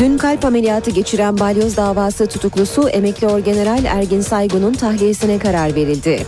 Dün 0.00 0.18
kalp 0.18 0.44
ameliyatı 0.44 0.90
geçiren 0.90 1.38
balyoz 1.38 1.76
davası 1.76 2.26
tutuklusu 2.26 2.88
emekli 2.88 3.26
orgeneral 3.26 3.84
Ergin 3.84 4.20
Saygun'un 4.20 4.72
tahliyesine 4.72 5.38
karar 5.38 5.74
verildi. 5.74 6.26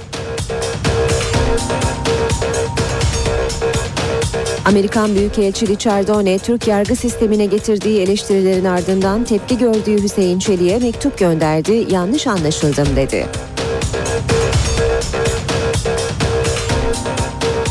Amerikan 4.64 5.14
Büyükelçi 5.14 5.68
Richard 5.68 6.08
One, 6.08 6.38
Türk 6.38 6.68
yargı 6.68 6.96
sistemine 6.96 7.46
getirdiği 7.46 8.00
eleştirilerin 8.00 8.64
ardından 8.64 9.24
tepki 9.24 9.58
gördüğü 9.58 10.02
Hüseyin 10.02 10.38
Çelik'e 10.38 10.78
mektup 10.78 11.18
gönderdi, 11.18 11.86
yanlış 11.90 12.26
anlaşıldım 12.26 12.96
dedi. 12.96 13.26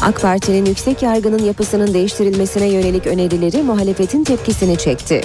AK 0.02 0.22
Parti'nin 0.22 0.66
yüksek 0.66 1.02
yargının 1.02 1.43
yapısının 1.43 1.93
değiştirilmesine 1.93 2.68
yönelik 2.68 3.08
önerileri 3.08 3.64
muhalefetin 3.64 4.24
tepkisini 4.24 4.78
çekti. 4.78 5.22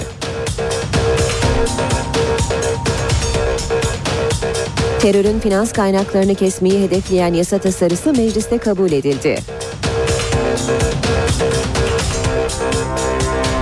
Terörün 5.03 5.39
finans 5.39 5.73
kaynaklarını 5.73 6.35
kesmeyi 6.35 6.83
hedefleyen 6.83 7.33
yasa 7.33 7.57
tasarısı 7.57 8.11
mecliste 8.11 8.57
kabul 8.57 8.91
edildi. 8.91 9.39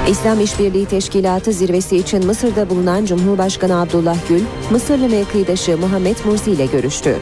İslam 0.09 0.39
İşbirliği 0.39 0.85
Teşkilatı 0.85 1.51
zirvesi 1.51 1.97
için 1.97 2.25
Mısır'da 2.25 2.69
bulunan 2.69 3.05
Cumhurbaşkanı 3.05 3.81
Abdullah 3.81 4.17
Gül, 4.29 4.41
Mısırlı 4.71 5.09
mevkidaşı 5.09 5.77
Muhammed 5.77 6.17
Mursi 6.25 6.51
ile 6.51 6.65
görüştü. 6.65 7.17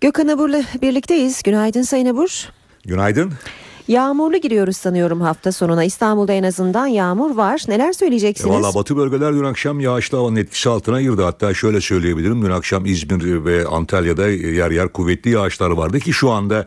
Gökhan 0.00 0.28
Abur'la 0.28 0.62
birlikteyiz. 0.82 1.42
Günaydın 1.42 1.82
Sayın 1.82 2.06
Abur. 2.06 2.48
Günaydın. 2.84 3.32
Yağmurlu 3.88 4.36
giriyoruz 4.36 4.76
sanıyorum 4.76 5.20
hafta 5.20 5.52
sonuna. 5.52 5.84
İstanbul'da 5.84 6.32
en 6.32 6.42
azından 6.42 6.86
yağmur 6.86 7.36
var. 7.36 7.62
Neler 7.68 7.92
söyleyeceksiniz? 7.92 8.56
E 8.56 8.58
Valla 8.58 8.74
batı 8.74 8.96
bölgeler 8.96 9.34
dün 9.34 9.44
akşam 9.44 9.80
yağışlı 9.80 10.18
havanın 10.18 10.36
etkisi 10.36 10.68
altına 10.68 11.02
girdi. 11.02 11.22
Hatta 11.22 11.54
şöyle 11.54 11.80
söyleyebilirim. 11.80 12.42
Dün 12.42 12.50
akşam 12.50 12.86
İzmir 12.86 13.44
ve 13.44 13.66
Antalya'da 13.66 14.28
yer 14.28 14.70
yer 14.70 14.88
kuvvetli 14.88 15.30
yağışlar 15.30 15.70
vardı 15.70 16.00
ki 16.00 16.12
şu 16.12 16.30
anda 16.30 16.66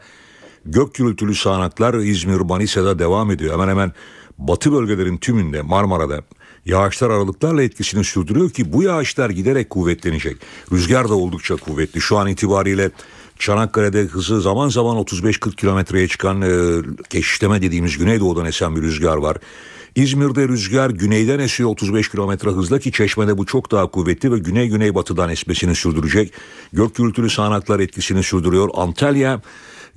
gök 0.65 0.93
gürültülü 0.93 1.35
sağanaklar 1.35 1.93
İzmir, 1.93 2.39
Manisa'da 2.39 2.99
devam 2.99 3.31
ediyor. 3.31 3.53
Hemen 3.53 3.67
hemen 3.67 3.91
batı 4.37 4.71
bölgelerin 4.71 5.17
tümünde 5.17 5.61
Marmara'da 5.61 6.21
yağışlar 6.65 7.09
aralıklarla 7.09 7.63
etkisini 7.63 8.03
sürdürüyor 8.03 8.49
ki 8.49 8.73
bu 8.73 8.83
yağışlar 8.83 9.29
giderek 9.29 9.69
kuvvetlenecek. 9.69 10.37
Rüzgar 10.71 11.09
da 11.09 11.15
oldukça 11.15 11.55
kuvvetli. 11.55 12.01
Şu 12.01 12.17
an 12.17 12.27
itibariyle 12.27 12.91
Çanakkale'de 13.41 14.01
hızı 14.01 14.41
zaman 14.41 14.69
zaman 14.69 14.97
35-40 14.97 15.55
kilometreye 15.55 16.07
çıkan 16.07 16.41
e, 16.41 16.81
geçişleme 17.09 17.61
dediğimiz 17.61 17.97
güneydoğudan 17.97 18.45
esen 18.45 18.75
bir 18.75 18.81
rüzgar 18.81 19.17
var. 19.17 19.37
İzmir'de 19.95 20.47
rüzgar 20.47 20.89
güneyden 20.89 21.39
esiyor 21.39 21.69
35 21.69 22.09
kilometre 22.09 22.49
hızla 22.49 22.79
ki 22.79 22.91
Çeşme'de 22.91 23.37
bu 23.37 23.45
çok 23.45 23.71
daha 23.71 23.87
kuvvetli 23.87 24.31
ve 24.31 24.39
güney 24.39 24.67
güneybatıdan 24.67 25.29
esmesini 25.29 25.75
sürdürecek. 25.75 26.33
Gök 26.73 26.95
gürültülü 26.95 27.29
sağanaklar 27.29 27.79
etkisini 27.79 28.23
sürdürüyor. 28.23 28.69
Antalya 28.73 29.41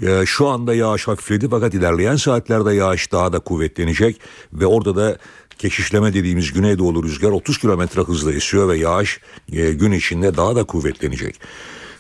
e, 0.03 0.27
şu 0.27 0.49
anda 0.49 0.75
yağış 0.75 1.09
hafifledi 1.09 1.49
fakat 1.51 1.75
ilerleyen 1.75 2.17
saatlerde 2.17 2.75
yağış 2.75 3.13
daha 3.13 3.33
da 3.33 3.39
kuvvetlenecek 3.39 4.21
ve 4.53 4.67
orada 4.67 4.97
da 4.97 5.19
keşişleme 5.59 6.15
dediğimiz 6.15 6.53
güneydoğulu 6.53 7.03
rüzgar 7.03 7.31
30 7.31 7.59
kilometre 7.59 8.01
hızla 8.01 8.33
esiyor 8.33 8.69
ve 8.69 8.79
yağış 8.79 9.21
e, 9.53 9.73
gün 9.73 9.93
içinde 9.93 10.37
daha 10.37 10.57
da 10.57 10.65
kuvvetlenecek. 10.65 11.41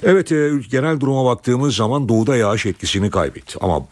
Evet 0.06 0.32
e, 0.32 0.52
genel 0.70 1.00
duruma 1.00 1.24
baktığımız 1.24 1.76
zaman 1.76 2.08
doğuda 2.08 2.36
yağış 2.36 2.66
etkisini 2.66 3.10
kaybetti. 3.10 3.58
Ama 3.60 3.86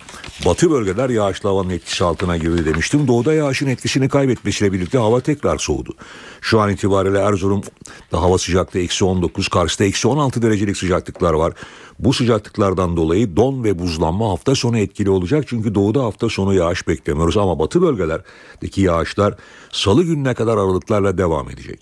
batı 0.46 0.70
bölgeler 0.70 1.10
yağışlı 1.10 1.48
havanın 1.48 1.70
etkisi 1.70 2.04
altına 2.04 2.36
girdi 2.36 2.64
demiştim. 2.64 3.08
Doğuda 3.08 3.34
yağışın 3.34 3.66
etkisini 3.66 4.08
kaybetmesiyle 4.08 4.72
birlikte 4.72 4.98
hava 4.98 5.20
tekrar 5.20 5.58
soğudu. 5.58 5.94
Şu 6.40 6.60
an 6.60 6.70
itibariyle 6.70 7.18
Erzurum'da 7.18 8.20
hava 8.22 8.38
sıcaklığı 8.38 8.80
eksi 8.80 9.04
19, 9.04 9.48
Kars'ta 9.48 9.84
eksi 9.84 10.08
16 10.08 10.42
derecelik 10.42 10.76
sıcaklıklar 10.76 11.32
var. 11.32 11.52
Bu 11.98 12.12
sıcaklıklardan 12.12 12.96
dolayı 12.96 13.36
don 13.36 13.64
ve 13.64 13.78
buzlanma 13.78 14.28
hafta 14.28 14.54
sonu 14.54 14.78
etkili 14.78 15.10
olacak. 15.10 15.44
Çünkü 15.48 15.74
doğuda 15.74 16.04
hafta 16.04 16.28
sonu 16.28 16.54
yağış 16.54 16.88
beklemiyoruz 16.88 17.36
ama 17.36 17.58
batı 17.58 17.82
bölgelerdeki 17.82 18.80
yağışlar 18.80 19.34
salı 19.70 20.02
gününe 20.02 20.34
kadar 20.34 20.52
aralıklarla 20.52 21.18
devam 21.18 21.50
edecek. 21.50 21.80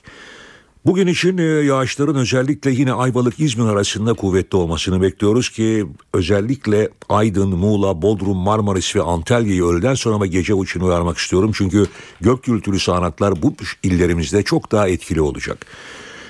Bugün 0.86 1.06
için 1.06 1.38
e, 1.38 1.42
yağışların 1.42 2.14
özellikle 2.14 2.70
yine 2.70 2.92
Ayvalık-İzmir 2.92 3.64
arasında 3.64 4.14
kuvvetli 4.14 4.56
olmasını 4.56 5.02
bekliyoruz 5.02 5.48
ki 5.50 5.86
özellikle 6.14 6.88
Aydın, 7.08 7.48
Muğla, 7.48 8.02
Bodrum, 8.02 8.36
Marmaris 8.36 8.96
ve 8.96 9.02
Antalya'yı 9.02 9.64
öğleden 9.64 9.94
sonra 9.94 10.20
ve 10.20 10.26
gece 10.26 10.54
için 10.54 10.80
uyarmak 10.80 11.18
istiyorum. 11.18 11.50
Çünkü 11.54 11.86
gök 12.20 12.42
gürültülü 12.42 12.78
sağanaklar 12.78 13.42
bu 13.42 13.54
illerimizde 13.82 14.42
çok 14.42 14.72
daha 14.72 14.88
etkili 14.88 15.20
olacak. 15.20 15.66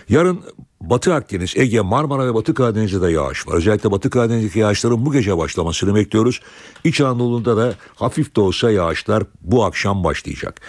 Yarın 0.09 0.41
Batı 0.81 1.15
Akdeniz, 1.15 1.57
Ege, 1.57 1.81
Marmara 1.81 2.27
ve 2.27 2.35
Batı 2.35 2.55
Karadeniz'de 2.55 3.03
de 3.03 3.13
yağış 3.13 3.49
var. 3.49 3.55
Özellikle 3.55 3.91
Batı 3.91 4.11
Karadeniz'deki 4.11 4.59
yağışların 4.59 5.07
bu 5.07 5.13
gece 5.13 5.39
başlamasını 5.39 5.95
bekliyoruz. 5.95 6.41
İç 6.85 7.01
Anadolu'da 7.01 7.57
da 7.57 7.75
hafif 7.95 8.37
de 8.37 8.41
olsa 8.41 8.71
yağışlar 8.71 9.23
bu 9.41 9.65
akşam 9.65 10.05
başlayacak. 10.05 10.61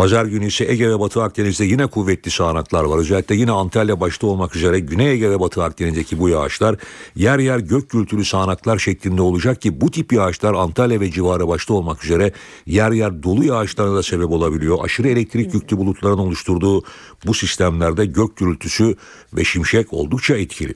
Pazar 0.00 0.24
günü 0.24 0.46
ise 0.46 0.64
Ege 0.64 0.90
ve 0.90 1.00
Batı 1.00 1.22
Akdeniz'de 1.22 1.64
yine 1.64 1.86
kuvvetli 1.86 2.30
sağanaklar 2.30 2.84
var. 2.84 2.98
Özellikle 2.98 3.34
yine 3.34 3.52
Antalya 3.52 4.00
başta 4.00 4.26
olmak 4.26 4.56
üzere 4.56 4.80
Güney 4.80 5.10
Ege 5.10 5.30
ve 5.30 5.40
Batı 5.40 5.62
Akdeniz'deki 5.62 6.18
bu 6.18 6.28
yağışlar 6.28 6.76
yer 7.16 7.38
yer 7.38 7.58
gök 7.58 7.90
gürültülü 7.90 8.24
sağanaklar 8.24 8.78
şeklinde 8.78 9.22
olacak 9.22 9.60
ki 9.60 9.80
bu 9.80 9.90
tip 9.90 10.12
yağışlar 10.12 10.54
Antalya 10.54 11.00
ve 11.00 11.10
civarı 11.10 11.48
başta 11.48 11.74
olmak 11.74 12.04
üzere 12.04 12.32
yer 12.66 12.90
yer 12.92 13.22
dolu 13.22 13.44
yağışlarına 13.44 13.96
da 13.96 14.02
sebep 14.02 14.30
olabiliyor. 14.30 14.78
Aşırı 14.84 15.08
elektrik 15.08 15.54
yüklü 15.54 15.76
bulutların 15.76 16.18
oluşturduğu 16.18 16.84
bu 17.26 17.34
sistemlerde 17.34 18.06
gök 18.06 18.36
gürültüsü 18.36 18.96
ve 19.36 19.44
şimşek 19.44 19.92
oldukça 19.92 20.36
etkili. 20.36 20.74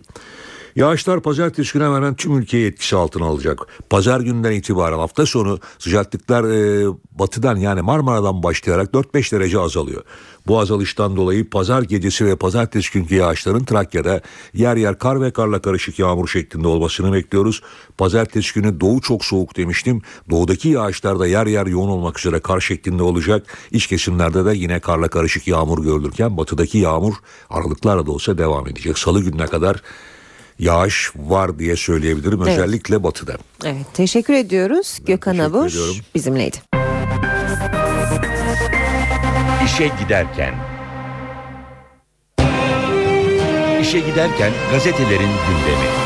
Yağışlar 0.77 1.21
pazartesi 1.21 1.73
günü 1.73 1.85
hemen 1.85 2.15
tüm 2.15 2.39
ülkeyi 2.39 2.67
etkisi 2.67 2.97
altına 2.97 3.25
alacak. 3.25 3.59
Pazar 3.91 4.21
günden 4.21 4.53
itibaren 4.53 4.99
hafta 4.99 5.27
sonu 5.27 5.59
sıcaklıklar 5.79 6.45
e, 6.45 6.87
batıdan 7.13 7.57
yani 7.57 7.83
Marmara'dan 7.83 8.43
başlayarak 8.43 8.95
4-5 8.95 9.33
derece 9.33 9.59
azalıyor. 9.59 10.03
Bu 10.47 10.61
azalıştan 10.61 11.17
dolayı 11.17 11.51
pazar 11.51 11.83
gecesi 11.83 12.27
ve 12.27 12.37
pazartesi 12.37 12.93
günkü 12.93 13.15
yağışların 13.15 13.65
Trakya'da 13.65 14.21
yer 14.55 14.77
yer 14.77 14.99
kar 14.99 15.21
ve 15.21 15.31
karla 15.31 15.63
karışık 15.63 15.99
yağmur 15.99 16.29
şeklinde 16.29 16.69
olmasını 16.69 17.13
bekliyoruz. 17.13 17.63
Pazartesi 17.99 18.55
günü 18.55 18.81
doğu 18.81 19.01
çok 19.01 19.25
soğuk 19.25 19.57
demiştim. 19.57 20.03
Doğudaki 20.31 20.69
yağışlar 20.69 21.19
da 21.19 21.27
yer 21.27 21.47
yer 21.47 21.67
yoğun 21.67 21.89
olmak 21.89 22.19
üzere 22.19 22.41
kar 22.41 22.61
şeklinde 22.61 23.03
olacak. 23.03 23.47
İç 23.71 23.87
kesimlerde 23.87 24.45
de 24.45 24.57
yine 24.57 24.81
karla 24.81 25.09
karışık 25.09 25.49
yağmur 25.49 25.85
görülürken 25.85 26.37
batıdaki 26.37 26.79
yağmur 26.79 27.15
aralıklarla 27.51 28.07
da 28.07 28.13
olsa 28.13 28.39
devam 28.39 28.69
edecek. 28.69 28.99
Salı 28.99 29.21
gününe 29.21 29.47
kadar 29.47 29.83
yağış 30.59 31.13
var 31.17 31.59
diye 31.59 31.77
söyleyebilirim 31.77 32.43
Evet. 32.43 32.53
özellikle 32.59 33.03
batıda. 33.03 33.37
Evet 33.65 33.87
teşekkür 33.95 34.35
ediyoruz. 34.35 34.99
Gökhan 35.07 35.39
Abur 35.39 35.67
ediyorum. 35.67 35.97
bizimleydi. 36.15 36.57
İşe 39.65 39.91
giderken. 40.03 40.55
İşe 43.81 43.99
giderken 44.01 44.53
gazetelerin 44.73 45.21
gündemi. 45.21 46.04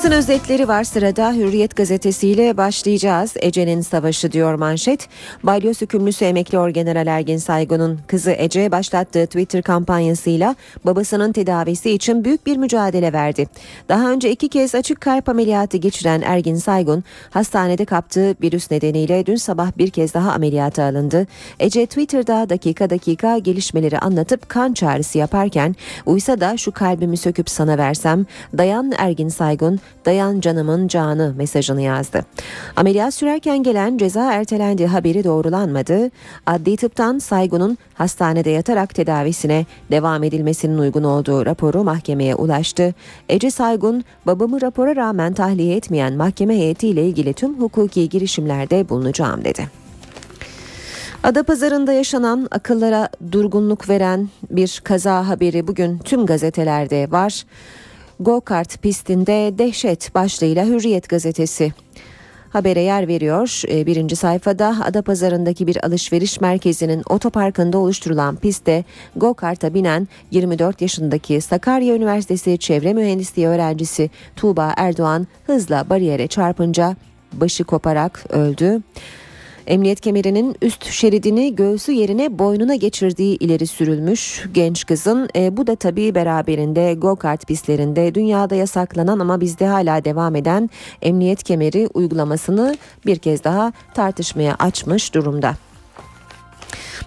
Basın 0.00 0.12
özetleri 0.12 0.68
var 0.68 0.84
sırada 0.84 1.32
Hürriyet 1.32 1.76
gazetesiyle 1.76 2.56
başlayacağız. 2.56 3.34
Ece'nin 3.36 3.80
savaşı 3.80 4.32
diyor 4.32 4.54
manşet. 4.54 5.08
Balyoz 5.42 5.80
hükümlüsü 5.80 6.24
emekli 6.24 6.58
orgeneral 6.58 7.06
Ergin 7.06 7.36
Saygun'un 7.36 8.00
kızı 8.06 8.30
Ece 8.30 8.72
başlattığı 8.72 9.26
Twitter 9.26 9.62
kampanyasıyla 9.62 10.56
babasının 10.84 11.32
tedavisi 11.32 11.90
için 11.90 12.24
büyük 12.24 12.46
bir 12.46 12.56
mücadele 12.56 13.12
verdi. 13.12 13.46
Daha 13.88 14.10
önce 14.10 14.30
iki 14.30 14.48
kez 14.48 14.74
açık 14.74 15.00
kalp 15.00 15.28
ameliyatı 15.28 15.76
geçiren 15.76 16.22
Ergin 16.22 16.56
Saygun 16.56 17.04
hastanede 17.30 17.84
kaptığı 17.84 18.34
virüs 18.42 18.70
nedeniyle 18.70 19.26
dün 19.26 19.36
sabah 19.36 19.78
bir 19.78 19.90
kez 19.90 20.14
daha 20.14 20.32
ameliyata 20.32 20.82
alındı. 20.84 21.26
Ece 21.58 21.86
Twitter'da 21.86 22.50
dakika 22.50 22.90
dakika 22.90 23.38
gelişmeleri 23.38 23.98
anlatıp 23.98 24.48
kan 24.48 24.72
çağrısı 24.72 25.18
yaparken 25.18 25.76
uysa 26.06 26.40
da 26.40 26.56
şu 26.56 26.72
kalbimi 26.72 27.16
söküp 27.16 27.50
sana 27.50 27.78
versem 27.78 28.26
dayan 28.58 28.92
Ergin 28.98 29.28
Saygun 29.28 29.80
dayan 30.06 30.40
canımın 30.40 30.88
canı 30.88 31.34
mesajını 31.36 31.82
yazdı. 31.82 32.24
Ameliyat 32.76 33.14
sürerken 33.14 33.62
gelen 33.62 33.98
ceza 33.98 34.32
ertelendiği 34.32 34.88
haberi 34.88 35.24
doğrulanmadı. 35.24 36.10
Adli 36.46 36.76
tıptan 36.76 37.18
Saygun'un 37.18 37.78
hastanede 37.94 38.50
yatarak 38.50 38.94
tedavisine 38.94 39.66
devam 39.90 40.24
edilmesinin 40.24 40.78
uygun 40.78 41.04
olduğu 41.04 41.46
raporu 41.46 41.84
mahkemeye 41.84 42.34
ulaştı. 42.34 42.94
Ece 43.28 43.50
Saygun 43.50 44.04
babamı 44.26 44.60
rapora 44.60 44.96
rağmen 44.96 45.32
tahliye 45.32 45.76
etmeyen 45.76 46.12
mahkeme 46.12 46.56
heyetiyle 46.56 47.06
ilgili 47.06 47.34
tüm 47.34 47.60
hukuki 47.60 48.08
girişimlerde 48.08 48.88
bulunacağım 48.88 49.44
dedi. 49.44 49.80
Adapazarı'nda 51.22 51.92
yaşanan 51.92 52.48
akıllara 52.50 53.08
durgunluk 53.32 53.88
veren 53.88 54.28
bir 54.50 54.80
kaza 54.84 55.28
haberi 55.28 55.66
bugün 55.66 55.98
tüm 55.98 56.26
gazetelerde 56.26 57.10
var. 57.10 57.44
Go-kart 58.20 58.82
pistinde 58.82 59.58
dehşet 59.58 60.14
başlığıyla 60.14 60.66
Hürriyet 60.66 61.08
gazetesi 61.08 61.72
habere 62.50 62.80
yer 62.80 63.08
veriyor. 63.08 63.62
Ee, 63.68 63.86
Birinci 63.86 64.16
sayfada 64.16 64.76
Adapazarı'ndaki 64.84 65.66
bir 65.66 65.86
alışveriş 65.86 66.40
merkezinin 66.40 67.02
otoparkında 67.08 67.78
oluşturulan 67.78 68.36
pistte 68.36 68.84
go-kart'a 69.16 69.74
binen 69.74 70.08
24 70.30 70.80
yaşındaki 70.80 71.40
Sakarya 71.40 71.94
Üniversitesi 71.94 72.58
Çevre 72.58 72.94
Mühendisliği 72.94 73.48
öğrencisi 73.48 74.10
Tuğba 74.36 74.74
Erdoğan 74.76 75.26
hızla 75.46 75.90
bariyere 75.90 76.26
çarpınca 76.26 76.96
başı 77.32 77.64
koparak 77.64 78.24
öldü. 78.28 78.80
Emniyet 79.70 80.00
kemerinin 80.00 80.56
üst 80.62 80.84
şeridini 80.84 81.56
göğsü 81.56 81.92
yerine 81.92 82.38
boynuna 82.38 82.74
geçirdiği 82.74 83.36
ileri 83.36 83.66
sürülmüş 83.66 84.44
genç 84.54 84.86
kızın 84.86 85.28
e, 85.36 85.56
bu 85.56 85.66
da 85.66 85.76
tabii 85.76 86.14
beraberinde 86.14 86.94
go-kart 86.94 87.46
pistlerinde 87.46 88.14
dünyada 88.14 88.54
yasaklanan 88.54 89.18
ama 89.18 89.40
bizde 89.40 89.66
hala 89.66 90.04
devam 90.04 90.36
eden 90.36 90.70
emniyet 91.02 91.42
kemeri 91.42 91.88
uygulamasını 91.94 92.76
bir 93.06 93.16
kez 93.16 93.44
daha 93.44 93.72
tartışmaya 93.94 94.56
açmış 94.58 95.14
durumda. 95.14 95.54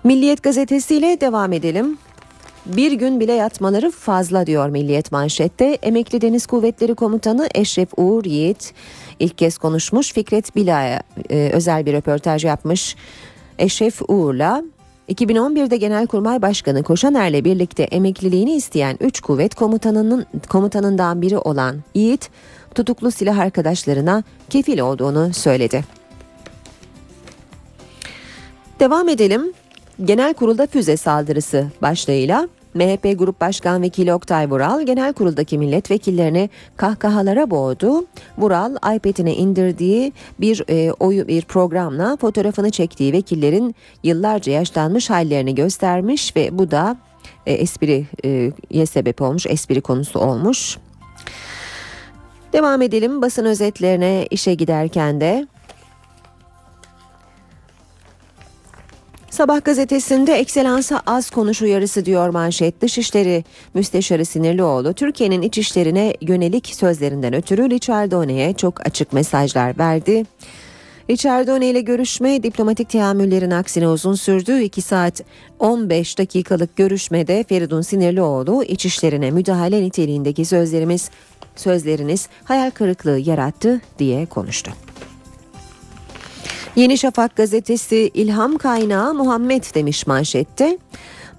Milliyet 0.03 0.43
gazetesiyle 0.43 1.21
devam 1.21 1.53
edelim. 1.53 1.97
Bir 2.65 2.91
gün 2.91 3.19
bile 3.19 3.33
yatmaları 3.33 3.91
fazla 3.91 4.47
diyor 4.47 4.69
Milliyet 4.69 5.11
manşette. 5.11 5.77
Emekli 5.81 6.21
Deniz 6.21 6.45
Kuvvetleri 6.45 6.95
Komutanı 6.95 7.49
Eşref 7.55 7.89
Uğur 7.97 8.25
Yiğit 8.25 8.73
ilk 9.19 9.37
kez 9.37 9.57
konuşmuş. 9.57 10.13
Fikret 10.13 10.55
Bila'ya 10.55 11.03
e, 11.29 11.49
özel 11.53 11.85
bir 11.85 11.93
röportaj 11.93 12.45
yapmış. 12.45 12.95
Eşref 13.59 14.01
Uğur'la 14.07 14.63
2011'de 15.09 15.77
Genelkurmay 15.77 16.41
Başkanı 16.41 16.83
Koşaner'le 16.83 17.45
birlikte 17.45 17.83
emekliliğini 17.83 18.55
isteyen 18.55 18.97
3 18.99 19.21
kuvvet 19.21 19.55
komutanının 19.55 20.25
komutanından 20.49 21.21
biri 21.21 21.37
olan 21.37 21.75
Yiğit 21.95 22.29
tutuklu 22.75 23.11
silah 23.11 23.37
arkadaşlarına 23.37 24.23
kefil 24.49 24.79
olduğunu 24.79 25.33
söyledi. 25.33 25.83
Devam 28.79 29.09
edelim. 29.09 29.53
Genel 30.03 30.33
kurulda 30.33 30.67
füze 30.67 30.97
saldırısı 30.97 31.67
başlığıyla 31.81 32.47
MHP 32.73 33.19
Grup 33.19 33.41
Başkan 33.41 33.81
Vekili 33.81 34.13
Oktay 34.13 34.49
Vural 34.49 34.81
genel 34.81 35.13
kuruldaki 35.13 35.57
milletvekillerini 35.57 36.49
kahkahalara 36.77 37.49
boğdu. 37.49 38.05
Vural 38.37 38.75
iPad'ine 38.95 39.35
indirdiği 39.35 40.13
bir 40.39 40.63
e, 40.69 40.91
oyu 40.91 41.27
bir 41.27 41.41
programla 41.41 42.17
fotoğrafını 42.17 42.69
çektiği 42.69 43.13
vekillerin 43.13 43.75
yıllarca 44.03 44.51
yaşlanmış 44.51 45.09
hallerini 45.09 45.55
göstermiş 45.55 46.35
ve 46.35 46.57
bu 46.57 46.71
da 46.71 46.97
e, 47.45 47.53
espriye 47.53 48.85
sebep 48.85 49.21
olmuş, 49.21 49.45
espri 49.45 49.81
konusu 49.81 50.19
olmuş. 50.19 50.77
Devam 52.53 52.81
edelim 52.81 53.21
basın 53.21 53.45
özetlerine 53.45 54.27
işe 54.31 54.53
giderken 54.53 55.21
de 55.21 55.47
Sabah 59.33 59.63
gazetesinde 59.65 60.33
ekselansa 60.33 61.01
az 61.05 61.29
konuş 61.29 61.61
uyarısı 61.61 62.05
diyor 62.05 62.29
manşet. 62.29 62.81
Dışişleri 62.81 63.43
Müsteşarı 63.73 64.25
Sinirlioğlu 64.25 64.93
Türkiye'nin 64.93 65.41
iç 65.41 65.57
işlerine 65.57 66.13
yönelik 66.21 66.67
sözlerinden 66.67 67.33
ötürü 67.33 67.69
Richardone'ye 67.69 68.53
çok 68.53 68.87
açık 68.87 69.13
mesajlar 69.13 69.77
verdi. 69.77 70.23
Richardone 71.09 71.69
ile 71.69 71.81
görüşme 71.81 72.43
diplomatik 72.43 72.89
teamüllerin 72.89 73.51
aksine 73.51 73.87
uzun 73.87 74.15
sürdü. 74.15 74.61
2 74.61 74.81
saat 74.81 75.21
15 75.59 76.17
dakikalık 76.17 76.75
görüşmede 76.75 77.43
Feridun 77.49 77.81
Sinirlioğlu 77.81 78.63
iç 78.63 78.85
işlerine 78.85 79.31
müdahale 79.31 79.81
niteliğindeki 79.81 80.45
sözlerimiz 80.45 81.09
sözleriniz 81.55 82.29
hayal 82.43 82.71
kırıklığı 82.71 83.19
yarattı 83.19 83.81
diye 83.99 84.25
konuştu. 84.25 84.71
Yeni 86.75 86.97
Şafak 86.97 87.35
gazetesi 87.35 88.11
ilham 88.13 88.57
kaynağı 88.57 89.13
Muhammed 89.13 89.63
demiş 89.75 90.07
manşette. 90.07 90.77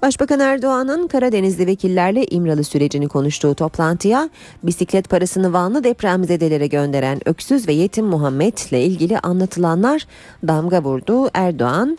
Başbakan 0.02 0.40
Erdoğan'ın 0.40 1.08
Karadenizli 1.08 1.66
vekillerle 1.66 2.26
İmralı 2.26 2.64
sürecini 2.64 3.08
konuştuğu 3.08 3.54
toplantıya 3.54 4.30
bisiklet 4.62 5.08
parasını 5.08 5.52
Vanlı 5.52 5.84
depremzedelere 5.84 6.66
gönderen 6.66 7.28
öksüz 7.28 7.68
ve 7.68 7.72
yetim 7.72 8.06
Muhammed'le 8.06 8.72
ilgili 8.72 9.18
anlatılanlar 9.18 10.06
damga 10.48 10.82
vurdu. 10.82 11.30
Erdoğan 11.34 11.98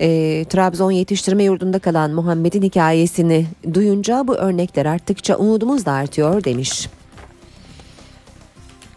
e, 0.00 0.44
Trabzon 0.44 0.90
yetiştirme 0.90 1.44
yurdunda 1.44 1.78
kalan 1.78 2.10
Muhammed'in 2.10 2.62
hikayesini 2.62 3.46
duyunca 3.74 4.28
bu 4.28 4.34
örnekler 4.34 4.86
arttıkça 4.86 5.36
umudumuz 5.36 5.86
da 5.86 5.92
artıyor 5.92 6.44
demiş. 6.44 6.88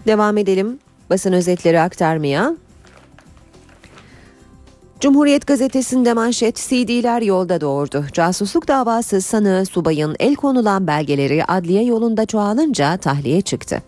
Devam 0.07 0.38
edelim. 0.38 0.80
Basın 1.09 1.34
özetleri 1.34 1.80
aktarmaya 1.80 2.55
Cumhuriyet 5.01 5.47
gazetesinde 5.47 6.13
manşet 6.13 6.55
CD'ler 6.55 7.21
yolda 7.21 7.61
doğurdu. 7.61 8.05
Casusluk 8.13 8.67
davası 8.67 9.21
sanığı 9.21 9.65
subayın 9.65 10.15
el 10.19 10.35
konulan 10.35 10.87
belgeleri 10.87 11.45
adliye 11.45 11.83
yolunda 11.83 12.25
çoğalınca 12.25 12.97
tahliye 12.97 13.41
çıktı. 13.41 13.81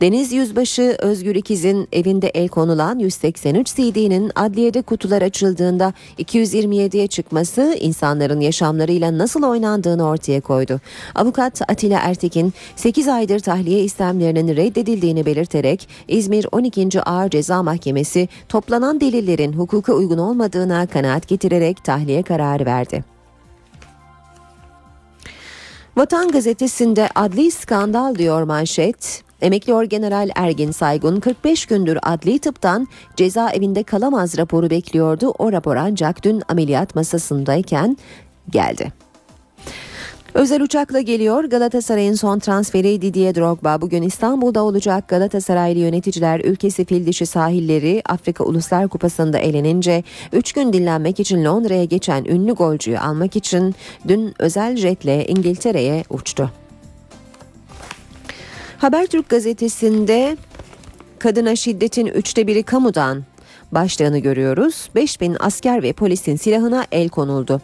Deniz 0.00 0.32
Yüzbaşı 0.32 0.96
Özgür 0.98 1.34
İkiz'in 1.34 1.88
evinde 1.92 2.28
el 2.28 2.48
konulan 2.48 2.98
183 2.98 3.74
CD'nin 3.74 4.32
adliyede 4.34 4.82
kutular 4.82 5.22
açıldığında 5.22 5.92
227'ye 6.18 7.06
çıkması 7.06 7.76
insanların 7.80 8.40
yaşamlarıyla 8.40 9.18
nasıl 9.18 9.42
oynandığını 9.42 10.08
ortaya 10.08 10.40
koydu. 10.40 10.80
Avukat 11.14 11.62
Atilla 11.70 11.98
Ertekin 11.98 12.54
8 12.76 13.08
aydır 13.08 13.40
tahliye 13.40 13.84
istemlerinin 13.84 14.56
reddedildiğini 14.56 15.26
belirterek 15.26 15.88
İzmir 16.08 16.46
12. 16.52 17.00
Ağır 17.02 17.30
Ceza 17.30 17.62
Mahkemesi 17.62 18.28
toplanan 18.48 19.00
delillerin 19.00 19.52
hukuka 19.52 19.92
uygun 19.92 20.18
olmadığını 20.56 20.86
kanaat 20.92 21.28
getirerek 21.28 21.84
tahliye 21.84 22.22
kararı 22.22 22.66
verdi. 22.66 23.04
Vatan 25.96 26.28
gazetesinde 26.28 27.08
adli 27.14 27.50
skandal 27.50 28.14
diyor 28.14 28.42
manşet. 28.42 29.22
Emekli 29.40 29.74
Orgeneral 29.74 30.30
Ergin 30.34 30.70
Saygun 30.70 31.20
45 31.20 31.66
gündür 31.66 31.98
adli 32.02 32.38
tıptan 32.38 32.88
cezaevinde 33.16 33.82
kalamaz 33.82 34.38
raporu 34.38 34.70
bekliyordu. 34.70 35.34
O 35.38 35.52
rapor 35.52 35.76
ancak 35.76 36.24
dün 36.24 36.42
ameliyat 36.48 36.94
masasındayken 36.94 37.96
geldi. 38.50 38.92
Özel 40.36 40.62
uçakla 40.62 41.00
geliyor 41.00 41.44
Galatasaray'ın 41.44 42.14
son 42.14 42.38
transferi 42.38 43.02
Didier 43.02 43.34
Drogba 43.34 43.80
bugün 43.80 44.02
İstanbul'da 44.02 44.62
olacak 44.62 45.08
Galatasaraylı 45.08 45.78
yöneticiler 45.78 46.40
ülkesi 46.40 46.84
fil 46.84 47.12
sahilleri 47.12 48.02
Afrika 48.08 48.44
Uluslar 48.44 48.88
Kupası'nda 48.88 49.38
elenince 49.38 50.04
3 50.32 50.52
gün 50.52 50.72
dinlenmek 50.72 51.20
için 51.20 51.44
Londra'ya 51.44 51.84
geçen 51.84 52.24
ünlü 52.24 52.52
golcüyü 52.52 52.98
almak 52.98 53.36
için 53.36 53.74
dün 54.08 54.34
özel 54.38 54.76
jetle 54.76 55.26
İngiltere'ye 55.26 56.04
uçtu. 56.10 56.50
Habertürk 58.78 59.28
gazetesinde 59.28 60.36
kadına 61.18 61.56
şiddetin 61.56 62.06
üçte 62.06 62.46
biri 62.46 62.62
kamudan 62.62 63.24
başlığını 63.72 64.18
görüyoruz. 64.18 64.90
5000 64.94 65.36
asker 65.40 65.82
ve 65.82 65.92
polisin 65.92 66.36
silahına 66.36 66.86
el 66.92 67.08
konuldu. 67.08 67.60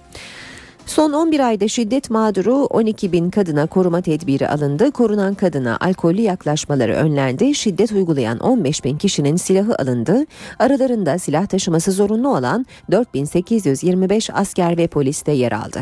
Son 0.87 1.13
11 1.13 1.41
ayda 1.41 1.69
şiddet 1.69 2.11
mağduru 2.11 2.55
12 2.55 3.13
bin 3.13 3.31
kadına 3.31 3.67
koruma 3.67 4.01
tedbiri 4.01 4.49
alındı. 4.49 4.91
Korunan 4.91 5.35
kadına 5.35 5.77
alkollü 5.81 6.21
yaklaşmaları 6.21 6.93
önlendi. 6.93 7.55
Şiddet 7.55 7.93
uygulayan 7.93 8.39
15 8.39 8.85
bin 8.85 8.99
kişinin 8.99 9.37
silahı 9.37 9.77
alındı. 9.77 10.27
Aralarında 10.59 11.19
silah 11.19 11.47
taşıması 11.47 11.93
zorunlu 11.93 12.37
olan 12.37 12.67
4825 12.91 14.31
asker 14.31 14.77
ve 14.77 14.87
polis 14.87 15.27
de 15.27 15.33
yer 15.33 15.53
aldı. 15.53 15.81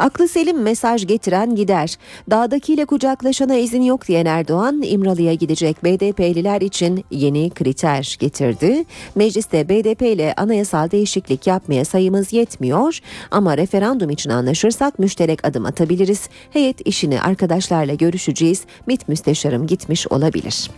Aklı 0.00 0.28
selim 0.28 0.62
mesaj 0.62 1.06
getiren 1.06 1.54
gider. 1.54 1.96
Dağdakiyle 2.30 2.84
kucaklaşana 2.84 3.54
izin 3.54 3.82
yok 3.82 4.08
diyen 4.08 4.26
Erdoğan 4.26 4.82
İmralı'ya 4.82 5.34
gidecek 5.34 5.84
BDP'liler 5.84 6.60
için 6.60 7.04
yeni 7.10 7.50
kriter 7.50 8.16
getirdi. 8.20 8.84
Mecliste 9.14 9.68
BDP 9.68 10.02
ile 10.02 10.34
anayasal 10.36 10.90
değişiklik 10.90 11.46
yapmaya 11.46 11.84
sayımız 11.84 12.32
yetmiyor 12.32 12.98
ama 13.30 13.56
referandum 13.56 14.10
için 14.10 14.30
anlaşırsak 14.30 14.98
müşterek 14.98 15.46
adım 15.46 15.66
atabiliriz. 15.66 16.28
Heyet 16.50 16.86
işini 16.86 17.20
arkadaşlarla 17.20 17.94
görüşeceğiz. 17.94 18.62
MİT 18.86 19.08
müsteşarım 19.08 19.66
gitmiş 19.66 20.08
olabilir. 20.08 20.70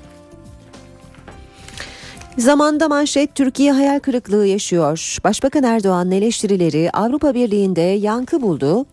Zamanda 2.38 2.88
manşet 2.88 3.34
Türkiye 3.34 3.72
hayal 3.72 4.00
kırıklığı 4.00 4.46
yaşıyor. 4.46 5.16
Başbakan 5.24 5.62
Erdoğan'ın 5.62 6.10
eleştirileri 6.10 6.90
Avrupa 6.90 7.34
Birliği'nde 7.34 7.80
yankı 7.80 8.42
buldu. 8.42 8.86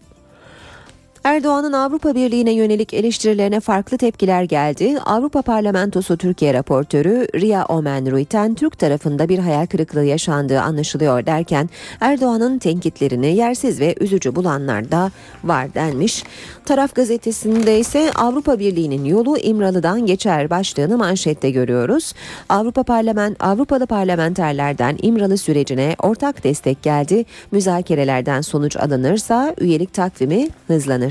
Erdoğan'ın 1.23 1.73
Avrupa 1.73 2.15
Birliği'ne 2.15 2.51
yönelik 2.51 2.93
eleştirilerine 2.93 3.59
farklı 3.59 3.97
tepkiler 3.97 4.43
geldi. 4.43 4.99
Avrupa 5.05 5.41
Parlamentosu 5.41 6.17
Türkiye 6.17 6.53
raportörü 6.53 7.27
Ria 7.35 7.65
Omen 7.65 8.11
Ruiten 8.11 8.55
Türk 8.55 8.79
tarafında 8.79 9.29
bir 9.29 9.39
hayal 9.39 9.65
kırıklığı 9.65 10.05
yaşandığı 10.05 10.61
anlaşılıyor 10.61 11.25
derken 11.25 11.69
Erdoğan'ın 12.01 12.59
tenkitlerini 12.59 13.35
yersiz 13.35 13.79
ve 13.79 13.95
üzücü 13.99 14.35
bulanlar 14.35 14.91
da 14.91 15.11
var 15.43 15.73
denmiş. 15.73 16.23
Taraf 16.65 16.95
gazetesinde 16.95 17.79
ise 17.79 18.11
Avrupa 18.15 18.59
Birliği'nin 18.59 19.05
yolu 19.05 19.37
İmralı'dan 19.37 20.05
geçer 20.05 20.49
başlığını 20.49 20.97
manşette 20.97 21.51
görüyoruz. 21.51 22.13
Avrupa 22.49 22.83
Parlament 22.83 23.43
Avrupalı 23.43 23.87
parlamenterlerden 23.87 24.97
İmralı 25.01 25.37
sürecine 25.37 25.95
ortak 26.03 26.43
destek 26.43 26.83
geldi. 26.83 27.25
Müzakerelerden 27.51 28.41
sonuç 28.41 28.77
alınırsa 28.77 29.55
üyelik 29.59 29.93
takvimi 29.93 30.49
hızlanır. 30.67 31.08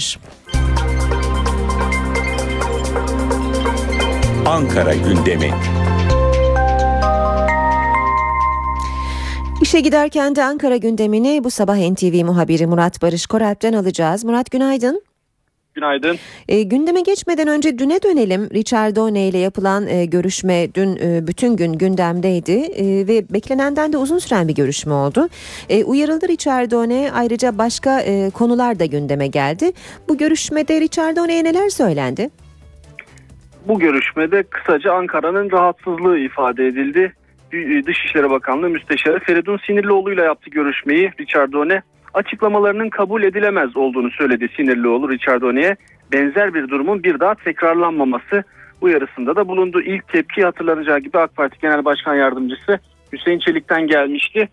Ankara 4.46 4.94
gündemi. 4.94 5.51
İşe 9.62 9.80
giderken 9.80 10.36
de 10.36 10.44
Ankara 10.44 10.76
gündemini 10.76 11.44
bu 11.44 11.51
sabah 11.51 11.76
NTV 11.90 12.24
muhabiri 12.24 12.66
Murat 12.66 13.03
Barış 13.03 13.26
Koralp'ten 13.26 13.72
alacağız. 13.72 14.24
Murat 14.24 14.51
günaydın. 14.51 15.08
Günaydın. 15.79 16.16
E, 16.49 16.62
gündeme 16.62 17.01
geçmeden 17.01 17.49
önce 17.49 17.79
düne 17.79 18.03
dönelim. 18.03 18.49
Richard 18.55 18.97
Done 18.97 19.29
ile 19.29 19.39
yapılan 19.39 19.87
e, 19.87 20.05
görüşme 20.05 20.74
dün 20.74 20.97
e, 20.97 21.26
bütün 21.26 21.57
gün 21.57 21.72
gündemdeydi 21.72 22.53
e, 22.53 22.85
ve 23.09 23.22
beklenenden 23.31 23.93
de 23.93 23.97
uzun 23.97 24.18
süren 24.18 24.49
bir 24.49 24.55
görüşme 24.55 24.93
oldu. 24.93 25.29
E, 25.68 25.85
uyarıldı 25.85 26.29
Richard 26.29 26.70
Done 26.70 27.11
ayrıca 27.14 27.59
başka 27.59 28.01
e, 28.01 28.31
konular 28.31 28.79
da 28.79 28.85
gündeme 28.85 29.26
geldi. 29.26 29.72
Bu 30.09 30.18
görüşmede 30.18 30.81
Richard 30.81 31.16
Done'ye 31.16 31.45
neler 31.45 31.68
söylendi? 31.68 32.31
Bu 33.68 33.79
görüşmede 33.79 34.43
kısaca 34.43 34.93
Ankara'nın 34.93 35.51
rahatsızlığı 35.51 36.18
ifade 36.18 36.66
edildi. 36.66 37.12
Dışişleri 37.87 38.31
Bakanlığı 38.31 38.68
Müsteşarı 38.68 39.18
Feridun 39.18 39.59
Sinirlioğlu 39.66 40.12
ile 40.12 40.22
yaptı 40.22 40.51
görüşmeyi 40.51 41.11
Richard 41.20 41.53
Done 41.53 41.83
açıklamalarının 42.15 42.89
kabul 42.89 43.23
edilemez 43.23 43.77
olduğunu 43.77 44.11
söyledi 44.11 44.49
Sinirlioğlu 44.57 45.11
Richard 45.11 45.41
Done'ye. 45.41 45.77
Benzer 46.13 46.55
bir 46.55 46.69
durumun 46.69 47.03
bir 47.03 47.21
daha 47.21 47.35
tekrarlanmaması 47.35 48.45
uyarısında 48.81 49.37
da 49.37 49.49
bulundu. 49.49 49.81
İlk 49.81 50.09
tepki 50.09 50.45
hatırlanacağı 50.45 50.99
gibi 50.99 51.19
AK 51.19 51.37
Parti 51.37 51.59
Genel 51.61 51.85
Başkan 51.85 52.15
Yardımcısı 52.15 52.79
Hüseyin 53.13 53.39
Çelik'ten 53.39 53.87
gelmişti. 53.87 54.49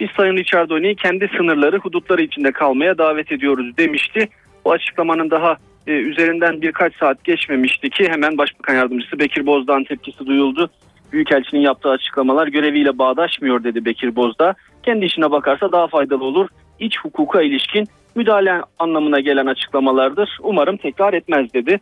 Biz 0.00 0.08
Sayın 0.16 0.36
Richard 0.36 0.70
Done'yi 0.70 0.96
kendi 0.96 1.30
sınırları, 1.36 1.78
hudutları 1.78 2.22
içinde 2.22 2.52
kalmaya 2.52 2.98
davet 2.98 3.32
ediyoruz 3.32 3.76
demişti. 3.76 4.28
Bu 4.64 4.72
açıklamanın 4.72 5.30
daha 5.30 5.56
e, 5.86 5.92
üzerinden 5.92 6.62
birkaç 6.62 6.96
saat 6.96 7.24
geçmemişti 7.24 7.90
ki 7.90 8.08
hemen 8.08 8.38
Başbakan 8.38 8.74
Yardımcısı 8.74 9.18
Bekir 9.18 9.46
Bozdağ'ın 9.46 9.84
tepkisi 9.84 10.26
duyuldu. 10.26 10.70
Büyükelçinin 11.12 11.60
yaptığı 11.60 11.90
açıklamalar 11.90 12.46
göreviyle 12.46 12.98
bağdaşmıyor 12.98 13.64
dedi 13.64 13.84
Bekir 13.84 14.16
Bozdağ. 14.16 14.54
Kendi 14.82 15.04
işine 15.04 15.30
bakarsa 15.30 15.72
daha 15.72 15.86
faydalı 15.88 16.24
olur 16.24 16.48
iç 16.80 16.98
hukuka 17.00 17.42
ilişkin 17.42 17.86
müdahale 18.14 18.62
anlamına 18.78 19.20
gelen 19.20 19.46
açıklamalardır. 19.46 20.38
Umarım 20.42 20.76
tekrar 20.76 21.12
etmez 21.12 21.54
dedi. 21.54 21.80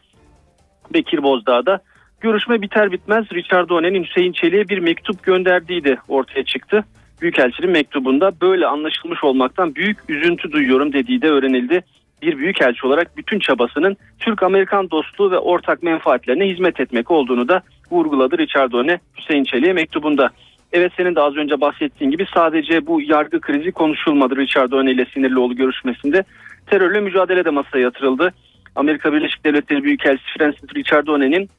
Bekir 0.95 1.23
Bozdağ 1.23 1.67
da 1.67 1.81
görüşme 2.21 2.63
biter 2.63 2.93
bitmez 2.93 3.25
Richard 3.33 3.69
Donen'in 3.69 4.05
Hüseyin 4.05 4.33
Çelik'e 4.33 4.69
bir 4.69 4.79
mektup 4.79 5.23
gönderdiği 5.23 5.85
de 5.85 5.97
ortaya 6.09 6.45
çıktı. 6.45 6.85
Büyükelçinin 7.23 7.71
mektubunda 7.71 8.33
böyle 8.41 8.67
anlaşılmış 8.67 9.25
olmaktan 9.25 9.75
büyük 9.75 9.99
üzüntü 10.11 10.53
duyuyorum 10.53 10.93
dediği 10.93 11.23
de 11.23 11.29
öğrenildi. 11.29 11.81
Bir 12.23 12.39
büyükelçi 12.39 12.87
olarak 12.87 13.17
bütün 13.17 13.39
çabasının 13.39 13.97
Türk-Amerikan 14.19 14.91
dostluğu 14.91 15.31
ve 15.31 15.39
ortak 15.39 15.83
menfaatlerine 15.83 16.49
hizmet 16.49 16.81
etmek 16.81 17.11
olduğunu 17.11 17.49
da 17.49 17.63
vurguladı 17.91 18.39
Richard 18.39 18.73
Done 18.73 19.01
Hüseyin 19.19 19.45
Çelik'e 19.45 19.73
mektubunda. 19.73 20.31
Evet 20.73 20.93
senin 20.97 21.15
de 21.15 21.21
az 21.21 21.37
önce 21.37 21.61
bahsettiğin 21.61 22.11
gibi 22.11 22.27
sadece 22.35 22.87
bu 22.87 23.01
yargı 23.03 23.41
krizi 23.41 23.73
konuşulmadı 23.73 24.37
Richard 24.37 24.71
Done 24.71 24.91
ile 24.91 25.07
Sinirlioğlu 25.15 25.57
görüşmesinde. 25.57 26.25
Terörle 26.67 27.01
mücadele 27.01 27.45
de 27.45 27.51
masaya 27.51 27.79
yatırıldı. 27.79 28.35
Amerika 28.77 29.13
Birleşik 29.13 29.45
Devletleri 29.45 29.85
Büyükelçisi 29.85 30.39
Francis 30.39 30.75
Richard 30.75 31.07
Done'nin 31.07 31.51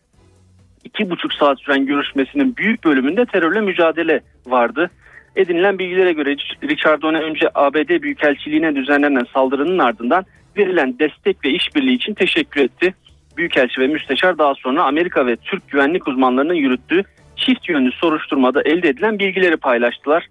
iki 0.84 1.10
buçuk 1.10 1.34
saat 1.34 1.60
süren 1.60 1.86
görüşmesinin 1.86 2.58
büyük 2.58 2.84
bölümünde 2.84 3.26
terörle 3.26 3.62
mücadele 3.62 4.22
vardı. 4.46 4.90
Edinilen 5.36 5.80
bilgilere 5.80 6.14
göre 6.14 6.36
Richard 6.64 7.02
Done 7.02 7.20
önce 7.20 7.50
ABD 7.56 8.02
Büyükelçiliğine 8.02 8.76
düzenlenen 8.76 9.26
saldırının 9.34 9.80
ardından 9.80 10.26
verilen 10.58 11.00
destek 11.00 11.46
ve 11.46 11.50
işbirliği 11.50 11.96
için 11.96 12.14
teşekkür 12.14 12.62
etti. 12.62 12.94
Büyükelçi 13.38 13.82
ve 13.82 13.88
müsteşar 13.88 14.38
daha 14.38 14.56
sonra 14.56 14.84
Amerika 14.84 15.26
ve 15.26 15.36
Türk 15.36 15.70
güvenlik 15.70 16.08
uzmanlarının 16.08 16.54
yürüttüğü 16.54 17.04
çift 17.40 17.70
yönlü 17.70 17.92
soruşturmada 17.92 18.62
elde 18.62 18.90
edilen 18.90 19.20
bilgileri 19.20 19.58
paylaştılar. 19.58 20.28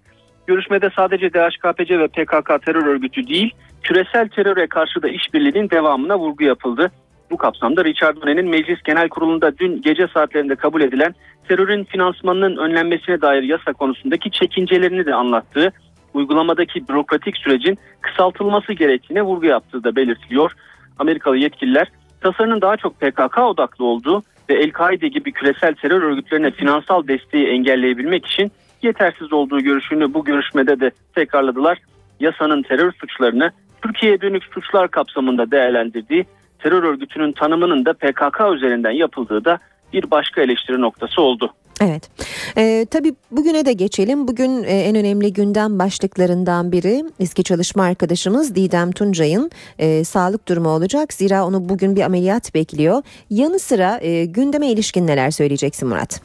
Görüşmede 0.47 0.89
sadece 0.95 1.33
DHKPC 1.33 1.99
ve 1.99 2.07
PKK 2.07 2.65
terör 2.65 2.85
örgütü 2.85 3.27
değil, 3.27 3.51
küresel 3.83 4.29
teröre 4.29 4.67
karşı 4.67 5.01
da 5.01 5.09
işbirliğinin 5.09 5.69
devamına 5.69 6.19
vurgu 6.19 6.43
yapıldı. 6.43 6.91
Bu 7.31 7.37
kapsamda 7.37 7.85
Richard 7.85 8.21
Done'nin 8.21 8.49
Meclis 8.49 8.83
Genel 8.83 9.09
Kurulu'nda 9.09 9.57
dün 9.57 9.81
gece 9.81 10.07
saatlerinde 10.13 10.55
kabul 10.55 10.81
edilen 10.81 11.15
terörün 11.47 11.83
finansmanının 11.83 12.57
önlenmesine 12.57 13.21
dair 13.21 13.43
yasa 13.43 13.73
konusundaki 13.73 14.31
çekincelerini 14.31 15.05
de 15.05 15.15
anlattığı, 15.15 15.71
uygulamadaki 16.13 16.87
bürokratik 16.87 17.37
sürecin 17.37 17.77
kısaltılması 18.01 18.73
gerektiğine 18.73 19.21
vurgu 19.21 19.45
yaptığı 19.45 19.83
da 19.83 19.95
belirtiliyor. 19.95 20.51
Amerikalı 20.99 21.37
yetkililer 21.37 21.87
tasarının 22.21 22.61
daha 22.61 22.77
çok 22.77 22.99
PKK 22.99 23.37
odaklı 23.37 23.85
olduğu 23.85 24.23
ve 24.49 24.53
El-Kaide 24.53 25.07
gibi 25.07 25.31
küresel 25.31 25.73
terör 25.73 26.01
örgütlerine 26.01 26.51
finansal 26.51 27.07
desteği 27.07 27.47
engelleyebilmek 27.47 28.25
için 28.25 28.51
yetersiz 28.81 29.33
olduğu 29.33 29.59
görüşünü 29.59 30.13
bu 30.13 30.25
görüşmede 30.25 30.79
de 30.79 30.91
tekrarladılar. 31.15 31.77
Yasanın 32.19 32.63
terör 32.63 32.91
suçlarını 32.91 33.51
Türkiye'ye 33.81 34.21
dönük 34.21 34.43
suçlar 34.43 34.91
kapsamında 34.91 35.51
değerlendirdiği 35.51 36.25
terör 36.59 36.83
örgütünün 36.83 37.31
tanımının 37.31 37.85
da 37.85 37.93
PKK 37.93 38.41
üzerinden 38.55 38.91
yapıldığı 38.91 39.45
da 39.45 39.59
bir 39.93 40.11
başka 40.11 40.41
eleştiri 40.41 40.81
noktası 40.81 41.21
oldu. 41.21 41.53
Evet. 41.81 42.09
Ee, 42.57 42.85
tabii 42.91 43.13
bugüne 43.31 43.65
de 43.65 43.73
geçelim. 43.73 44.27
Bugün 44.27 44.63
e, 44.63 44.67
en 44.67 44.95
önemli 44.95 45.33
gündem 45.33 45.79
başlıklarından 45.79 46.71
biri 46.71 47.03
eski 47.19 47.43
çalışma 47.43 47.83
arkadaşımız 47.83 48.55
Didem 48.55 48.91
Tuncay'ın 48.91 49.51
e, 49.79 50.03
sağlık 50.03 50.47
durumu 50.47 50.69
olacak. 50.69 51.13
Zira 51.13 51.45
onu 51.45 51.69
bugün 51.69 51.95
bir 51.95 52.01
ameliyat 52.01 52.55
bekliyor. 52.55 53.03
Yanı 53.29 53.59
sıra 53.59 53.99
e, 54.01 54.25
gündeme 54.25 54.67
ilişkin 54.67 55.07
neler 55.07 55.31
söyleyeceksin 55.31 55.89
Murat? 55.89 56.21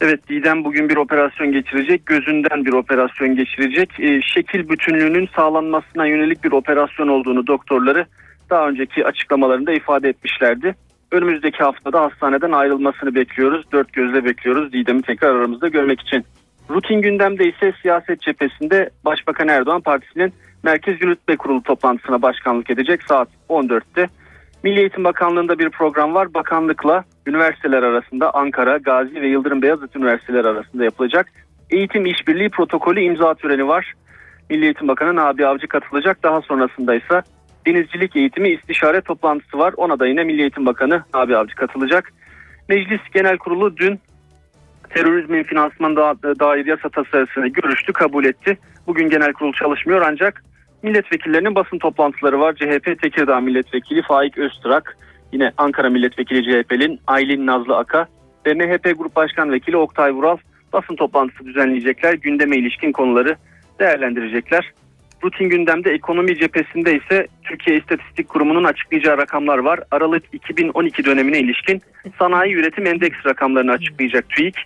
Evet 0.00 0.28
Didem 0.28 0.64
bugün 0.64 0.88
bir 0.88 0.96
operasyon 0.96 1.52
geçirecek. 1.52 2.06
Gözünden 2.06 2.64
bir 2.64 2.72
operasyon 2.72 3.36
geçirecek. 3.36 4.00
E, 4.00 4.22
şekil 4.22 4.68
bütünlüğünün 4.68 5.28
sağlanmasına 5.36 6.06
yönelik 6.06 6.44
bir 6.44 6.52
operasyon 6.52 7.08
olduğunu 7.08 7.46
doktorları 7.46 8.06
daha 8.50 8.68
önceki 8.68 9.04
açıklamalarında 9.04 9.72
ifade 9.72 10.08
etmişlerdi. 10.08 10.74
Önümüzdeki 11.12 11.58
haftada 11.58 12.02
hastaneden 12.02 12.52
ayrılmasını 12.52 13.14
bekliyoruz. 13.14 13.64
Dört 13.72 13.92
gözle 13.92 14.24
bekliyoruz 14.24 14.72
Didem'i 14.72 15.02
tekrar 15.02 15.34
aramızda 15.34 15.68
görmek 15.68 16.00
için. 16.00 16.24
Rutin 16.70 17.02
gündemde 17.02 17.48
ise 17.48 17.72
siyaset 17.82 18.20
cephesinde 18.20 18.90
Başbakan 19.04 19.48
Erdoğan 19.48 19.80
Partisi'nin 19.80 20.32
Merkez 20.62 21.02
Yürütme 21.02 21.36
Kurulu 21.36 21.62
toplantısına 21.62 22.22
başkanlık 22.22 22.70
edecek 22.70 23.02
saat 23.02 23.28
14'te. 23.48 24.08
Milli 24.62 24.80
Eğitim 24.80 25.04
Bakanlığı'nda 25.04 25.58
bir 25.58 25.70
program 25.70 26.14
var. 26.14 26.34
Bakanlıkla 26.34 27.04
üniversiteler 27.26 27.82
arasında 27.82 28.34
Ankara, 28.34 28.76
Gazi 28.76 29.14
ve 29.14 29.28
Yıldırım 29.28 29.62
Beyazıt 29.62 29.96
Üniversiteleri 29.96 30.48
arasında 30.48 30.84
yapılacak 30.84 31.26
eğitim 31.70 32.06
işbirliği 32.06 32.50
protokolü 32.50 33.00
imza 33.00 33.34
töreni 33.34 33.68
var. 33.68 33.92
Milli 34.50 34.64
Eğitim 34.64 34.88
Bakanı 34.88 35.16
Nabi 35.16 35.46
Avcı 35.46 35.68
katılacak. 35.68 36.22
Daha 36.22 36.40
sonrasında 36.40 36.94
ise 36.94 37.22
denizcilik 37.66 38.16
eğitimi 38.16 38.48
istişare 38.48 39.00
toplantısı 39.00 39.58
var. 39.58 39.74
Ona 39.76 39.98
da 39.98 40.06
yine 40.06 40.24
Milli 40.24 40.40
Eğitim 40.40 40.66
Bakanı 40.66 41.02
Nabi 41.14 41.36
Avcı 41.36 41.54
katılacak. 41.54 42.12
Meclis 42.68 43.00
Genel 43.14 43.38
Kurulu 43.38 43.76
dün 43.76 44.00
terörizmin 44.94 45.42
finansman 45.42 45.96
dair 45.96 46.66
yasa 46.66 46.88
tasarısını 46.88 47.48
görüştü, 47.48 47.92
kabul 47.92 48.24
etti. 48.24 48.58
Bugün 48.86 49.10
genel 49.10 49.32
kurul 49.32 49.52
çalışmıyor 49.52 50.02
ancak 50.06 50.44
milletvekillerinin 50.82 51.54
basın 51.54 51.78
toplantıları 51.78 52.40
var. 52.40 52.54
CHP 52.54 53.02
Tekirdağ 53.02 53.40
Milletvekili 53.40 54.02
Faik 54.02 54.38
Öztürk, 54.38 54.96
yine 55.32 55.52
Ankara 55.56 55.90
Milletvekili 55.90 56.42
CHP'nin 56.42 57.00
Aylin 57.06 57.46
Nazlı 57.46 57.76
Aka 57.76 58.06
ve 58.46 58.54
MHP 58.54 58.98
Grup 58.98 59.16
Başkan 59.16 59.52
Vekili 59.52 59.76
Oktay 59.76 60.12
Vural 60.12 60.36
basın 60.72 60.96
toplantısı 60.96 61.44
düzenleyecekler. 61.44 62.14
Gündeme 62.14 62.56
ilişkin 62.56 62.92
konuları 62.92 63.36
değerlendirecekler. 63.80 64.72
Rutin 65.24 65.48
gündemde 65.48 65.90
ekonomi 65.90 66.38
cephesinde 66.38 66.96
ise 66.96 67.26
Türkiye 67.42 67.78
İstatistik 67.78 68.28
Kurumu'nun 68.28 68.64
açıklayacağı 68.64 69.18
rakamlar 69.18 69.58
var. 69.58 69.80
Aralık 69.90 70.22
2012 70.32 71.04
dönemine 71.04 71.38
ilişkin 71.38 71.82
sanayi 72.18 72.54
üretim 72.54 72.86
endeks 72.86 73.26
rakamlarını 73.26 73.72
açıklayacak 73.72 74.28
TÜİK. 74.28 74.56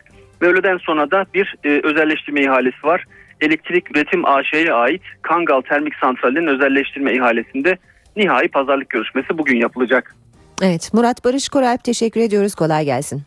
Ve 0.43 0.47
öğleden 0.47 0.79
sonra 0.79 1.11
da 1.11 1.27
bir 1.35 1.55
e, 1.65 1.69
özelleştirme 1.69 2.43
ihalesi 2.43 2.85
var. 2.85 3.05
Elektrik 3.41 3.97
Üretim 3.97 4.27
AŞ'ye 4.27 4.73
ait 4.73 5.03
Kangal 5.23 5.61
Termik 5.61 5.95
Santrali'nin 5.95 6.47
özelleştirme 6.47 7.15
ihalesinde 7.15 7.79
nihai 8.17 8.49
pazarlık 8.49 8.91
görüşmesi 8.91 9.39
bugün 9.39 9.57
yapılacak. 9.57 10.15
Evet 10.63 10.91
Murat 10.95 11.25
Barış 11.25 11.49
Koralp 11.49 11.85
teşekkür 11.85 12.21
ediyoruz. 12.21 12.55
Kolay 12.55 12.85
gelsin. 12.85 13.23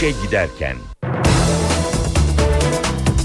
İşe 0.00 0.10
giderken. 0.26 0.76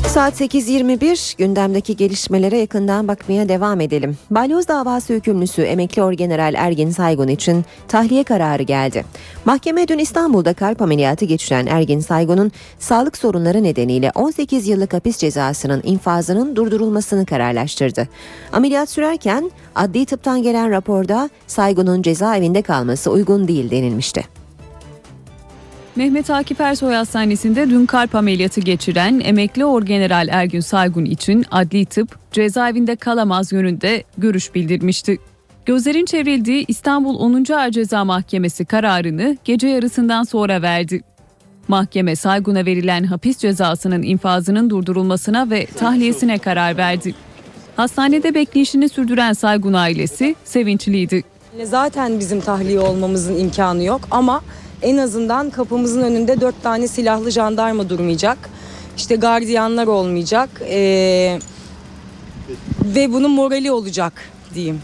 Saat 0.07 0.41
8.21 0.41 1.37
gündemdeki 1.37 1.95
gelişmelere 1.95 2.57
yakından 2.57 3.07
bakmaya 3.07 3.49
devam 3.49 3.81
edelim. 3.81 4.17
Balyoz 4.31 4.67
davası 4.67 5.13
hükümlüsü 5.13 5.61
emekli 5.61 6.03
orgeneral 6.03 6.53
Ergin 6.57 6.89
Saygun 6.89 7.27
için 7.27 7.65
tahliye 7.87 8.23
kararı 8.23 8.63
geldi. 8.63 9.05
Mahkeme 9.45 9.87
dün 9.87 9.99
İstanbul'da 9.99 10.53
kalp 10.53 10.81
ameliyatı 10.81 11.25
geçiren 11.25 11.65
Ergin 11.65 11.99
Saygun'un 11.99 12.51
sağlık 12.79 13.17
sorunları 13.17 13.63
nedeniyle 13.63 14.11
18 14.15 14.67
yıllık 14.67 14.93
hapis 14.93 15.17
cezasının 15.17 15.81
infazının 15.85 16.55
durdurulmasını 16.55 17.25
kararlaştırdı. 17.25 18.07
Ameliyat 18.53 18.89
sürerken 18.89 19.51
adli 19.75 20.05
tıptan 20.05 20.43
gelen 20.43 20.71
raporda 20.71 21.29
Saygun'un 21.47 22.01
cezaevinde 22.01 22.61
kalması 22.61 23.11
uygun 23.11 23.47
değil 23.47 23.71
denilmişti. 23.71 24.44
Mehmet 25.95 26.29
Akif 26.29 26.61
Ersoy 26.61 26.93
Hastanesi'nde 26.93 27.69
dün 27.69 27.85
kalp 27.85 28.15
ameliyatı 28.15 28.61
geçiren 28.61 29.21
emekli 29.23 29.65
orgeneral 29.65 30.27
Ergün 30.31 30.59
Saygun 30.59 31.05
için 31.05 31.45
adli 31.51 31.85
tıp 31.85 32.19
cezaevinde 32.31 32.95
kalamaz 32.95 33.51
yönünde 33.51 34.03
görüş 34.17 34.55
bildirmişti. 34.55 35.17
Gözlerin 35.65 36.05
çevrildiği 36.05 36.65
İstanbul 36.67 37.19
10. 37.19 37.53
Ağır 37.53 37.71
Ceza 37.71 38.05
Mahkemesi 38.05 38.65
kararını 38.65 39.37
gece 39.43 39.67
yarısından 39.67 40.23
sonra 40.23 40.61
verdi. 40.61 41.01
Mahkeme 41.67 42.15
Saygun'a 42.15 42.65
verilen 42.65 43.03
hapis 43.03 43.37
cezasının 43.37 44.03
infazının 44.03 44.69
durdurulmasına 44.69 45.49
ve 45.49 45.65
tahliyesine 45.65 46.37
karar 46.37 46.77
verdi. 46.77 47.15
Hastanede 47.75 48.33
bekleyişini 48.35 48.89
sürdüren 48.89 49.33
Saygun 49.33 49.73
ailesi 49.73 50.35
sevinçliydi. 50.43 51.23
Zaten 51.63 52.19
bizim 52.19 52.41
tahliye 52.41 52.79
olmamızın 52.79 53.37
imkanı 53.37 53.83
yok 53.83 54.01
ama 54.11 54.41
en 54.85 54.97
azından 54.97 55.49
kapımızın 55.49 56.01
önünde 56.01 56.41
dört 56.41 56.63
tane 56.63 56.87
silahlı 56.87 57.31
jandarma 57.31 57.89
durmayacak. 57.89 58.37
İşte 58.97 59.15
gardiyanlar 59.15 59.87
olmayacak. 59.87 60.49
Ee, 60.69 61.39
ve 62.85 63.13
bunun 63.13 63.31
morali 63.31 63.71
olacak 63.71 64.13
diyeyim. 64.53 64.79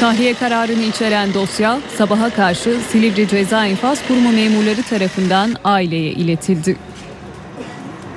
Tahliye 0.00 0.34
kararını 0.34 0.82
içeren 0.82 1.34
dosya 1.34 1.78
sabaha 1.98 2.30
karşı 2.30 2.78
Silivri 2.90 3.28
Ceza 3.28 3.66
İnfaz 3.66 4.06
Kurumu 4.08 4.32
memurları 4.32 4.82
tarafından 4.82 5.56
aileye 5.64 6.12
iletildi. 6.12 6.76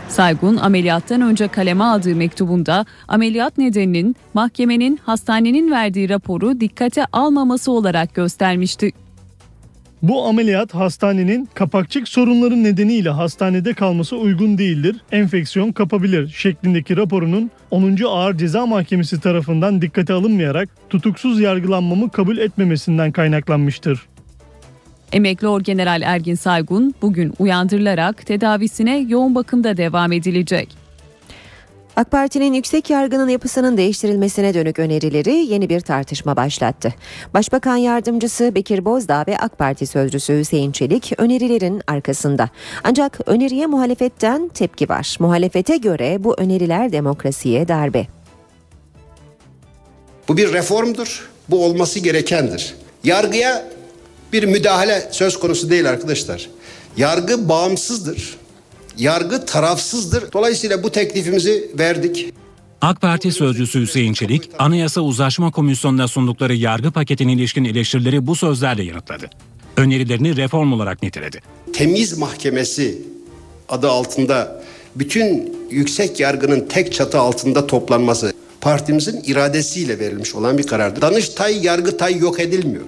Saygun 0.09 0.57
ameliyattan 0.57 1.21
önce 1.21 1.47
kaleme 1.47 1.83
aldığı 1.83 2.15
mektubunda 2.15 2.85
ameliyat 3.07 3.57
nedeninin 3.57 4.15
mahkemenin 4.33 4.99
hastanenin 5.03 5.71
verdiği 5.71 6.09
raporu 6.09 6.59
dikkate 6.59 7.05
almaması 7.11 7.71
olarak 7.71 8.13
göstermişti. 8.13 9.02
Bu 10.03 10.25
ameliyat 10.25 10.73
hastanenin 10.75 11.49
kapakçık 11.53 12.07
sorunları 12.07 12.63
nedeniyle 12.63 13.09
hastanede 13.09 13.73
kalması 13.73 14.17
uygun 14.17 14.57
değildir. 14.57 14.95
Enfeksiyon 15.11 15.71
kapabilir 15.71 16.27
şeklindeki 16.27 16.97
raporunun 16.97 17.51
10. 17.71 17.97
Ağır 18.07 18.37
Ceza 18.37 18.65
Mahkemesi 18.65 19.21
tarafından 19.21 19.81
dikkate 19.81 20.13
alınmayarak 20.13 20.69
tutuksuz 20.89 21.39
yargılanmamı 21.39 22.09
kabul 22.09 22.37
etmemesinden 22.37 23.11
kaynaklanmıştır. 23.11 24.01
Emekli 25.13 25.47
Orgeneral 25.47 26.01
Ergin 26.01 26.35
Saygun 26.35 26.93
bugün 27.01 27.33
uyandırılarak 27.39 28.25
tedavisine 28.25 29.05
yoğun 29.07 29.35
bakımda 29.35 29.77
devam 29.77 30.11
edilecek. 30.11 30.82
AK 31.95 32.11
Parti'nin 32.11 32.53
yüksek 32.53 32.89
yargının 32.89 33.29
yapısının 33.29 33.77
değiştirilmesine 33.77 34.53
dönük 34.53 34.79
önerileri 34.79 35.33
yeni 35.33 35.69
bir 35.69 35.79
tartışma 35.79 36.35
başlattı. 36.35 36.93
Başbakan 37.33 37.75
yardımcısı 37.75 38.55
Bekir 38.55 38.85
Bozdağ 38.85 39.23
ve 39.27 39.37
AK 39.37 39.57
Parti 39.57 39.87
sözcüsü 39.87 40.39
Hüseyin 40.39 40.71
Çelik 40.71 41.13
önerilerin 41.17 41.81
arkasında. 41.87 42.49
Ancak 42.83 43.19
öneriye 43.25 43.67
muhalefetten 43.67 44.47
tepki 44.47 44.89
var. 44.89 45.17
Muhalefete 45.19 45.77
göre 45.77 46.23
bu 46.23 46.35
öneriler 46.37 46.91
demokrasiye 46.91 47.67
darbe. 47.67 48.07
Bu 50.27 50.37
bir 50.37 50.53
reformdur. 50.53 51.29
Bu 51.49 51.65
olması 51.65 51.99
gerekendir. 51.99 52.75
Yargıya 53.03 53.65
bir 54.33 54.43
müdahale 54.43 55.07
söz 55.11 55.39
konusu 55.39 55.69
değil 55.69 55.89
arkadaşlar. 55.89 56.49
Yargı 56.97 57.49
bağımsızdır. 57.49 58.42
Yargı 58.97 59.45
tarafsızdır. 59.45 60.31
Dolayısıyla 60.33 60.83
bu 60.83 60.91
teklifimizi 60.91 61.71
verdik. 61.79 62.33
AK 62.81 63.01
Parti 63.01 63.31
sözcüsü 63.31 63.81
Hüseyin 63.81 64.13
Çelik, 64.13 64.49
Anayasa 64.59 65.01
Uzlaşma 65.01 65.51
Komisyonu'na 65.51 66.07
sundukları 66.07 66.55
yargı 66.55 66.91
paketine 66.91 67.33
ilişkin 67.33 67.65
eleştirileri 67.65 68.27
bu 68.27 68.35
sözlerle 68.35 68.83
yanıtladı. 68.83 69.29
Önerilerini 69.77 70.35
reform 70.35 70.73
olarak 70.73 71.03
niteledi. 71.03 71.39
Temiz 71.73 72.17
mahkemesi 72.17 73.01
adı 73.69 73.89
altında 73.89 74.63
bütün 74.95 75.55
yüksek 75.71 76.19
yargının 76.19 76.67
tek 76.67 76.93
çatı 76.93 77.19
altında 77.19 77.67
toplanması 77.67 78.33
partimizin 78.61 79.23
iradesiyle 79.27 79.99
verilmiş 79.99 80.35
olan 80.35 80.57
bir 80.57 80.67
karardır. 80.67 81.01
Danıştay, 81.01 81.65
Yargıtay 81.65 82.17
yok 82.17 82.39
edilmiyor. 82.39 82.85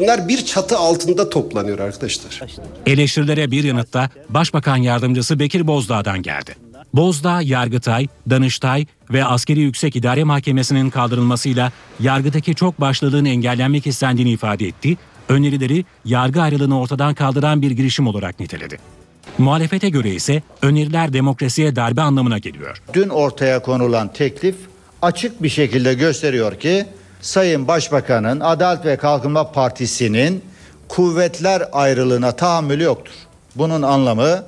Bunlar 0.00 0.28
bir 0.28 0.44
çatı 0.44 0.78
altında 0.78 1.30
toplanıyor 1.30 1.78
arkadaşlar. 1.78 2.42
Eleştirilere 2.86 3.50
bir 3.50 3.64
yanıtta 3.64 4.10
Başbakan 4.28 4.76
Yardımcısı 4.76 5.38
Bekir 5.38 5.66
Bozdağ'dan 5.66 6.22
geldi. 6.22 6.56
Bozdağ, 6.94 7.42
Yargıtay, 7.42 8.06
Danıştay 8.30 8.86
ve 9.10 9.24
Askeri 9.24 9.60
Yüksek 9.60 9.96
İdare 9.96 10.24
Mahkemesi'nin 10.24 10.90
kaldırılmasıyla 10.90 11.72
yargıdaki 12.00 12.54
çok 12.54 12.80
başlılığın 12.80 13.24
engellenmek 13.24 13.86
istendiğini 13.86 14.30
ifade 14.30 14.66
etti, 14.66 14.96
önerileri 15.28 15.84
yargı 16.04 16.42
ayrılığını 16.42 16.80
ortadan 16.80 17.14
kaldıran 17.14 17.62
bir 17.62 17.70
girişim 17.70 18.06
olarak 18.06 18.40
niteledi. 18.40 18.78
Muhalefete 19.38 19.88
göre 19.88 20.14
ise 20.14 20.42
öneriler 20.62 21.12
demokrasiye 21.12 21.76
darbe 21.76 22.02
anlamına 22.02 22.38
geliyor. 22.38 22.82
Dün 22.94 23.08
ortaya 23.08 23.62
konulan 23.62 24.12
teklif 24.12 24.56
açık 25.02 25.42
bir 25.42 25.48
şekilde 25.48 25.94
gösteriyor 25.94 26.60
ki 26.60 26.86
Sayın 27.20 27.68
Başbakan'ın 27.68 28.40
Adalet 28.40 28.84
ve 28.84 28.96
Kalkınma 28.96 29.52
Partisi'nin 29.52 30.44
kuvvetler 30.88 31.62
ayrılığına 31.72 32.32
tahammülü 32.32 32.82
yoktur. 32.82 33.14
Bunun 33.56 33.82
anlamı 33.82 34.44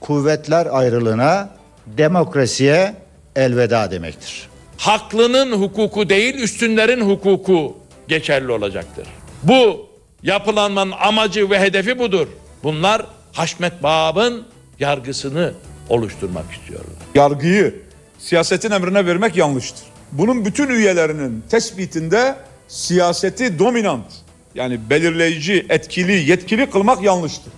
kuvvetler 0.00 0.68
ayrılığına, 0.70 1.48
demokrasiye 1.86 2.94
elveda 3.36 3.90
demektir. 3.90 4.48
Haklının 4.76 5.52
hukuku 5.52 6.08
değil, 6.08 6.34
üstünlerin 6.34 7.00
hukuku 7.00 7.76
geçerli 8.08 8.52
olacaktır. 8.52 9.06
Bu 9.42 9.86
yapılanmanın 10.22 10.92
amacı 11.00 11.50
ve 11.50 11.60
hedefi 11.60 11.98
budur. 11.98 12.26
Bunlar 12.62 13.06
Haşmet 13.32 13.82
Bab'ın 13.82 14.46
yargısını 14.78 15.52
oluşturmak 15.88 16.44
istiyorlar. 16.52 16.92
Yargıyı 17.14 17.74
siyasetin 18.18 18.70
emrine 18.70 19.06
vermek 19.06 19.36
yanlıştır. 19.36 19.89
Bunun 20.12 20.44
bütün 20.44 20.68
üyelerinin 20.68 21.42
tespitinde 21.50 22.36
siyaseti 22.68 23.58
dominant 23.58 24.06
yani 24.54 24.90
belirleyici, 24.90 25.66
etkili, 25.68 26.30
yetkili 26.30 26.70
kılmak 26.70 27.02
yanlıştır. 27.02 27.52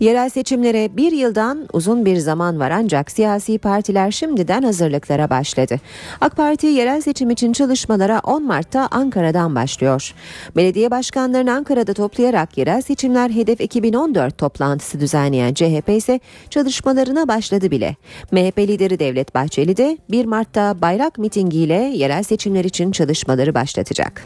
Yerel 0.00 0.28
seçimlere 0.28 0.96
bir 0.96 1.12
yıldan 1.12 1.68
uzun 1.72 2.04
bir 2.04 2.16
zaman 2.16 2.60
var 2.60 2.70
ancak 2.70 3.10
siyasi 3.10 3.58
partiler 3.58 4.10
şimdiden 4.10 4.62
hazırlıklara 4.62 5.30
başladı. 5.30 5.76
AK 6.20 6.36
Parti 6.36 6.66
yerel 6.66 7.00
seçim 7.00 7.30
için 7.30 7.52
çalışmalara 7.52 8.20
10 8.24 8.42
Mart'ta 8.42 8.88
Ankara'dan 8.90 9.54
başlıyor. 9.54 10.14
Belediye 10.56 10.90
başkanlarını 10.90 11.52
Ankara'da 11.52 11.94
toplayarak 11.94 12.58
yerel 12.58 12.80
seçimler 12.82 13.30
hedef 13.30 13.60
2014 13.60 14.38
toplantısı 14.38 15.00
düzenleyen 15.00 15.54
CHP 15.54 15.88
ise 15.88 16.20
çalışmalarına 16.50 17.28
başladı 17.28 17.70
bile. 17.70 17.96
MHP 18.32 18.58
lideri 18.58 18.98
Devlet 18.98 19.34
Bahçeli 19.34 19.76
de 19.76 19.98
1 20.10 20.24
Mart'ta 20.24 20.82
bayrak 20.82 21.18
mitingiyle 21.18 21.74
yerel 21.74 22.22
seçimler 22.22 22.64
için 22.64 22.92
çalışmaları 22.92 23.54
başlatacak. 23.54 24.22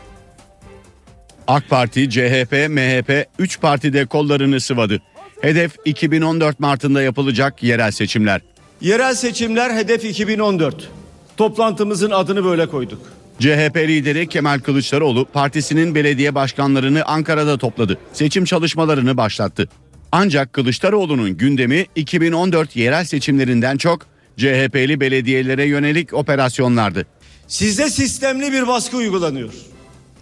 AK 1.47 1.69
Parti, 1.69 2.11
CHP, 2.11 2.53
MHP 2.69 3.27
3 3.39 3.61
partide 3.61 4.07
kollarını 4.07 4.61
sıvadı. 4.61 5.03
Hedef 5.43 5.73
2014 5.85 6.61
Mart'ında 6.61 7.03
yapılacak 7.03 7.63
yerel 7.63 7.91
seçimler. 7.91 8.41
Yerel 8.81 9.15
seçimler 9.15 9.71
hedef 9.71 10.05
2014. 10.05 10.89
Toplantımızın 11.37 12.11
adını 12.11 12.45
böyle 12.45 12.67
koyduk. 12.67 12.99
CHP 13.39 13.77
lideri 13.77 14.29
Kemal 14.29 14.59
Kılıçdaroğlu 14.59 15.25
partisinin 15.25 15.95
belediye 15.95 16.35
başkanlarını 16.35 17.05
Ankara'da 17.05 17.59
topladı. 17.59 17.99
Seçim 18.13 18.45
çalışmalarını 18.45 19.17
başlattı. 19.17 19.69
Ancak 20.13 20.53
Kılıçdaroğlu'nun 20.53 21.37
gündemi 21.37 21.87
2014 21.97 22.77
yerel 22.77 23.05
seçimlerinden 23.05 23.77
çok 23.77 24.03
CHP'li 24.37 25.01
belediyelere 25.01 25.65
yönelik 25.65 26.15
operasyonlardı. 26.15 27.07
Sizde 27.49 27.91
sistemli 27.91 28.53
bir 28.53 28.67
baskı 28.67 28.97
uygulanıyor. 28.97 29.53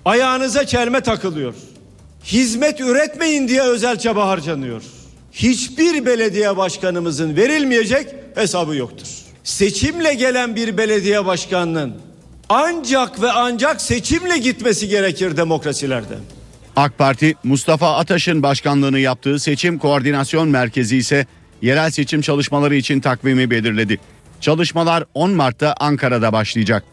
Ayağınıza 0.04 0.66
çelme 0.66 1.00
takılıyor. 1.00 1.54
Hizmet 2.24 2.80
üretmeyin 2.80 3.48
diye 3.48 3.62
özel 3.62 3.98
çaba 3.98 4.28
harcanıyor. 4.28 4.82
Hiçbir 5.32 6.06
belediye 6.06 6.56
başkanımızın 6.56 7.36
verilmeyecek 7.36 8.06
hesabı 8.34 8.76
yoktur. 8.76 9.06
Seçimle 9.44 10.14
gelen 10.14 10.56
bir 10.56 10.78
belediye 10.78 11.26
başkanının 11.26 11.94
ancak 12.48 13.22
ve 13.22 13.32
ancak 13.32 13.80
seçimle 13.80 14.38
gitmesi 14.38 14.88
gerekir 14.88 15.36
demokrasilerde. 15.36 16.14
AK 16.76 16.98
Parti 16.98 17.34
Mustafa 17.44 17.96
Ataş'ın 17.96 18.42
başkanlığını 18.42 18.98
yaptığı 18.98 19.38
Seçim 19.38 19.78
Koordinasyon 19.78 20.48
Merkezi 20.48 20.96
ise 20.96 21.26
yerel 21.62 21.90
seçim 21.90 22.20
çalışmaları 22.20 22.74
için 22.74 23.00
takvimi 23.00 23.50
belirledi. 23.50 23.98
Çalışmalar 24.40 25.04
10 25.14 25.30
Mart'ta 25.30 25.74
Ankara'da 25.80 26.32
başlayacak. 26.32 26.84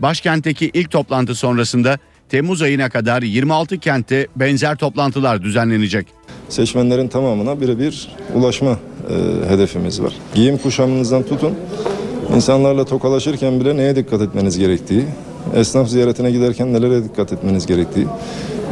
Başkentteki 0.00 0.70
ilk 0.74 0.90
toplantı 0.90 1.34
sonrasında 1.34 1.98
Temmuz 2.28 2.62
ayına 2.62 2.90
kadar 2.90 3.22
26 3.22 3.78
kentte 3.78 4.26
benzer 4.36 4.76
toplantılar 4.76 5.42
düzenlenecek. 5.42 6.06
Seçmenlerin 6.48 7.08
tamamına 7.08 7.60
birebir 7.60 8.08
ulaşma 8.34 8.78
e, 9.10 9.48
hedefimiz 9.50 10.02
var. 10.02 10.12
Giyim 10.34 10.58
kuşamınızdan 10.58 11.22
tutun, 11.22 11.54
insanlarla 12.34 12.84
tokalaşırken 12.84 13.60
bile 13.60 13.76
neye 13.76 13.96
dikkat 13.96 14.22
etmeniz 14.22 14.58
gerektiği, 14.58 15.04
esnaf 15.54 15.88
ziyaretine 15.88 16.30
giderken 16.30 16.72
nelere 16.72 17.04
dikkat 17.04 17.32
etmeniz 17.32 17.66
gerektiği, 17.66 18.06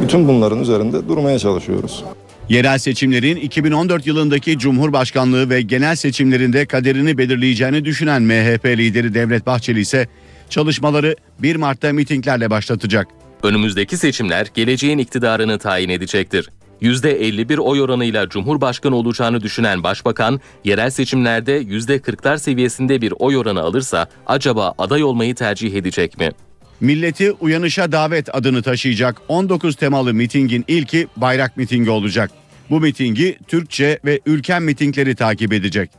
bütün 0.01 0.27
bunların 0.27 0.59
üzerinde 0.59 1.07
durmaya 1.07 1.39
çalışıyoruz. 1.39 2.03
Yerel 2.49 2.77
seçimlerin 2.77 3.35
2014 3.35 4.07
yılındaki 4.07 4.57
Cumhurbaşkanlığı 4.57 5.49
ve 5.49 5.61
genel 5.61 5.95
seçimlerinde 5.95 6.65
kaderini 6.65 7.17
belirleyeceğini 7.17 7.85
düşünen 7.85 8.21
MHP 8.21 8.65
lideri 8.65 9.13
Devlet 9.13 9.45
Bahçeli 9.45 9.79
ise 9.79 10.07
çalışmaları 10.49 11.15
1 11.39 11.55
Mart'ta 11.55 11.93
mitinglerle 11.93 12.49
başlatacak. 12.49 13.07
Önümüzdeki 13.43 13.97
seçimler 13.97 14.47
geleceğin 14.53 14.97
iktidarını 14.97 15.59
tayin 15.59 15.89
edecektir. 15.89 16.49
%51 16.81 17.57
oy 17.57 17.81
oranıyla 17.81 18.29
Cumhurbaşkanı 18.29 18.95
olacağını 18.95 19.41
düşünen 19.41 19.83
Başbakan, 19.83 20.41
yerel 20.63 20.89
seçimlerde 20.89 21.61
%40'lar 21.61 22.39
seviyesinde 22.39 23.01
bir 23.01 23.13
oy 23.19 23.37
oranı 23.37 23.61
alırsa 23.61 24.07
acaba 24.27 24.73
aday 24.77 25.03
olmayı 25.03 25.35
tercih 25.35 25.73
edecek 25.73 26.19
mi? 26.19 26.31
Milleti 26.79 27.31
Uyanışa 27.31 27.91
Davet 27.91 28.35
adını 28.35 28.61
taşıyacak 28.61 29.21
19 29.27 29.75
temalı 29.75 30.13
mitingin 30.13 30.65
ilki 30.67 31.07
bayrak 31.17 31.57
mitingi 31.57 31.89
olacak. 31.89 32.31
Bu 32.69 32.79
mitingi 32.79 33.37
Türkçe 33.47 33.99
ve 34.05 34.19
ülken 34.25 34.63
mitingleri 34.63 35.15
takip 35.15 35.53
edecek. 35.53 35.91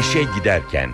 İşe 0.00 0.22
giderken 0.38 0.90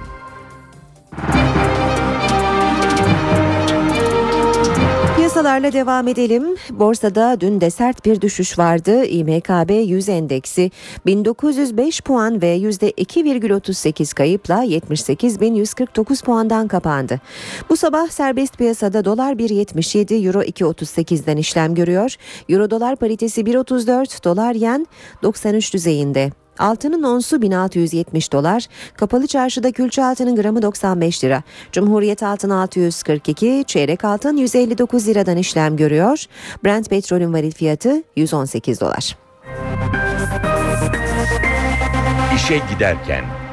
Piyasalarla 5.45 5.72
devam 5.72 6.09
edelim. 6.09 6.57
Borsada 6.70 7.40
dün 7.40 7.61
de 7.61 7.70
sert 7.70 8.05
bir 8.05 8.20
düşüş 8.20 8.59
vardı. 8.59 9.05
İMKB 9.05 9.70
100 9.70 10.09
endeksi 10.09 10.70
1905 11.07 12.01
puan 12.01 12.42
ve 12.42 12.57
%2,38 12.59 14.14
kayıpla 14.14 14.64
78.149 14.64 16.24
puandan 16.24 16.68
kapandı. 16.68 17.20
Bu 17.68 17.76
sabah 17.76 18.09
serbest 18.09 18.59
piyasada 18.59 19.05
dolar 19.05 19.32
1.77, 19.32 20.26
euro 20.26 20.42
2.38'den 20.42 21.36
işlem 21.36 21.74
görüyor. 21.74 22.16
Euro 22.49 22.70
dolar 22.70 22.97
paritesi 22.97 23.40
1.34, 23.40 24.24
dolar 24.24 24.55
yen 24.55 24.86
93 25.22 25.74
düzeyinde. 25.74 26.43
Altının 26.59 27.02
onsu 27.02 27.42
1670 27.42 28.32
dolar, 28.32 28.66
kapalı 28.96 29.26
çarşıda 29.26 29.72
külçe 29.72 30.05
altının 30.05 30.36
gramı 30.36 30.62
95 30.62 31.24
lira. 31.24 31.42
Cumhuriyet 31.72 32.22
altın 32.22 32.50
642, 32.50 33.64
çeyrek 33.66 34.05
altın 34.05 34.36
159 34.36 35.09
liradan 35.09 35.36
işlem 35.36 35.76
görüyor. 35.76 36.24
Brent 36.64 36.90
petrolün 36.90 37.32
varil 37.32 37.52
fiyatı 37.52 38.02
118 38.16 38.80
dolar. 38.80 39.16
İşe 42.36 42.61
giderken 42.74 43.43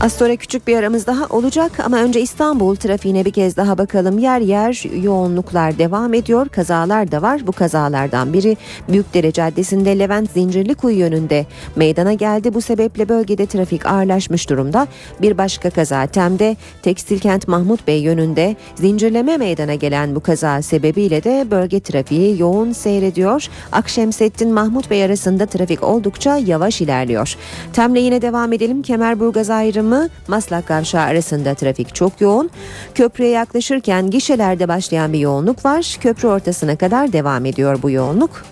Az 0.00 0.12
sonra 0.12 0.36
küçük 0.36 0.66
bir 0.66 0.76
aramız 0.76 1.06
daha 1.06 1.26
olacak 1.26 1.72
ama 1.84 1.96
önce 1.96 2.20
İstanbul 2.20 2.76
trafiğine 2.76 3.24
bir 3.24 3.30
kez 3.30 3.56
daha 3.56 3.78
bakalım. 3.78 4.18
Yer 4.18 4.40
yer 4.40 5.02
yoğunluklar 5.02 5.78
devam 5.78 6.14
ediyor. 6.14 6.48
Kazalar 6.48 7.12
da 7.12 7.22
var. 7.22 7.46
Bu 7.46 7.52
kazalardan 7.52 8.32
biri 8.32 8.56
Büyükdere 8.88 9.32
Caddesi'nde 9.32 9.98
Levent 9.98 10.30
Zincirlikuyu 10.30 10.98
yönünde 10.98 11.46
meydana 11.76 12.12
geldi. 12.12 12.54
Bu 12.54 12.60
sebeple 12.60 13.08
bölgede 13.08 13.46
trafik 13.46 13.86
ağırlaşmış 13.86 14.50
durumda. 14.50 14.86
Bir 15.22 15.38
başka 15.38 15.70
kaza 15.70 16.06
Tem'de 16.06 16.56
Tekstilkent 16.82 17.48
Mahmut 17.48 17.86
Bey 17.86 18.00
yönünde 18.00 18.56
zincirleme 18.74 19.36
meydana 19.36 19.74
gelen 19.74 20.14
bu 20.14 20.20
kaza 20.20 20.62
sebebiyle 20.62 21.24
de 21.24 21.46
bölge 21.50 21.80
trafiği 21.80 22.40
yoğun 22.40 22.72
seyrediyor. 22.72 23.46
Akşemseddin 23.72 24.52
Mahmut 24.52 24.90
Bey 24.90 25.04
arasında 25.04 25.46
trafik 25.46 25.82
oldukça 25.82 26.36
yavaş 26.36 26.80
ilerliyor. 26.80 27.36
Tem'le 27.72 27.96
yine 27.96 28.22
devam 28.22 28.52
edelim. 28.52 28.82
Kemerburgaz 28.82 29.50
ayrımı 29.92 30.08
Maslak 30.28 30.66
Kavşağı 30.66 31.02
arasında 31.02 31.54
trafik 31.54 31.94
çok 31.94 32.20
yoğun. 32.20 32.50
Köprüye 32.94 33.30
yaklaşırken 33.30 34.10
gişelerde 34.10 34.68
başlayan 34.68 35.12
bir 35.12 35.18
yoğunluk 35.18 35.64
var. 35.64 35.96
Köprü 36.00 36.28
ortasına 36.28 36.76
kadar 36.76 37.12
devam 37.12 37.46
ediyor 37.46 37.82
bu 37.82 37.90
yoğunluk. 37.90 38.44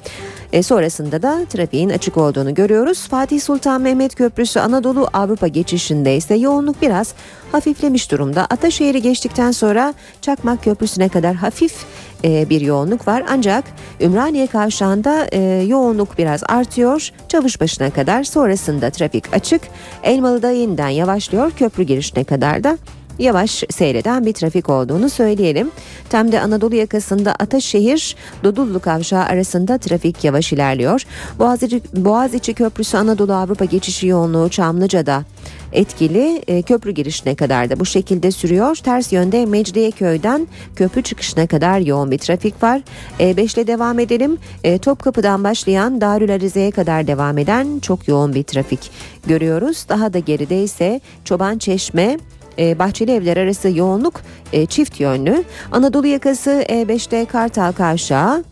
E, 0.55 0.63
sonrasında 0.63 1.23
da 1.23 1.45
trafiğin 1.45 1.91
açık 1.91 2.17
olduğunu 2.17 2.55
görüyoruz. 2.55 3.09
Fatih 3.09 3.41
Sultan 3.41 3.81
Mehmet 3.81 4.15
Köprüsü 4.15 4.61
Anadolu 4.61 5.09
Avrupa 5.13 5.47
geçişinde 5.47 6.17
ise 6.17 6.35
yoğunluk 6.35 6.83
biraz 6.83 7.15
hafiflemiş 7.53 8.11
durumda. 8.11 8.47
Ataşehir'i 8.51 9.03
geçtikten 9.03 9.51
sonra 9.51 9.95
Çakmak 10.21 10.65
Köprüsü'ne 10.65 11.09
kadar 11.09 11.35
hafif 11.35 11.75
e, 12.25 12.51
bir 12.51 12.61
yoğunluk 12.61 13.09
var. 13.09 13.25
Ancak 13.29 13.65
Ümraniye 14.01 14.47
Kavşağı'nda 14.47 15.27
e, 15.33 15.41
yoğunluk 15.69 16.19
biraz 16.19 16.43
artıyor. 16.49 17.11
Çavuşbaşı'na 17.29 17.91
kadar 17.91 18.25
sonrasında 18.25 18.91
trafik 18.91 19.35
açık. 19.35 19.63
Elmalı'da 20.03 20.51
yeniden 20.51 20.89
yavaşlıyor. 20.89 21.51
Köprü 21.51 21.83
girişine 21.83 22.25
kadar 22.25 22.65
da 22.65 22.79
yavaş 23.19 23.65
seyreden 23.71 24.27
bir 24.27 24.33
trafik 24.33 24.69
olduğunu 24.69 25.11
söyleyelim. 25.11 25.71
Temde 26.11 26.41
Anadolu 26.41 26.75
yakasında 26.75 27.35
Ataşehir 27.35 28.17
Dodullu 28.45 28.81
Kavşağı 28.81 29.25
arasında 29.25 29.79
trafik 29.79 30.25
yavaş 30.25 30.53
ilerliyor. 30.53 31.03
Boğaziçi, 31.39 31.83
Boğaziçi 31.97 32.55
Köprüsü 32.55 32.97
Anadolu 32.97 33.35
Avrupa 33.35 33.65
geçişi 33.65 34.07
yoğunluğu 34.07 34.49
Çamlıca'da 34.49 35.25
etkili 35.73 36.43
e, 36.49 36.63
köprü 36.63 36.91
girişine 36.91 37.35
kadar 37.35 37.71
da 37.71 37.81
bu 37.81 37.87
şekilde 37.87 38.31
sürüyor. 38.31 38.77
Ters 38.77 39.13
yönde 39.13 39.47
Mecidiyeköy'den 39.47 40.49
köprü 40.77 41.03
çıkışına 41.03 41.47
kadar 41.47 41.79
yoğun 41.79 42.11
bir 42.11 42.19
trafik 42.19 42.63
var. 42.63 42.83
E5 43.19 43.55
ile 43.55 43.67
devam 43.67 43.99
edelim. 43.99 44.39
E, 44.65 44.79
Topkapı'dan 44.79 45.45
başlayan 45.45 46.01
Darül 46.01 46.35
Arize'ye 46.35 46.71
kadar 46.71 47.07
devam 47.07 47.39
eden 47.39 47.79
çok 47.79 48.09
yoğun 48.09 48.35
bir 48.35 48.43
trafik 48.43 48.91
görüyoruz. 49.27 49.87
Daha 49.89 50.13
da 50.13 50.19
geride 50.19 50.63
ise 50.63 51.01
Çoban 51.25 51.59
Çeşme 51.59 52.19
e, 52.59 52.79
Bahçeli 52.79 53.13
Evler 53.13 53.37
arası 53.37 53.69
yoğunluk 53.69 54.21
e, 54.53 54.67
çift 54.67 55.01
yönlü. 55.01 55.45
Anadolu 55.73 56.07
yakası 56.07 56.51
E5'te 56.51 57.25
Kartal 57.25 57.73
Kavşağı 57.73 58.45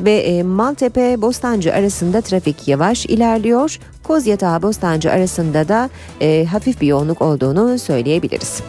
ve 0.00 0.12
e, 0.12 0.42
Maltepe 0.42 1.22
Bostancı 1.22 1.74
arasında 1.74 2.20
trafik 2.20 2.68
yavaş 2.68 3.06
ilerliyor. 3.06 3.78
Kozyatağı 4.02 4.62
Bostancı 4.62 5.10
arasında 5.12 5.68
da 5.68 5.90
hafif 6.50 6.80
bir 6.80 6.86
yoğunluk 6.86 7.22
olduğunu 7.22 7.78
söyleyebiliriz. 7.78 8.62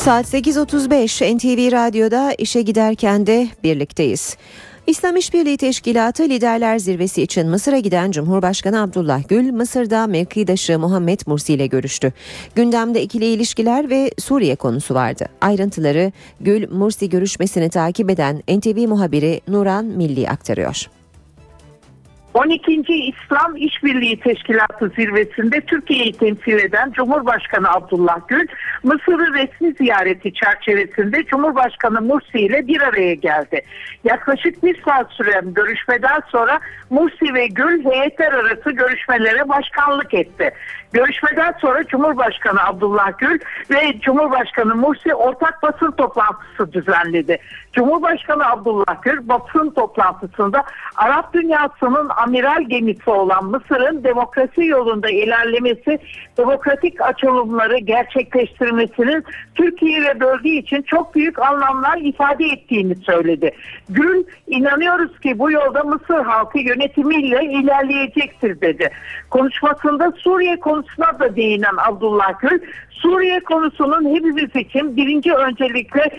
Saat 0.00 0.34
8.35 0.34 1.36
NTV 1.36 1.72
Radyo'da 1.72 2.34
işe 2.38 2.62
giderken 2.62 3.26
de 3.26 3.48
birlikteyiz. 3.64 4.36
İslam 4.86 5.16
İşbirliği 5.16 5.56
Teşkilatı 5.56 6.22
Liderler 6.22 6.78
Zirvesi 6.78 7.22
için 7.22 7.48
Mısır'a 7.48 7.78
giden 7.78 8.10
Cumhurbaşkanı 8.10 8.82
Abdullah 8.82 9.28
Gül, 9.28 9.52
Mısır'da 9.52 10.06
mevkidaşı 10.06 10.78
Muhammed 10.78 11.20
Mursi 11.26 11.52
ile 11.54 11.66
görüştü. 11.66 12.12
Gündemde 12.54 13.02
ikili 13.02 13.24
ilişkiler 13.24 13.90
ve 13.90 14.10
Suriye 14.18 14.56
konusu 14.56 14.94
vardı. 14.94 15.26
Ayrıntıları 15.40 16.12
Gül, 16.40 16.70
Mursi 16.70 17.08
görüşmesini 17.08 17.70
takip 17.70 18.10
eden 18.10 18.42
NTV 18.48 18.88
muhabiri 18.88 19.40
Nuran 19.48 19.84
Milli 19.84 20.28
aktarıyor. 20.28 20.99
12. 22.34 22.72
İslam 22.92 23.56
İşbirliği 23.56 24.20
Teşkilatı 24.20 24.88
zirvesinde 24.88 25.60
Türkiye'yi 25.60 26.12
temsil 26.12 26.58
eden 26.58 26.90
Cumhurbaşkanı 26.90 27.70
Abdullah 27.70 28.28
Gül, 28.28 28.46
Mısır'ı 28.82 29.34
resmi 29.34 29.72
ziyareti 29.72 30.34
çerçevesinde 30.34 31.24
Cumhurbaşkanı 31.24 32.00
Mursi 32.00 32.38
ile 32.38 32.66
bir 32.66 32.80
araya 32.80 33.14
geldi. 33.14 33.62
Yaklaşık 34.04 34.64
bir 34.64 34.82
saat 34.82 35.12
süren 35.12 35.54
görüşmeden 35.54 36.20
sonra 36.28 36.60
Mursi 36.90 37.34
ve 37.34 37.46
Gül 37.46 37.84
heyetler 37.84 38.32
arası 38.32 38.70
görüşmelere 38.70 39.48
başkanlık 39.48 40.14
etti. 40.14 40.50
Görüşmeden 40.92 41.54
sonra 41.60 41.84
Cumhurbaşkanı 41.86 42.64
Abdullah 42.64 43.18
Gül 43.18 43.38
ve 43.70 44.00
Cumhurbaşkanı 44.00 44.74
Mursi 44.74 45.14
ortak 45.14 45.62
basın 45.62 45.90
toplantısı 45.90 46.72
düzenledi. 46.72 47.38
Cumhurbaşkanı 47.72 48.46
Abdullah 48.46 49.02
Gül 49.02 49.28
basın 49.28 49.70
toplantısında 49.70 50.64
Arap 50.96 51.34
dünyasının 51.34 52.08
amiral 52.16 52.62
gemisi 52.62 53.10
olan 53.10 53.44
Mısır'ın 53.44 54.04
demokrasi 54.04 54.64
yolunda 54.64 55.10
ilerlemesi, 55.10 55.98
demokratik 56.38 57.00
açılımları 57.00 57.78
gerçekleştirmesinin 57.78 59.24
Türkiye 59.54 60.02
ve 60.02 60.20
bölge 60.20 60.50
için 60.50 60.82
çok 60.82 61.14
büyük 61.14 61.38
anlamlar 61.38 61.98
ifade 61.98 62.46
ettiğini 62.46 62.96
söyledi. 62.96 63.50
Gül 63.88 64.24
inanıyoruz 64.46 65.20
ki 65.20 65.38
bu 65.38 65.50
yolda 65.50 65.82
Mısır 65.82 66.24
halkı 66.24 66.58
yönetimiyle 66.58 67.44
ilerleyecektir 67.44 68.60
dedi. 68.60 68.90
Konuşmasında 69.30 70.12
Suriye 70.12 70.60
konusuna 70.80 71.18
da 71.18 71.36
değinen 71.36 71.76
Abdullah 71.88 72.40
Gül, 72.40 72.58
Suriye 72.90 73.40
konusunun 73.40 74.14
hepimiz 74.14 74.56
için 74.56 74.96
birinci 74.96 75.32
öncelikle 75.32 76.10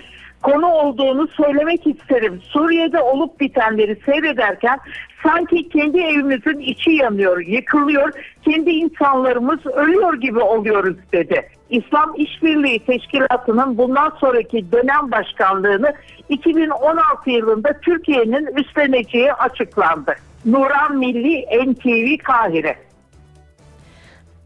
konu 0.42 0.68
olduğunu 0.68 1.28
söylemek 1.28 1.88
isterim. 1.88 2.42
Suriye'de 2.44 3.00
olup 3.00 3.40
bitenleri 3.40 3.98
seyrederken 4.06 4.80
sanki 5.24 5.70
kendi 5.70 6.00
evimizin 6.00 6.60
içi 6.60 6.92
yanıyor, 6.92 7.40
yıkılıyor, 7.40 8.12
kendi 8.46 8.70
insanlarımız 8.70 9.66
ölüyor 9.66 10.14
gibi 10.14 10.40
oluyoruz 10.40 10.96
dedi. 11.14 11.50
İslam 11.70 12.14
İşbirliği 12.18 12.80
Teşkilatı'nın 12.80 13.78
bundan 13.78 14.10
sonraki 14.20 14.72
dönem 14.72 15.12
başkanlığını 15.12 15.94
2016 16.30 17.30
yılında 17.30 17.80
Türkiye'nin 17.82 18.46
üstleneceği 18.58 19.34
açıklandı. 19.34 20.16
Nuran 20.46 20.98
Milli 20.98 21.46
NTV 21.72 22.24
Kahire. 22.24 22.91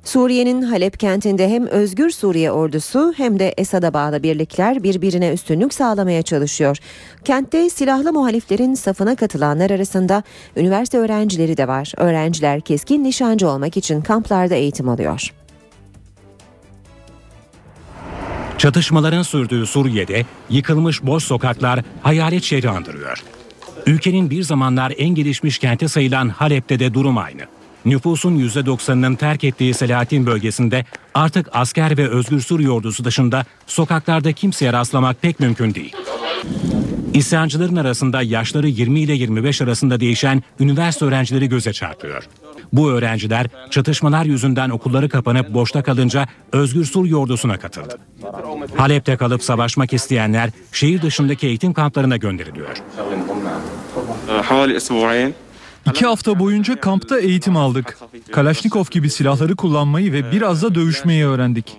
Suriye'nin 0.06 0.62
Halep 0.62 1.00
kentinde 1.00 1.50
hem 1.50 1.68
Özgür 1.68 2.10
Suriye 2.10 2.52
ordusu 2.52 3.14
hem 3.18 3.40
de 3.40 3.54
Esad'a 3.58 3.94
bağlı 3.94 4.24
birlikler 4.24 4.84
birbirine 4.84 5.34
üstünlük 5.34 5.74
sağlamaya 5.74 6.22
çalışıyor. 6.22 6.78
Kentte 7.24 7.70
silahlı 7.70 8.14
muhaliflerin 8.14 8.74
safına 8.74 9.16
katılanlar 9.16 9.70
arasında 9.70 10.24
üniversite 10.56 10.98
öğrencileri 10.98 11.58
de 11.58 11.68
var. 11.68 11.94
Öğrenciler 11.98 12.62
keskin 12.62 13.04
nişancı 13.04 13.50
olmak 13.50 13.78
için 13.78 14.02
kamplarda 14.02 14.56
eğitim 14.56 14.90
alıyor. 14.90 15.34
Çatışmaların 18.58 19.24
sürdüğü 19.24 19.66
Suriye'de 19.66 20.26
yıkılmış 20.50 21.04
boş 21.04 21.24
sokaklar 21.24 21.80
hayalet 22.02 22.44
şehri 22.44 22.70
andırıyor. 22.70 23.24
Ülkenin 23.86 24.30
bir 24.30 24.44
zamanlar 24.44 24.94
en 24.98 25.10
gelişmiş 25.10 25.60
kenti 25.60 25.90
sayılan 25.90 26.30
Halep'te 26.30 26.80
de 26.80 26.94
durum 26.94 27.18
aynı. 27.18 27.42
Nüfusun 27.86 28.40
%90'ının 28.40 29.16
terk 29.16 29.44
ettiği 29.44 29.74
Selahattin 29.74 30.26
bölgesinde 30.26 30.86
artık 31.14 31.50
asker 31.54 31.98
ve 31.98 32.10
Özgür 32.10 32.42
Suriye 32.42 32.70
ordusu 32.70 33.06
dışında 33.06 33.46
sokaklarda 33.68 34.34
kimseye 34.34 34.74
rastlamak 34.74 35.22
pek 35.22 35.40
mümkün 35.40 35.74
değil. 35.74 35.96
İsyancıların 37.14 37.76
arasında 37.76 38.22
yaşları 38.22 38.68
20 38.68 39.00
ile 39.00 39.14
25 39.14 39.62
arasında 39.62 40.00
değişen 40.00 40.44
üniversite 40.60 41.06
öğrencileri 41.06 41.50
göze 41.50 41.74
çarpıyor. 41.74 42.24
Bu 42.74 42.92
öğrenciler 42.92 43.48
çatışmalar 43.70 44.26
yüzünden 44.26 44.70
okulları 44.70 45.10
kapanıp 45.10 45.54
boşta 45.54 45.84
kalınca 45.84 46.28
Özgür 46.52 46.86
Suriye 46.86 47.16
ordusuna 47.16 47.58
katıldı. 47.58 47.98
Halep'te 48.76 49.18
kalıp 49.18 49.44
savaşmak 49.44 49.94
isteyenler 49.94 50.50
şehir 50.72 51.02
dışındaki 51.02 51.48
eğitim 51.48 51.74
kamplarına 51.74 52.18
gönderiliyor. 52.18 52.76
İki 55.90 56.06
hafta 56.06 56.40
boyunca 56.40 56.80
kampta 56.80 57.20
eğitim 57.20 57.58
aldık. 57.58 57.98
Kalaşnikov 58.32 58.86
gibi 58.92 59.10
silahları 59.10 59.56
kullanmayı 59.56 60.14
ve 60.14 60.32
biraz 60.32 60.62
da 60.64 60.76
dövüşmeyi 60.76 61.26
öğrendik. 61.26 61.78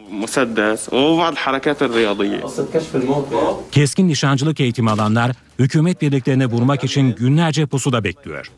Keskin 3.73 4.09
nişancılık 4.09 4.61
eğitimi 4.61 4.91
alanlar 4.91 5.33
hükümet 5.59 6.03
birliklerine 6.03 6.47
vurmak 6.47 6.85
için 6.85 7.15
günlerce 7.15 7.66
pusuda 7.66 8.05
bekliyor. 8.05 8.51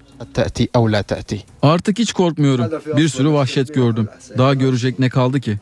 Artık 1.62 1.98
hiç 1.98 2.12
korkmuyorum. 2.12 2.66
Bir 2.96 3.08
sürü 3.08 3.30
vahşet 3.32 3.74
gördüm. 3.74 4.08
Daha 4.38 4.54
görecek 4.54 4.98
ne 4.98 5.08
kaldı 5.08 5.40
ki? 5.40 5.58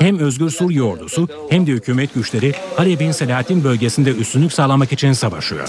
Hem 0.00 0.18
Özgür 0.18 0.50
Suriye 0.50 0.82
ordusu 0.82 1.28
hem 1.50 1.66
de 1.66 1.70
hükümet 1.70 2.14
güçleri 2.14 2.52
Halep'in 2.76 3.12
Selahattin 3.12 3.64
bölgesinde 3.64 4.10
üstünlük 4.10 4.52
sağlamak 4.52 4.92
için 4.92 5.12
savaşıyor. 5.12 5.68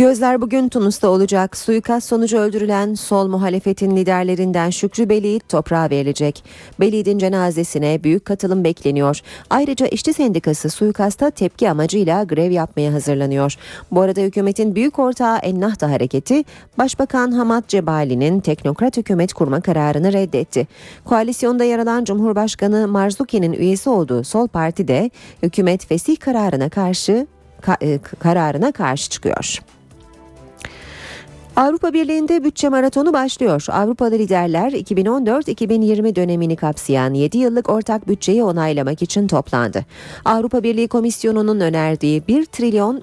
Gözler 0.00 0.40
bugün 0.40 0.68
Tunus'ta 0.68 1.08
olacak. 1.08 1.56
Suikast 1.56 2.08
sonucu 2.08 2.38
öldürülen 2.38 2.94
sol 2.94 3.28
muhalefetin 3.28 3.96
liderlerinden 3.96 4.70
Şükrü 4.70 5.08
Belid 5.08 5.40
toprağa 5.48 5.90
verilecek. 5.90 6.44
Belid'in 6.80 7.18
cenazesine 7.18 8.04
büyük 8.04 8.24
katılım 8.24 8.64
bekleniyor. 8.64 9.20
Ayrıca 9.50 9.86
işçi 9.86 10.12
sendikası 10.12 10.70
suikasta 10.70 11.30
tepki 11.30 11.70
amacıyla 11.70 12.24
grev 12.24 12.50
yapmaya 12.50 12.92
hazırlanıyor. 12.92 13.54
Bu 13.90 14.00
arada 14.00 14.20
hükümetin 14.20 14.74
büyük 14.74 14.98
ortağı 14.98 15.38
Ennahda 15.38 15.90
hareketi 15.90 16.44
Başbakan 16.78 17.32
Hamad 17.32 17.68
Cebali'nin 17.68 18.40
teknokrat 18.40 18.96
hükümet 18.96 19.32
kurma 19.32 19.60
kararını 19.60 20.12
reddetti. 20.12 20.68
Koalisyonda 21.04 21.64
yer 21.64 21.78
alan 21.78 22.04
Cumhurbaşkanı 22.04 22.88
Marzuki'nin 22.88 23.52
üyesi 23.52 23.90
olduğu 23.90 24.24
Sol 24.24 24.48
Parti 24.48 24.88
de 24.88 25.10
hükümet 25.42 25.86
fesih 25.86 26.16
kararına 26.16 26.68
karşı 26.68 27.26
ka- 27.62 27.98
kararına 28.18 28.72
karşı 28.72 29.10
çıkıyor. 29.10 29.60
Avrupa 31.56 31.92
Birliği'nde 31.92 32.44
bütçe 32.44 32.68
maratonu 32.68 33.12
başlıyor. 33.12 33.66
Avrupalı 33.70 34.14
liderler 34.14 34.72
2014-2020 34.72 36.16
dönemini 36.16 36.56
kapsayan 36.56 37.14
7 37.14 37.38
yıllık 37.38 37.70
ortak 37.70 38.08
bütçeyi 38.08 38.44
onaylamak 38.44 39.02
için 39.02 39.26
toplandı. 39.26 39.84
Avrupa 40.24 40.62
Birliği 40.62 40.88
Komisyonu'nun 40.88 41.60
önerdiği 41.60 42.22
1 42.28 42.44
trilyon 42.44 43.02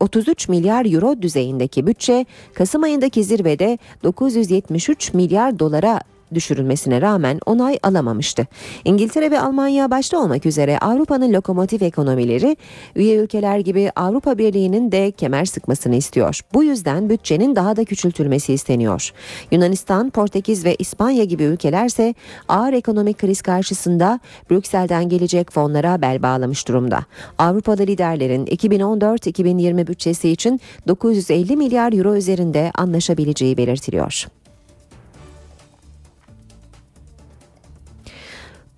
33 0.00 0.48
milyar 0.48 0.94
euro 0.94 1.22
düzeyindeki 1.22 1.86
bütçe 1.86 2.26
Kasım 2.54 2.82
ayındaki 2.82 3.24
zirvede 3.24 3.78
973 4.02 5.14
milyar 5.14 5.58
dolara 5.58 6.00
düşürülmesine 6.34 7.00
rağmen 7.00 7.40
onay 7.46 7.78
alamamıştı. 7.82 8.46
İngiltere 8.84 9.30
ve 9.30 9.40
Almanya 9.40 9.90
başta 9.90 10.18
olmak 10.18 10.46
üzere 10.46 10.78
Avrupa'nın 10.78 11.32
lokomotif 11.32 11.82
ekonomileri 11.82 12.56
üye 12.96 13.16
ülkeler 13.16 13.58
gibi 13.58 13.90
Avrupa 13.96 14.38
Birliği'nin 14.38 14.92
de 14.92 15.10
kemer 15.10 15.44
sıkmasını 15.44 15.96
istiyor. 15.96 16.40
Bu 16.54 16.64
yüzden 16.64 17.08
bütçenin 17.08 17.56
daha 17.56 17.76
da 17.76 17.84
küçültülmesi 17.84 18.52
isteniyor. 18.52 19.12
Yunanistan, 19.50 20.10
Portekiz 20.10 20.64
ve 20.64 20.76
İspanya 20.78 21.24
gibi 21.24 21.42
ülkelerse 21.42 22.14
ağır 22.48 22.72
ekonomik 22.72 23.18
kriz 23.18 23.42
karşısında 23.42 24.20
Brüksel'den 24.50 25.08
gelecek 25.08 25.52
fonlara 25.52 26.02
bel 26.02 26.22
bağlamış 26.22 26.68
durumda. 26.68 27.04
Avrupalı 27.38 27.82
liderlerin 27.82 28.46
2014-2020 28.46 29.86
bütçesi 29.86 30.30
için 30.30 30.60
950 30.88 31.56
milyar 31.56 31.92
euro 31.92 32.16
üzerinde 32.16 32.70
anlaşabileceği 32.74 33.56
belirtiliyor. 33.56 34.26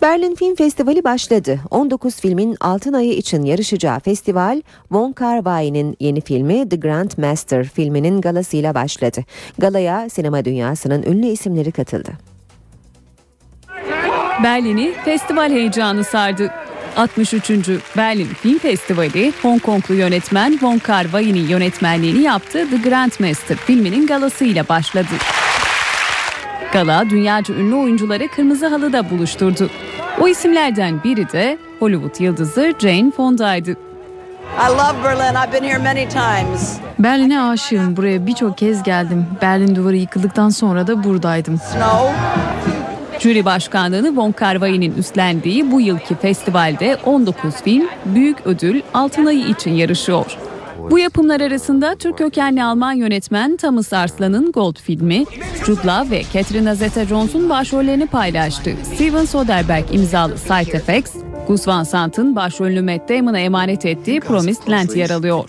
Berlin 0.03 0.35
Film 0.35 0.55
Festivali 0.55 1.05
başladı. 1.05 1.61
19 1.71 2.21
filmin 2.21 2.57
altın 2.61 2.93
ayı 2.93 3.13
için 3.13 3.45
yarışacağı 3.45 4.01
festival, 4.01 4.63
Von 4.91 5.13
Kar-wai'nin 5.13 5.97
yeni 6.01 6.21
filmi 6.21 6.69
The 6.69 6.77
Grand 6.77 7.11
Master 7.19 7.69
filminin 7.69 8.21
galasıyla 8.21 8.75
başladı. 8.75 9.25
Galaya 9.59 10.09
sinema 10.09 10.45
dünyasının 10.45 11.03
ünlü 11.03 11.27
isimleri 11.27 11.73
katıldı. 11.73 12.13
Berlin'i 14.43 14.93
festival 15.05 15.51
heyecanı 15.51 16.05
sardı. 16.05 16.51
63. 16.97 17.51
Berlin 17.97 18.27
Film 18.27 18.59
Festivali, 18.59 19.33
Hong 19.43 19.63
Konglu 19.63 19.95
yönetmen 19.95 20.51
Wong 20.51 20.83
Kar-wai'nin 20.83 21.49
yönetmenliğini 21.49 22.23
yaptığı 22.23 22.71
The 22.71 22.77
Grand 22.77 23.13
Master 23.21 23.57
filminin 23.57 24.07
galasıyla 24.07 24.69
başladı. 24.69 25.15
Gala 26.73 27.11
dünyaca 27.11 27.55
ünlü 27.55 27.75
oyuncuları 27.75 28.29
kırmızı 28.29 28.67
halıda 28.67 29.11
buluşturdu. 29.11 29.71
O 30.21 30.29
isimlerden 30.29 31.05
biri 31.05 31.33
de 31.33 31.59
Hollywood 31.79 32.21
yıldızı 32.21 32.75
Jane 32.79 33.11
Fonda'ydı. 33.11 33.71
I 33.71 34.69
love 34.71 35.05
Berlin. 35.05 35.35
I've 35.35 35.53
been 35.53 35.69
here 35.69 35.79
many 35.79 36.09
times. 36.09 36.77
Berlin'e 36.99 37.41
aşığım. 37.41 37.97
Buraya 37.97 38.27
birçok 38.27 38.59
kez 38.59 38.83
geldim. 38.83 39.27
Berlin 39.43 39.77
duvarı 39.77 39.97
yıkıldıktan 39.97 40.49
sonra 40.49 40.87
da 40.87 41.05
buradaydım. 41.05 41.59
Snow. 41.59 42.15
Jüri 43.19 43.45
başkanlığını 43.45 44.07
Wong 44.07 44.37
Kar-wai'nin 44.37 44.95
üstlendiği 44.99 45.71
bu 45.71 45.81
yılki 45.81 46.15
festivalde 46.15 46.97
19 47.05 47.55
film 47.55 47.89
büyük 48.05 48.47
ödül 48.47 48.81
Altın 48.95 49.27
Ayı 49.27 49.47
için 49.47 49.71
yarışıyor. 49.71 50.37
Bu 50.91 50.99
yapımlar 50.99 51.41
arasında 51.41 51.95
Türk 51.95 52.19
kökenli 52.19 52.65
Alman 52.65 52.93
yönetmen 52.93 53.57
Thomas 53.57 53.93
Arslan'ın 53.93 54.53
Gold 54.53 54.77
filmi, 54.81 55.25
Jude 55.67 55.87
Law 55.87 56.17
ve 56.17 56.23
Catherine 56.33 56.75
Zeta-Jones'un 56.75 57.49
başrollerini 57.49 58.07
paylaştı. 58.07 58.71
Steven 58.95 59.25
Soderbergh 59.25 59.95
imzalı 59.95 60.39
Side 60.39 60.77
Effects, 60.77 61.15
Gus 61.49 61.69
Van 61.69 61.83
Sant'ın 61.85 62.37
başrolünü 62.37 62.83
Matt 62.83 63.09
Damon'a 63.09 63.39
emanet 63.39 63.87
ettiği 63.87 64.21
Promised 64.21 64.69
Land 64.69 64.91
yer 64.91 65.11
alıyor. 65.11 65.45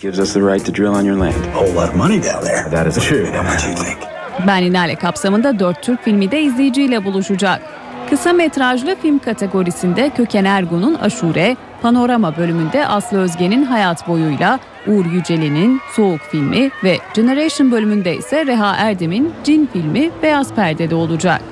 Berlinale 4.46 4.94
kapsamında 4.94 5.58
4 5.58 5.82
Türk 5.82 6.04
filmi 6.04 6.30
de 6.30 6.42
izleyiciyle 6.42 7.04
buluşacak. 7.04 7.62
Kısa 8.10 8.32
metrajlı 8.32 8.96
film 9.02 9.18
kategorisinde 9.18 10.10
Köken 10.10 10.44
Ergun'un 10.44 10.94
Aşure, 10.94 11.56
Panorama 11.82 12.36
bölümünde 12.36 12.86
Aslı 12.86 13.18
Özge'nin 13.18 13.64
Hayat 13.64 14.08
Boyu'yla, 14.08 14.60
Uğur 14.86 15.06
Yüceli'nin 15.06 15.80
Soğuk 15.96 16.20
filmi 16.20 16.70
ve 16.84 16.98
Generation 17.14 17.72
bölümünde 17.72 18.16
ise 18.16 18.46
Reha 18.46 18.76
Erdem'in 18.76 19.32
Cin 19.44 19.68
filmi 19.72 20.10
Beyaz 20.22 20.54
Perde'de 20.54 20.94
olacak. 20.94 21.42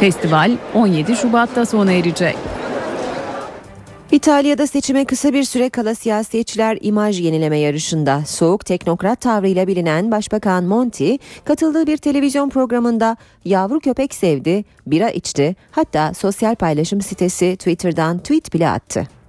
Festival 0.00 0.50
17 0.74 1.16
Şubat'ta 1.16 1.66
sona 1.66 1.92
erecek. 1.92 2.36
İtalya'da 4.12 4.66
seçime 4.66 5.04
kısa 5.04 5.32
bir 5.32 5.44
süre 5.44 5.70
kala 5.70 5.94
siyasetçiler 5.94 6.78
imaj 6.80 7.20
yenileme 7.20 7.58
yarışında 7.58 8.22
soğuk 8.26 8.66
teknokrat 8.66 9.20
tavrıyla 9.20 9.66
bilinen 9.66 10.10
Başbakan 10.10 10.64
Monti 10.64 11.18
katıldığı 11.44 11.86
bir 11.86 11.96
televizyon 11.96 12.48
programında 12.48 13.16
yavru 13.44 13.80
köpek 13.80 14.14
sevdi, 14.14 14.64
bira 14.86 15.10
içti, 15.10 15.56
hatta 15.70 16.14
sosyal 16.14 16.54
paylaşım 16.54 17.00
sitesi 17.00 17.56
Twitter'dan 17.56 18.18
tweet 18.18 18.54
bile 18.54 18.68
attı. 18.68 19.19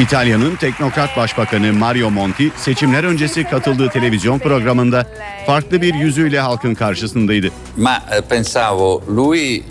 İtalya'nın 0.00 0.56
teknokrat 0.56 1.16
başbakanı 1.16 1.72
Mario 1.72 2.10
Monti 2.10 2.50
seçimler 2.56 3.04
öncesi 3.04 3.44
katıldığı 3.44 3.88
televizyon 3.88 4.38
programında 4.38 5.06
farklı 5.46 5.82
bir 5.82 5.94
yüzüyle 5.94 6.40
halkın 6.40 6.74
karşısındaydı. 6.74 7.50
Ma 7.76 8.02
eh, 8.12 8.20
pensavo, 8.28 9.02
lui 9.16 9.56
eh, 9.56 9.62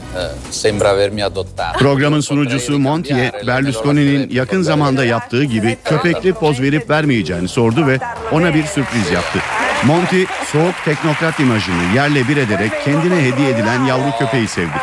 sembra 0.51 0.89
avermi 0.89 1.23
adottato. 1.23 1.79
Programın 1.79 2.21
sunucusu 2.21 2.79
Monti'ye 2.79 3.31
Berlusconi'nin 3.47 4.29
yakın 4.29 4.61
zamanda 4.61 5.05
yaptığı 5.05 5.43
gibi 5.43 5.77
köpekli 5.85 6.33
poz 6.33 6.61
verip 6.61 6.89
vermeyeceğini 6.89 7.47
sordu 7.47 7.87
ve 7.87 7.99
ona 8.31 8.53
bir 8.53 8.63
sürpriz 8.63 9.11
yaptı. 9.11 9.39
Monti 9.85 10.25
soğuk 10.51 10.75
teknokrat 10.85 11.39
imajını 11.39 11.95
yerle 11.95 12.27
bir 12.27 12.37
ederek 12.37 12.71
kendine 12.85 13.23
hediye 13.23 13.49
edilen 13.49 13.85
yavru 13.85 14.17
köpeği 14.19 14.47
sevdi. 14.47 14.77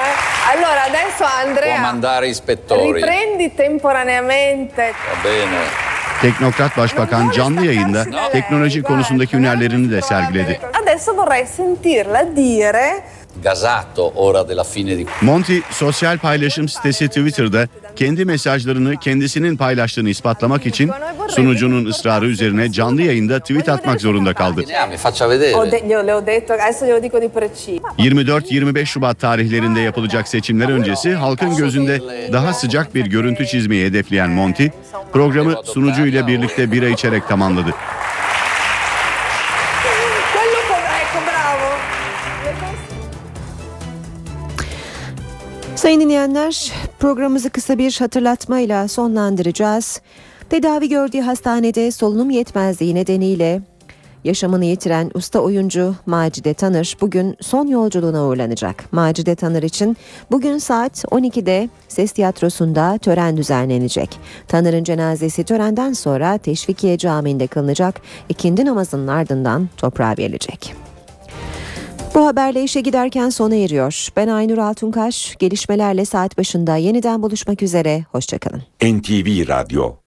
Adesso 1.20 1.24
Può 1.24 1.50
Andrea 1.50 1.80
mandare 1.80 2.28
ispettori. 2.28 2.92
riprendi 2.92 3.54
temporaneamente. 3.54 4.92
Va 4.92 5.28
bene. 5.28 5.58
Teknokrat 6.20 6.76
Başbakan 6.76 7.30
canlı 7.30 7.66
yayında 7.66 8.04
teknoloji 8.32 8.82
konusundaki 8.82 9.36
hünerlerini 9.36 9.90
de 9.90 10.02
sergiledi. 10.02 10.60
Adesso 10.82 11.16
vorrei 11.16 11.46
sentirla 11.46 12.36
dire 12.36 13.02
Gasato 13.42 14.12
ora 14.16 14.48
della 14.48 14.64
fine 14.64 14.98
di 14.98 15.06
Monti 15.20 15.62
sosyal 15.70 16.18
paylaşım 16.18 16.68
sitesi 16.68 17.08
Twitter'da 17.08 17.66
kendi 17.96 18.24
mesajlarını 18.24 18.96
kendisinin 18.96 19.56
paylaştığını 19.56 20.08
ispatlamak 20.08 20.66
için 20.66 20.90
sunucunun 21.28 21.84
ısrarı 21.84 22.26
üzerine 22.26 22.72
canlı 22.72 23.02
yayında 23.02 23.40
tweet 23.40 23.68
atmak 23.68 24.00
zorunda 24.00 24.34
kaldı. 24.34 24.64
Ah, 24.82 24.88
mi 24.88 24.96
faccia 24.96 25.30
vedere. 25.30 25.52
ho 25.54 25.70
de- 25.72 25.78
glielo 25.78 26.16
ho 26.22 26.26
detto, 26.26 26.54
adesso 26.54 26.86
glielo 26.86 27.02
dico 27.02 27.22
di 27.22 27.28
preciso. 27.28 27.82
24-25 27.98 28.86
Şubat 28.86 29.18
tarihlerinde 29.20 29.80
yapılacak 29.80 30.28
seçimler 30.28 30.68
öncesi 30.68 31.14
halkın 31.14 31.56
gözünde 31.56 32.00
daha 32.32 32.52
sıcak 32.52 32.94
bir 32.94 33.06
görüntü 33.06 33.46
çizmeyi 33.46 33.86
hedefleyen 33.86 34.30
Monti, 34.30 34.72
programı 35.12 35.54
sunucuyla 35.64 36.26
birlikte 36.26 36.72
bira 36.72 36.88
içerek 36.88 37.28
tamamladı. 37.28 37.70
Sayın 45.80 46.00
dinleyenler 46.00 46.72
programımızı 46.98 47.50
kısa 47.50 47.78
bir 47.78 47.96
hatırlatmayla 47.98 48.88
sonlandıracağız. 48.88 50.00
Tedavi 50.50 50.88
gördüğü 50.88 51.20
hastanede 51.20 51.90
solunum 51.90 52.30
yetmezliği 52.30 52.94
nedeniyle 52.94 53.62
yaşamını 54.24 54.64
yitiren 54.64 55.10
usta 55.14 55.40
oyuncu 55.40 55.94
Macide 56.06 56.54
Tanır 56.54 56.96
bugün 57.00 57.36
son 57.40 57.66
yolculuğuna 57.66 58.26
uğurlanacak. 58.26 58.92
Macide 58.92 59.34
Tanır 59.34 59.62
için 59.62 59.96
bugün 60.30 60.58
saat 60.58 61.04
12'de 61.04 61.68
Ses 61.88 62.12
Tiyatrosu'nda 62.12 62.98
tören 62.98 63.36
düzenlenecek. 63.36 64.18
Tanır'ın 64.48 64.84
cenazesi 64.84 65.44
törenden 65.44 65.92
sonra 65.92 66.38
Teşvikiye 66.38 66.98
Camii'nde 66.98 67.46
kılınacak. 67.46 68.00
İkindi 68.28 68.64
namazının 68.64 69.08
ardından 69.08 69.68
toprağa 69.76 70.14
verilecek. 70.18 70.89
Bu 72.14 72.26
haberle 72.26 72.62
işe 72.64 72.80
giderken 72.80 73.28
sona 73.28 73.54
eriyor. 73.54 74.08
Ben 74.16 74.28
Aynur 74.28 74.58
Altunkaş. 74.58 75.36
Gelişmelerle 75.38 76.04
saat 76.04 76.38
başında 76.38 76.76
yeniden 76.76 77.22
buluşmak 77.22 77.62
üzere. 77.62 78.04
Hoşçakalın. 78.12 78.62
NTV 78.82 79.48
Radyo 79.48 79.92